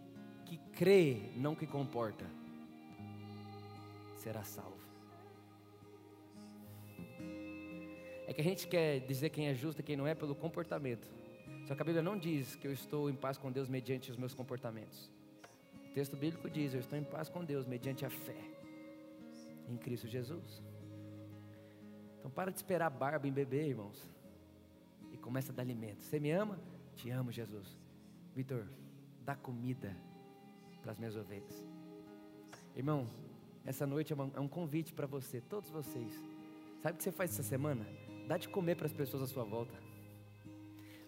que 0.50 0.58
crê, 0.74 1.32
não 1.36 1.54
que 1.54 1.68
comporta, 1.68 2.26
será 4.18 4.44
salvo. 4.44 4.80
É 8.28 8.34
que 8.34 8.42
a 8.42 8.44
gente 8.44 8.68
quer 8.68 9.00
dizer 9.02 9.30
quem 9.30 9.48
é 9.48 9.54
justo 9.54 9.82
e 9.82 9.84
quem 9.84 9.96
não 9.96 10.08
é 10.08 10.16
pelo 10.16 10.34
comportamento. 10.34 11.08
Só 11.68 11.76
que 11.76 11.82
a 11.84 11.86
Bíblia 11.86 12.02
não 12.02 12.18
diz 12.18 12.56
que 12.56 12.66
eu 12.66 12.74
estou 12.74 13.12
em 13.12 13.16
paz 13.16 13.38
com 13.38 13.52
Deus 13.52 13.70
mediante 13.70 14.10
os 14.10 14.18
meus 14.18 14.34
comportamentos. 14.34 15.12
O 15.88 15.94
texto 15.94 16.18
bíblico 16.18 16.50
diz: 16.50 16.74
Eu 16.74 16.80
estou 16.80 16.98
em 16.98 17.04
paz 17.04 17.30
com 17.30 17.46
Deus 17.46 17.68
mediante 17.68 18.04
a 18.04 18.10
fé 18.10 18.42
em 19.68 19.78
Cristo 19.78 20.08
Jesus. 20.08 20.64
Então 22.18 22.32
para 22.32 22.52
de 22.52 22.58
esperar 22.58 22.90
barba 22.90 23.28
em 23.28 23.32
bebê, 23.32 23.68
irmãos. 23.68 24.10
E 25.12 25.18
começa 25.18 25.52
a 25.52 25.56
dar 25.56 25.62
alimento. 25.62 26.02
Você 26.02 26.20
me 26.20 26.32
ama? 26.32 26.60
Te 26.96 27.12
amo, 27.12 27.32
Jesus. 27.32 27.78
Vitor, 28.36 28.66
dá 29.24 29.36
comida 29.36 29.96
para 30.82 30.92
as 30.92 30.98
minhas 30.98 31.16
ovelhas. 31.16 31.64
Irmão, 32.76 33.08
essa 33.66 33.86
noite 33.86 34.14
é, 34.14 34.16
é 34.36 34.40
um 34.40 34.48
convite 34.48 34.94
para 34.94 35.06
você, 35.06 35.42
todos 35.42 35.70
vocês. 35.70 36.14
Sabe 36.82 36.96
o 36.96 36.98
que 36.98 37.04
você 37.04 37.12
faz 37.12 37.32
essa 37.32 37.44
semana? 37.44 37.86
Dá 38.28 38.38
de 38.38 38.48
comer 38.48 38.76
para 38.76 38.86
as 38.86 38.94
pessoas 38.94 39.24
à 39.24 39.28
sua 39.28 39.44
volta. 39.44 39.74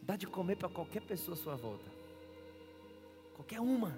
Dá 0.01 0.15
de 0.15 0.27
comer 0.27 0.57
para 0.57 0.69
qualquer 0.69 1.01
pessoa 1.01 1.35
à 1.35 1.37
sua 1.37 1.55
volta. 1.55 1.89
Qualquer 3.35 3.61
uma. 3.61 3.97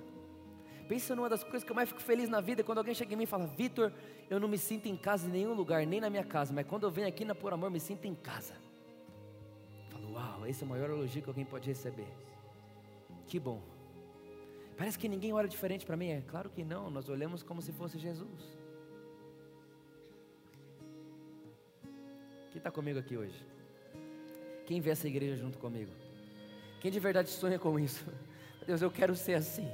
Pensa 0.87 1.15
numa 1.15 1.29
das 1.29 1.43
coisas 1.43 1.63
que 1.63 1.71
eu 1.71 1.75
mais 1.75 1.89
fico 1.89 2.01
feliz 2.01 2.29
na 2.29 2.41
vida 2.41 2.61
é 2.61 2.63
quando 2.63 2.77
alguém 2.77 2.93
chega 2.93 3.13
em 3.13 3.17
mim 3.17 3.23
e 3.23 3.27
fala: 3.27 3.47
Vitor, 3.47 3.91
eu 4.29 4.39
não 4.39 4.47
me 4.47 4.57
sinto 4.57 4.87
em 4.87 4.97
casa 4.97 5.27
em 5.27 5.31
nenhum 5.31 5.53
lugar, 5.53 5.85
nem 5.85 6.01
na 6.01 6.09
minha 6.09 6.23
casa, 6.23 6.53
mas 6.53 6.67
quando 6.67 6.83
eu 6.83 6.91
venho 6.91 7.07
aqui 7.07 7.23
na 7.25 7.33
Por 7.33 7.53
Amor, 7.53 7.71
me 7.71 7.79
sinto 7.79 8.05
em 8.05 8.13
casa. 8.13 8.53
Eu 9.85 9.91
falo: 9.91 10.13
Uau, 10.13 10.45
esse 10.45 10.63
é 10.63 10.65
o 10.65 10.69
maior 10.69 10.89
elogio 10.89 11.23
que 11.23 11.29
alguém 11.29 11.45
pode 11.45 11.67
receber. 11.67 12.07
Que 13.25 13.39
bom. 13.39 13.72
Parece 14.77 14.97
que 14.97 15.07
ninguém 15.07 15.33
olha 15.33 15.47
diferente 15.47 15.85
para 15.85 15.95
mim. 15.95 16.09
É 16.09 16.21
claro 16.21 16.49
que 16.49 16.63
não, 16.63 16.89
nós 16.89 17.09
olhamos 17.09 17.43
como 17.43 17.61
se 17.61 17.71
fosse 17.71 17.97
Jesus. 17.99 18.57
Quem 22.51 22.59
está 22.59 22.69
comigo 22.69 22.99
aqui 22.99 23.17
hoje? 23.17 23.45
Quem 24.65 24.79
vê 24.79 24.91
essa 24.91 25.07
igreja 25.07 25.35
junto 25.35 25.57
comigo? 25.57 25.91
Quem 26.79 26.91
de 26.91 26.99
verdade 26.99 27.29
sonha 27.29 27.57
com 27.57 27.79
isso? 27.79 28.05
Deus, 28.65 28.81
eu 28.81 28.91
quero 28.91 29.15
ser 29.15 29.33
assim. 29.33 29.67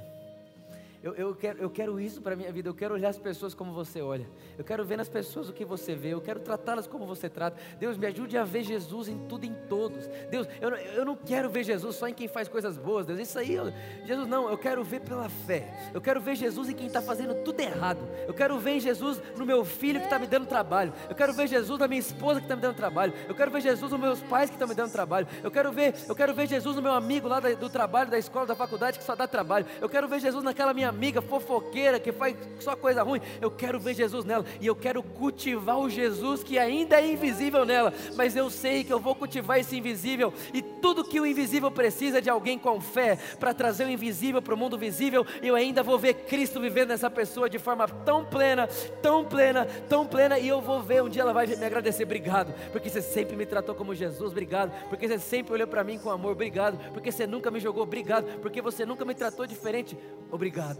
Eu, 1.02 1.14
eu, 1.14 1.34
quero, 1.34 1.58
eu 1.58 1.70
quero 1.70 1.98
isso 1.98 2.20
para 2.20 2.34
a 2.34 2.36
minha 2.36 2.52
vida. 2.52 2.68
Eu 2.68 2.74
quero 2.74 2.92
olhar 2.92 3.08
as 3.08 3.18
pessoas 3.18 3.54
como 3.54 3.72
você 3.72 4.02
olha. 4.02 4.28
Eu 4.58 4.64
quero 4.64 4.84
ver 4.84 4.98
nas 4.98 5.08
pessoas 5.08 5.48
o 5.48 5.52
que 5.52 5.64
você 5.64 5.94
vê. 5.94 6.10
Eu 6.10 6.20
quero 6.20 6.40
tratá-las 6.40 6.86
como 6.86 7.06
você 7.06 7.26
trata. 7.26 7.58
Deus, 7.78 7.96
me 7.96 8.06
ajude 8.06 8.36
a 8.36 8.44
ver 8.44 8.62
Jesus 8.64 9.08
em 9.08 9.16
tudo 9.26 9.44
e 9.44 9.48
em 9.48 9.54
todos. 9.66 10.06
Deus, 10.30 10.46
eu, 10.60 10.68
eu 10.70 11.04
não 11.04 11.16
quero 11.16 11.48
ver 11.48 11.64
Jesus 11.64 11.96
só 11.96 12.06
em 12.06 12.12
quem 12.12 12.28
faz 12.28 12.48
coisas 12.48 12.76
boas. 12.76 13.06
Deus, 13.06 13.18
isso 13.18 13.38
aí, 13.38 13.54
eu, 13.54 13.72
Jesus, 14.04 14.28
não. 14.28 14.50
Eu 14.50 14.58
quero 14.58 14.84
ver 14.84 15.00
pela 15.00 15.30
fé. 15.30 15.72
Eu 15.94 16.02
quero 16.02 16.20
ver 16.20 16.36
Jesus 16.36 16.68
em 16.68 16.74
quem 16.74 16.86
está 16.86 17.00
fazendo 17.00 17.42
tudo 17.44 17.60
errado. 17.60 18.06
Eu 18.28 18.34
quero 18.34 18.58
ver 18.58 18.78
Jesus 18.78 19.22
no 19.38 19.46
meu 19.46 19.64
filho 19.64 20.00
que 20.00 20.06
está 20.06 20.18
me 20.18 20.26
dando 20.26 20.46
trabalho. 20.46 20.92
Eu 21.08 21.14
quero 21.14 21.32
ver 21.32 21.46
Jesus 21.46 21.78
na 21.78 21.88
minha 21.88 22.00
esposa 22.00 22.40
que 22.40 22.44
está 22.44 22.56
me 22.56 22.62
dando 22.62 22.76
trabalho. 22.76 23.14
Eu 23.26 23.34
quero 23.34 23.50
ver 23.50 23.62
Jesus 23.62 23.90
nos 23.90 24.00
meus 24.00 24.20
pais 24.24 24.50
que 24.50 24.56
estão 24.56 24.68
me 24.68 24.74
dando 24.74 24.92
trabalho. 24.92 25.26
Eu 25.42 25.50
quero 25.50 25.72
ver, 25.72 25.94
eu 26.06 26.14
quero 26.14 26.34
ver 26.34 26.46
Jesus 26.46 26.76
no 26.76 26.82
meu 26.82 26.92
amigo 26.92 27.26
lá 27.26 27.40
do 27.40 27.70
trabalho, 27.70 28.10
da 28.10 28.18
escola, 28.18 28.44
da 28.46 28.54
faculdade 28.54 28.98
que 28.98 29.04
só 29.04 29.16
dá 29.16 29.26
trabalho. 29.26 29.64
Eu 29.80 29.88
quero 29.88 30.06
ver 30.06 30.20
Jesus 30.20 30.44
naquela 30.44 30.74
minha 30.74 30.89
amiga 30.90 31.22
fofoqueira 31.22 31.98
que 31.98 32.12
faz 32.12 32.36
só 32.58 32.76
coisa 32.76 33.02
ruim. 33.02 33.20
Eu 33.40 33.50
quero 33.50 33.80
ver 33.80 33.94
Jesus 33.94 34.24
nela 34.24 34.44
e 34.60 34.66
eu 34.66 34.76
quero 34.76 35.02
cultivar 35.02 35.78
o 35.78 35.88
Jesus 35.88 36.44
que 36.44 36.58
ainda 36.58 37.00
é 37.00 37.12
invisível 37.12 37.64
nela, 37.64 37.92
mas 38.16 38.36
eu 38.36 38.50
sei 38.50 38.84
que 38.84 38.92
eu 38.92 39.00
vou 39.00 39.14
cultivar 39.14 39.58
esse 39.58 39.76
invisível 39.76 40.32
e 40.52 40.60
tudo 40.60 41.04
que 41.04 41.20
o 41.20 41.26
invisível 41.26 41.70
precisa 41.70 42.18
é 42.18 42.20
de 42.20 42.30
alguém 42.30 42.58
com 42.58 42.80
fé 42.80 43.16
para 43.38 43.54
trazer 43.54 43.86
o 43.86 43.90
invisível 43.90 44.42
para 44.42 44.54
o 44.54 44.56
mundo 44.56 44.76
visível. 44.76 45.26
Eu 45.42 45.54
ainda 45.54 45.82
vou 45.82 45.98
ver 45.98 46.14
Cristo 46.14 46.60
vivendo 46.60 46.88
nessa 46.88 47.10
pessoa 47.10 47.48
de 47.48 47.58
forma 47.58 47.88
tão 47.88 48.24
plena, 48.24 48.66
tão 49.00 49.24
plena, 49.24 49.64
tão 49.88 50.06
plena 50.06 50.38
e 50.38 50.48
eu 50.48 50.60
vou 50.60 50.82
ver 50.82 51.02
um 51.02 51.08
dia 51.08 51.22
ela 51.22 51.32
vai 51.32 51.46
me 51.46 51.64
agradecer, 51.64 52.04
obrigado, 52.04 52.52
porque 52.72 52.88
você 52.88 53.00
sempre 53.00 53.36
me 53.36 53.46
tratou 53.46 53.74
como 53.74 53.94
Jesus, 53.94 54.32
obrigado, 54.32 54.72
porque 54.88 55.06
você 55.06 55.18
sempre 55.18 55.52
olhou 55.52 55.66
para 55.66 55.84
mim 55.84 55.98
com 55.98 56.10
amor, 56.10 56.32
obrigado, 56.32 56.78
porque 56.92 57.12
você 57.12 57.26
nunca 57.26 57.50
me 57.50 57.60
jogou, 57.60 57.82
obrigado, 57.82 58.40
porque 58.40 58.60
você 58.60 58.84
nunca 58.84 59.04
me 59.04 59.14
tratou 59.14 59.46
diferente, 59.46 59.96
obrigado. 60.30 60.79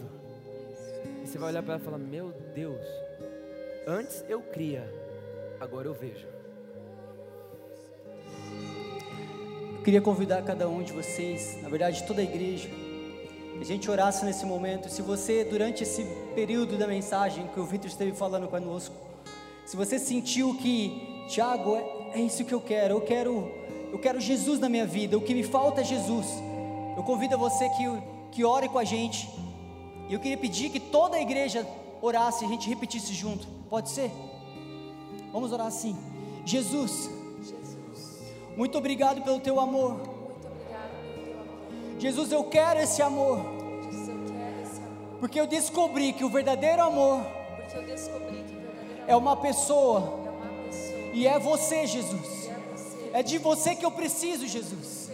E 1.22 1.26
você 1.26 1.38
vai 1.38 1.51
olhar 1.51 1.62
para 1.62 1.74
ela 1.74 1.82
e 1.82 1.84
falar: 1.84 1.98
Meu 1.98 2.32
Deus, 2.55 2.84
antes 3.86 4.24
eu 4.28 4.40
cria, 4.40 4.82
agora 5.61 5.86
eu 5.86 5.94
vejo. 5.94 6.26
Eu 9.76 9.82
queria 9.82 10.01
convidar 10.01 10.42
cada 10.42 10.68
um 10.68 10.82
de 10.82 10.92
vocês, 10.92 11.59
na 11.62 11.68
verdade 11.68 12.07
toda 12.07 12.20
a 12.20 12.24
igreja, 12.24 12.68
a 13.61 13.64
gente 13.64 13.90
orasse 13.90 14.24
nesse 14.24 14.46
momento. 14.46 14.88
Se 14.88 15.03
você, 15.03 15.44
durante 15.44 15.82
esse 15.82 16.05
período 16.34 16.78
da 16.78 16.86
mensagem 16.86 17.46
que 17.48 17.61
o 17.61 17.64
Vitor 17.64 17.88
esteve 17.88 18.12
falando 18.12 18.48
conosco, 18.48 18.94
se 19.66 19.76
você 19.76 19.98
sentiu 19.98 20.57
que, 20.57 21.26
Tiago, 21.28 21.76
é, 21.76 22.18
é 22.18 22.20
isso 22.20 22.44
que 22.44 22.55
eu 22.55 22.61
quero, 22.61 22.94
eu 22.94 23.01
quero, 23.03 23.53
eu 23.92 23.98
quero 23.98 24.18
Jesus 24.18 24.59
na 24.59 24.68
minha 24.68 24.86
vida, 24.86 25.16
o 25.16 25.20
que 25.20 25.34
me 25.34 25.42
falta 25.42 25.82
é 25.82 25.84
Jesus. 25.84 26.26
Eu 26.96 27.03
convido 27.03 27.36
você 27.36 27.68
que, 27.68 27.84
que 28.32 28.44
ore 28.44 28.68
com 28.68 28.78
a 28.78 28.84
gente, 28.84 29.28
e 30.11 30.12
eu 30.12 30.18
queria 30.18 30.36
pedir 30.36 30.70
que 30.70 30.80
toda 30.80 31.16
a 31.16 31.20
igreja 31.20 31.64
orasse 32.02 32.42
e 32.42 32.46
a 32.48 32.50
gente 32.50 32.68
repetisse 32.68 33.14
junto. 33.14 33.46
Pode 33.70 33.90
ser? 33.90 34.11
Vamos 35.32 35.52
orar 35.52 35.68
assim. 35.68 35.96
Jesus, 36.44 37.08
Jesus. 37.40 38.18
muito 38.56 38.76
obrigado 38.76 39.22
pelo 39.22 39.38
teu 39.38 39.61
amor. 39.61 40.00
Pelo 40.00 40.34
teu 40.40 40.50
amor. 40.50 42.00
Jesus, 42.00 42.32
eu 42.32 42.42
quero 42.42 42.80
esse 42.80 43.00
amor. 43.00 43.38
Jesus, 43.84 44.08
eu 44.08 44.16
quero 44.26 44.62
esse 44.64 44.78
amor. 44.78 45.18
Porque 45.20 45.38
eu 45.38 45.46
descobri 45.46 46.12
que 46.12 46.24
o 46.24 46.28
verdadeiro 46.28 46.82
amor 46.82 47.20
o 47.20 47.84
verdadeiro 47.84 49.04
é 49.06 49.14
uma 49.14 49.36
pessoa. 49.36 50.00
É 50.26 50.30
uma 50.30 50.46
pessoa. 50.66 51.11
E 51.14 51.24
é 51.28 51.38
você, 51.38 51.86
Jesus. 51.86 52.50
É, 53.12 53.22
de 53.22 53.38
você 53.38 53.76
que 53.76 53.84
eu 53.84 53.92
preciso, 53.92 54.44
Jesus. 54.48 55.08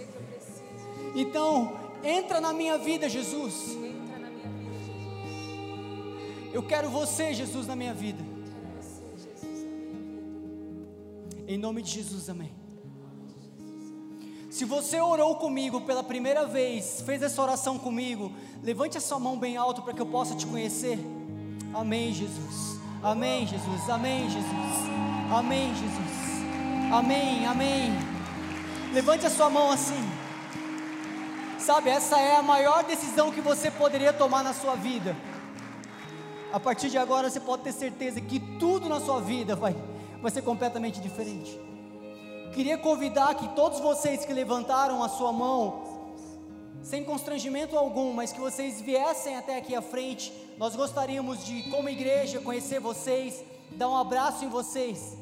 Então, 1.14 1.74
entra 2.02 2.40
na 2.40 2.54
minha 2.54 2.78
vida, 2.78 3.10
Jesus. 3.10 3.76
Eu 6.56 6.62
quero 6.62 6.88
você, 6.88 7.34
Jesus, 7.34 7.66
na 7.66 7.76
minha 7.76 7.92
vida. 7.92 8.24
Em 11.46 11.58
nome 11.58 11.82
de 11.82 11.90
Jesus, 11.90 12.30
amém. 12.30 12.50
Se 14.48 14.64
você 14.64 14.98
orou 14.98 15.36
comigo 15.36 15.82
pela 15.82 16.02
primeira 16.02 16.46
vez, 16.46 17.02
fez 17.04 17.20
essa 17.20 17.42
oração 17.42 17.78
comigo, 17.78 18.32
levante 18.62 18.96
a 18.96 19.02
sua 19.02 19.20
mão 19.20 19.38
bem 19.38 19.58
alto 19.58 19.82
para 19.82 19.92
que 19.92 20.00
eu 20.00 20.06
possa 20.06 20.34
te 20.34 20.46
conhecer. 20.46 20.98
Amém, 21.74 22.14
Jesus. 22.14 22.80
Amém, 23.02 23.46
Jesus. 23.46 23.90
Amém, 23.90 24.30
Jesus. 24.30 24.76
Amém, 25.30 25.74
Jesus. 25.74 26.90
Amém, 26.90 27.46
amém. 27.46 27.92
Levante 28.94 29.26
a 29.26 29.30
sua 29.30 29.50
mão 29.50 29.70
assim. 29.70 30.02
Sabe, 31.58 31.90
essa 31.90 32.18
é 32.18 32.36
a 32.36 32.42
maior 32.42 32.82
decisão 32.82 33.30
que 33.30 33.42
você 33.42 33.70
poderia 33.70 34.14
tomar 34.14 34.42
na 34.42 34.54
sua 34.54 34.74
vida 34.74 35.14
a 36.56 36.60
partir 36.60 36.88
de 36.88 36.96
agora 36.96 37.28
você 37.28 37.38
pode 37.38 37.64
ter 37.64 37.72
certeza 37.72 38.18
que 38.18 38.40
tudo 38.58 38.88
na 38.88 38.98
sua 38.98 39.20
vida 39.20 39.54
vai, 39.54 39.76
vai 40.22 40.30
ser 40.30 40.40
completamente 40.40 41.02
diferente. 41.02 41.60
Queria 42.54 42.78
convidar 42.78 43.34
que 43.34 43.46
todos 43.48 43.78
vocês 43.78 44.24
que 44.24 44.32
levantaram 44.32 45.04
a 45.04 45.08
sua 45.10 45.30
mão, 45.34 45.82
sem 46.82 47.04
constrangimento 47.04 47.76
algum, 47.76 48.14
mas 48.14 48.32
que 48.32 48.40
vocês 48.40 48.80
viessem 48.80 49.36
até 49.36 49.58
aqui 49.58 49.74
à 49.74 49.82
frente. 49.82 50.32
Nós 50.56 50.74
gostaríamos 50.74 51.44
de, 51.44 51.64
como 51.64 51.90
igreja, 51.90 52.40
conhecer 52.40 52.80
vocês, 52.80 53.44
dar 53.72 53.90
um 53.90 53.96
abraço 53.98 54.42
em 54.42 54.48
vocês. 54.48 55.14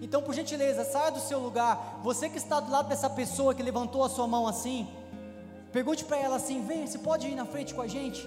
Então, 0.00 0.22
por 0.22 0.34
gentileza, 0.34 0.82
saia 0.82 1.10
do 1.10 1.20
seu 1.20 1.40
lugar. 1.40 2.00
Você 2.02 2.30
que 2.30 2.38
está 2.38 2.58
do 2.58 2.72
lado 2.72 2.88
dessa 2.88 3.10
pessoa 3.10 3.54
que 3.54 3.62
levantou 3.62 4.02
a 4.02 4.08
sua 4.08 4.26
mão 4.26 4.48
assim, 4.48 4.88
pergunte 5.70 6.06
para 6.06 6.16
ela 6.16 6.36
assim: 6.36 6.64
vem, 6.64 6.86
você 6.86 6.96
pode 6.96 7.28
ir 7.28 7.34
na 7.34 7.44
frente 7.44 7.74
com 7.74 7.82
a 7.82 7.86
gente? 7.86 8.26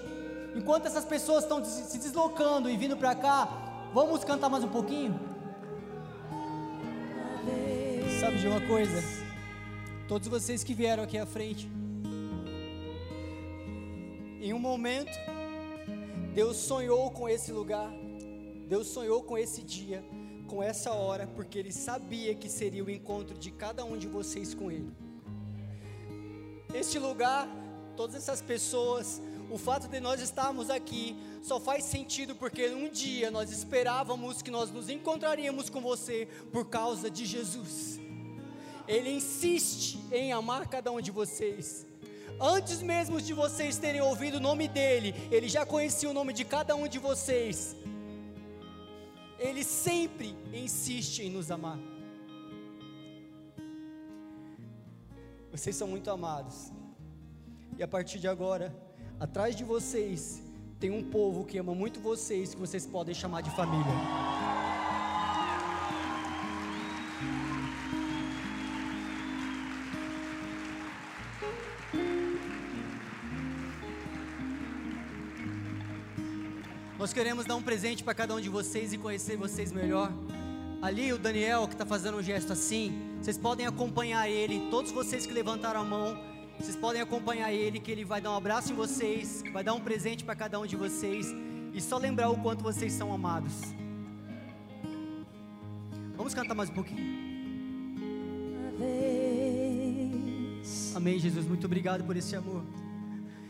Enquanto 0.58 0.86
essas 0.86 1.04
pessoas 1.04 1.44
estão 1.44 1.64
se 1.64 1.98
deslocando 1.98 2.68
e 2.68 2.76
vindo 2.76 2.96
para 2.96 3.14
cá, 3.14 3.90
vamos 3.94 4.24
cantar 4.24 4.48
mais 4.48 4.64
um 4.64 4.68
pouquinho? 4.68 5.16
Sabe 8.18 8.38
de 8.38 8.48
uma 8.48 8.60
coisa? 8.66 9.00
Todos 10.08 10.26
vocês 10.26 10.64
que 10.64 10.74
vieram 10.74 11.04
aqui 11.04 11.16
à 11.16 11.24
frente, 11.24 11.70
em 14.40 14.52
um 14.52 14.58
momento, 14.58 15.16
Deus 16.34 16.56
sonhou 16.56 17.08
com 17.12 17.28
esse 17.28 17.52
lugar, 17.52 17.88
Deus 18.66 18.88
sonhou 18.88 19.22
com 19.22 19.38
esse 19.38 19.62
dia, 19.62 20.04
com 20.48 20.60
essa 20.60 20.90
hora, 20.92 21.28
porque 21.36 21.56
Ele 21.60 21.70
sabia 21.70 22.34
que 22.34 22.48
seria 22.48 22.82
o 22.82 22.90
encontro 22.90 23.38
de 23.38 23.52
cada 23.52 23.84
um 23.84 23.96
de 23.96 24.08
vocês 24.08 24.54
com 24.54 24.72
Ele. 24.72 24.90
Este 26.74 26.98
lugar, 26.98 27.48
todas 27.96 28.16
essas 28.16 28.42
pessoas, 28.42 29.22
o 29.50 29.56
fato 29.56 29.88
de 29.88 30.00
nós 30.00 30.20
estarmos 30.20 30.68
aqui 30.68 31.16
só 31.42 31.58
faz 31.58 31.84
sentido 31.84 32.34
porque 32.34 32.68
um 32.68 32.88
dia 32.88 33.30
nós 33.30 33.50
esperávamos 33.50 34.42
que 34.42 34.50
nós 34.50 34.70
nos 34.70 34.88
encontraríamos 34.90 35.70
com 35.70 35.80
você 35.80 36.28
por 36.52 36.66
causa 36.68 37.10
de 37.10 37.24
Jesus. 37.24 37.98
Ele 38.86 39.10
insiste 39.10 39.98
em 40.12 40.32
amar 40.32 40.68
cada 40.68 40.90
um 40.90 41.00
de 41.00 41.10
vocês. 41.10 41.86
Antes 42.40 42.82
mesmo 42.82 43.20
de 43.20 43.32
vocês 43.32 43.78
terem 43.78 44.00
ouvido 44.00 44.36
o 44.36 44.40
nome 44.40 44.68
dele, 44.68 45.14
ele 45.30 45.48
já 45.48 45.66
conhecia 45.66 46.08
o 46.08 46.14
nome 46.14 46.32
de 46.32 46.44
cada 46.44 46.74
um 46.76 46.86
de 46.86 46.98
vocês. 46.98 47.74
Ele 49.38 49.64
sempre 49.64 50.36
insiste 50.52 51.20
em 51.20 51.30
nos 51.30 51.50
amar. 51.50 51.78
Vocês 55.50 55.74
são 55.74 55.88
muito 55.88 56.10
amados. 56.10 56.70
E 57.76 57.82
a 57.82 57.88
partir 57.88 58.18
de 58.18 58.28
agora, 58.28 58.74
atrás 59.20 59.56
de 59.56 59.64
vocês 59.64 60.42
tem 60.78 60.90
um 60.90 61.02
povo 61.02 61.44
que 61.44 61.58
ama 61.58 61.74
muito 61.74 61.98
vocês, 61.98 62.54
que 62.54 62.60
vocês 62.60 62.86
podem 62.86 63.14
chamar 63.14 63.40
de 63.40 63.50
família. 63.50 63.84
Nós 76.96 77.12
queremos 77.12 77.44
dar 77.44 77.56
um 77.56 77.62
presente 77.62 78.04
para 78.04 78.14
cada 78.14 78.34
um 78.34 78.40
de 78.40 78.48
vocês 78.48 78.92
e 78.92 78.98
conhecer 78.98 79.36
vocês 79.36 79.72
melhor. 79.72 80.12
Ali 80.80 81.12
o 81.12 81.18
Daniel 81.18 81.66
que 81.66 81.74
está 81.74 81.84
fazendo 81.84 82.18
um 82.18 82.22
gesto 82.22 82.52
assim, 82.52 83.16
vocês 83.20 83.36
podem 83.36 83.66
acompanhar 83.66 84.28
ele. 84.28 84.68
Todos 84.70 84.92
vocês 84.92 85.26
que 85.26 85.32
levantaram 85.32 85.80
a 85.80 85.84
mão, 85.84 86.16
vocês 86.58 86.76
podem 86.76 87.00
acompanhar 87.00 87.52
ele, 87.52 87.78
que 87.78 87.90
ele 87.90 88.04
vai 88.04 88.20
dar 88.20 88.32
um 88.32 88.36
abraço 88.36 88.72
em 88.72 88.76
vocês, 88.76 89.42
vai 89.52 89.62
dar 89.62 89.74
um 89.74 89.80
presente 89.80 90.24
para 90.24 90.34
cada 90.34 90.58
um 90.58 90.66
de 90.66 90.76
vocês 90.76 91.26
e 91.72 91.80
só 91.80 91.98
lembrar 91.98 92.30
o 92.30 92.38
quanto 92.38 92.62
vocês 92.62 92.92
são 92.92 93.12
amados. 93.12 93.54
Vamos 96.16 96.34
cantar 96.34 96.54
mais 96.54 96.68
um 96.68 96.74
pouquinho. 96.74 97.28
Amém, 100.94 101.18
Jesus. 101.18 101.46
Muito 101.46 101.64
obrigado 101.64 102.02
por 102.02 102.16
esse 102.16 102.34
amor. 102.34 102.64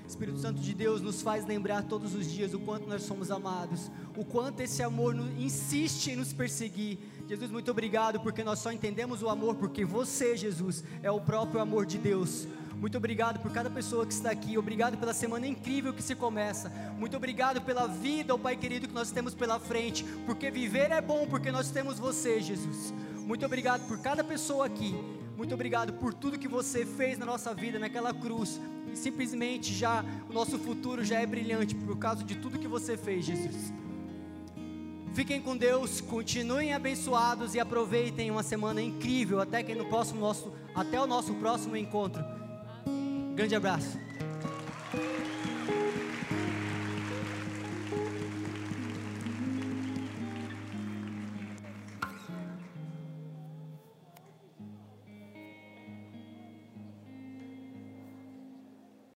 Espírito 0.07 0.39
Santo 0.39 0.61
de 0.61 0.75
Deus 0.75 1.03
nos 1.03 1.21
faz 1.21 1.47
lembrar 1.47 1.83
todos 1.85 2.15
os 2.15 2.31
dias 2.31 2.55
o 2.55 2.59
quanto 2.59 2.89
nós 2.89 3.03
somos 3.03 3.31
amados, 3.31 3.91
o 4.17 4.25
quanto 4.25 4.61
esse 4.61 4.83
amor 4.83 5.15
insiste 5.39 6.11
em 6.11 6.17
nos 6.17 6.33
perseguir. 6.33 6.99
Jesus, 7.29 7.51
muito 7.51 7.71
obrigado 7.71 8.19
porque 8.21 8.43
nós 8.43 8.59
só 8.59 8.73
entendemos 8.73 9.23
o 9.23 9.29
amor 9.29 9.57
porque 9.57 9.85
você, 9.85 10.35
Jesus, 10.35 10.83
é 11.03 11.11
o 11.11 11.21
próprio 11.21 11.61
amor 11.61 11.85
de 11.85 11.99
Deus. 11.99 12.49
Muito 12.81 12.97
obrigado 12.97 13.41
por 13.41 13.51
cada 13.51 13.69
pessoa 13.69 14.07
que 14.07 14.13
está 14.13 14.31
aqui. 14.31 14.57
Obrigado 14.57 14.97
pela 14.97 15.13
semana 15.13 15.47
incrível 15.47 15.93
que 15.93 16.03
se 16.03 16.15
começa. 16.15 16.71
Muito 16.97 17.17
obrigado 17.17 17.61
pela 17.61 17.89
vida, 17.89 18.33
oh 18.33 18.39
Pai 18.39 18.57
querido, 18.57 18.87
que 18.87 18.95
nós 18.95 19.11
temos 19.11 19.35
pela 19.35 19.59
frente. 19.59 20.05
Porque 20.25 20.49
viver 20.49 20.93
é 20.93 21.01
bom, 21.01 21.27
porque 21.27 21.51
nós 21.51 21.71
temos 21.71 21.99
você, 21.99 22.41
Jesus. 22.41 22.95
Muito 23.17 23.45
obrigado 23.45 23.87
por 23.89 23.99
cada 23.99 24.23
pessoa 24.23 24.67
aqui. 24.67 24.95
Muito 25.37 25.53
obrigado 25.53 25.93
por 25.95 26.15
tudo 26.15 26.39
que 26.39 26.47
você 26.47 26.87
fez 26.87 27.19
na 27.19 27.27
nossa 27.27 27.53
vida, 27.53 27.81
naquela 27.81 28.15
cruz. 28.15 28.61
E 28.93 28.97
simplesmente 28.97 29.75
já 29.75 30.05
o 30.31 30.33
nosso 30.33 30.57
futuro 30.57 31.05
já 31.05 31.21
é 31.21 31.27
brilhante 31.27 31.75
por 31.75 31.99
causa 31.99 32.23
de 32.23 32.37
tudo 32.37 32.61
que 32.61 32.69
você 32.69 32.97
fez, 32.97 33.25
Jesus. 33.25 33.73
Fiquem 35.15 35.43
com 35.43 35.57
Deus, 35.57 36.01
continuem 36.01 36.73
abençoados 36.73 37.57
e 37.57 37.59
aproveitem 37.59 38.31
uma 38.31 38.45
semana 38.45 38.81
incrível 38.81 39.41
até 39.41 39.65
que 39.65 39.75
no 39.75 39.87
próximo 39.87 40.21
nosso, 40.21 40.53
até 40.77 41.01
o 41.01 41.09
nosso 41.09 41.35
próximo 41.35 41.77
encontro. 41.77 42.38
Grande 43.39 43.55
abraço. 43.55 44.08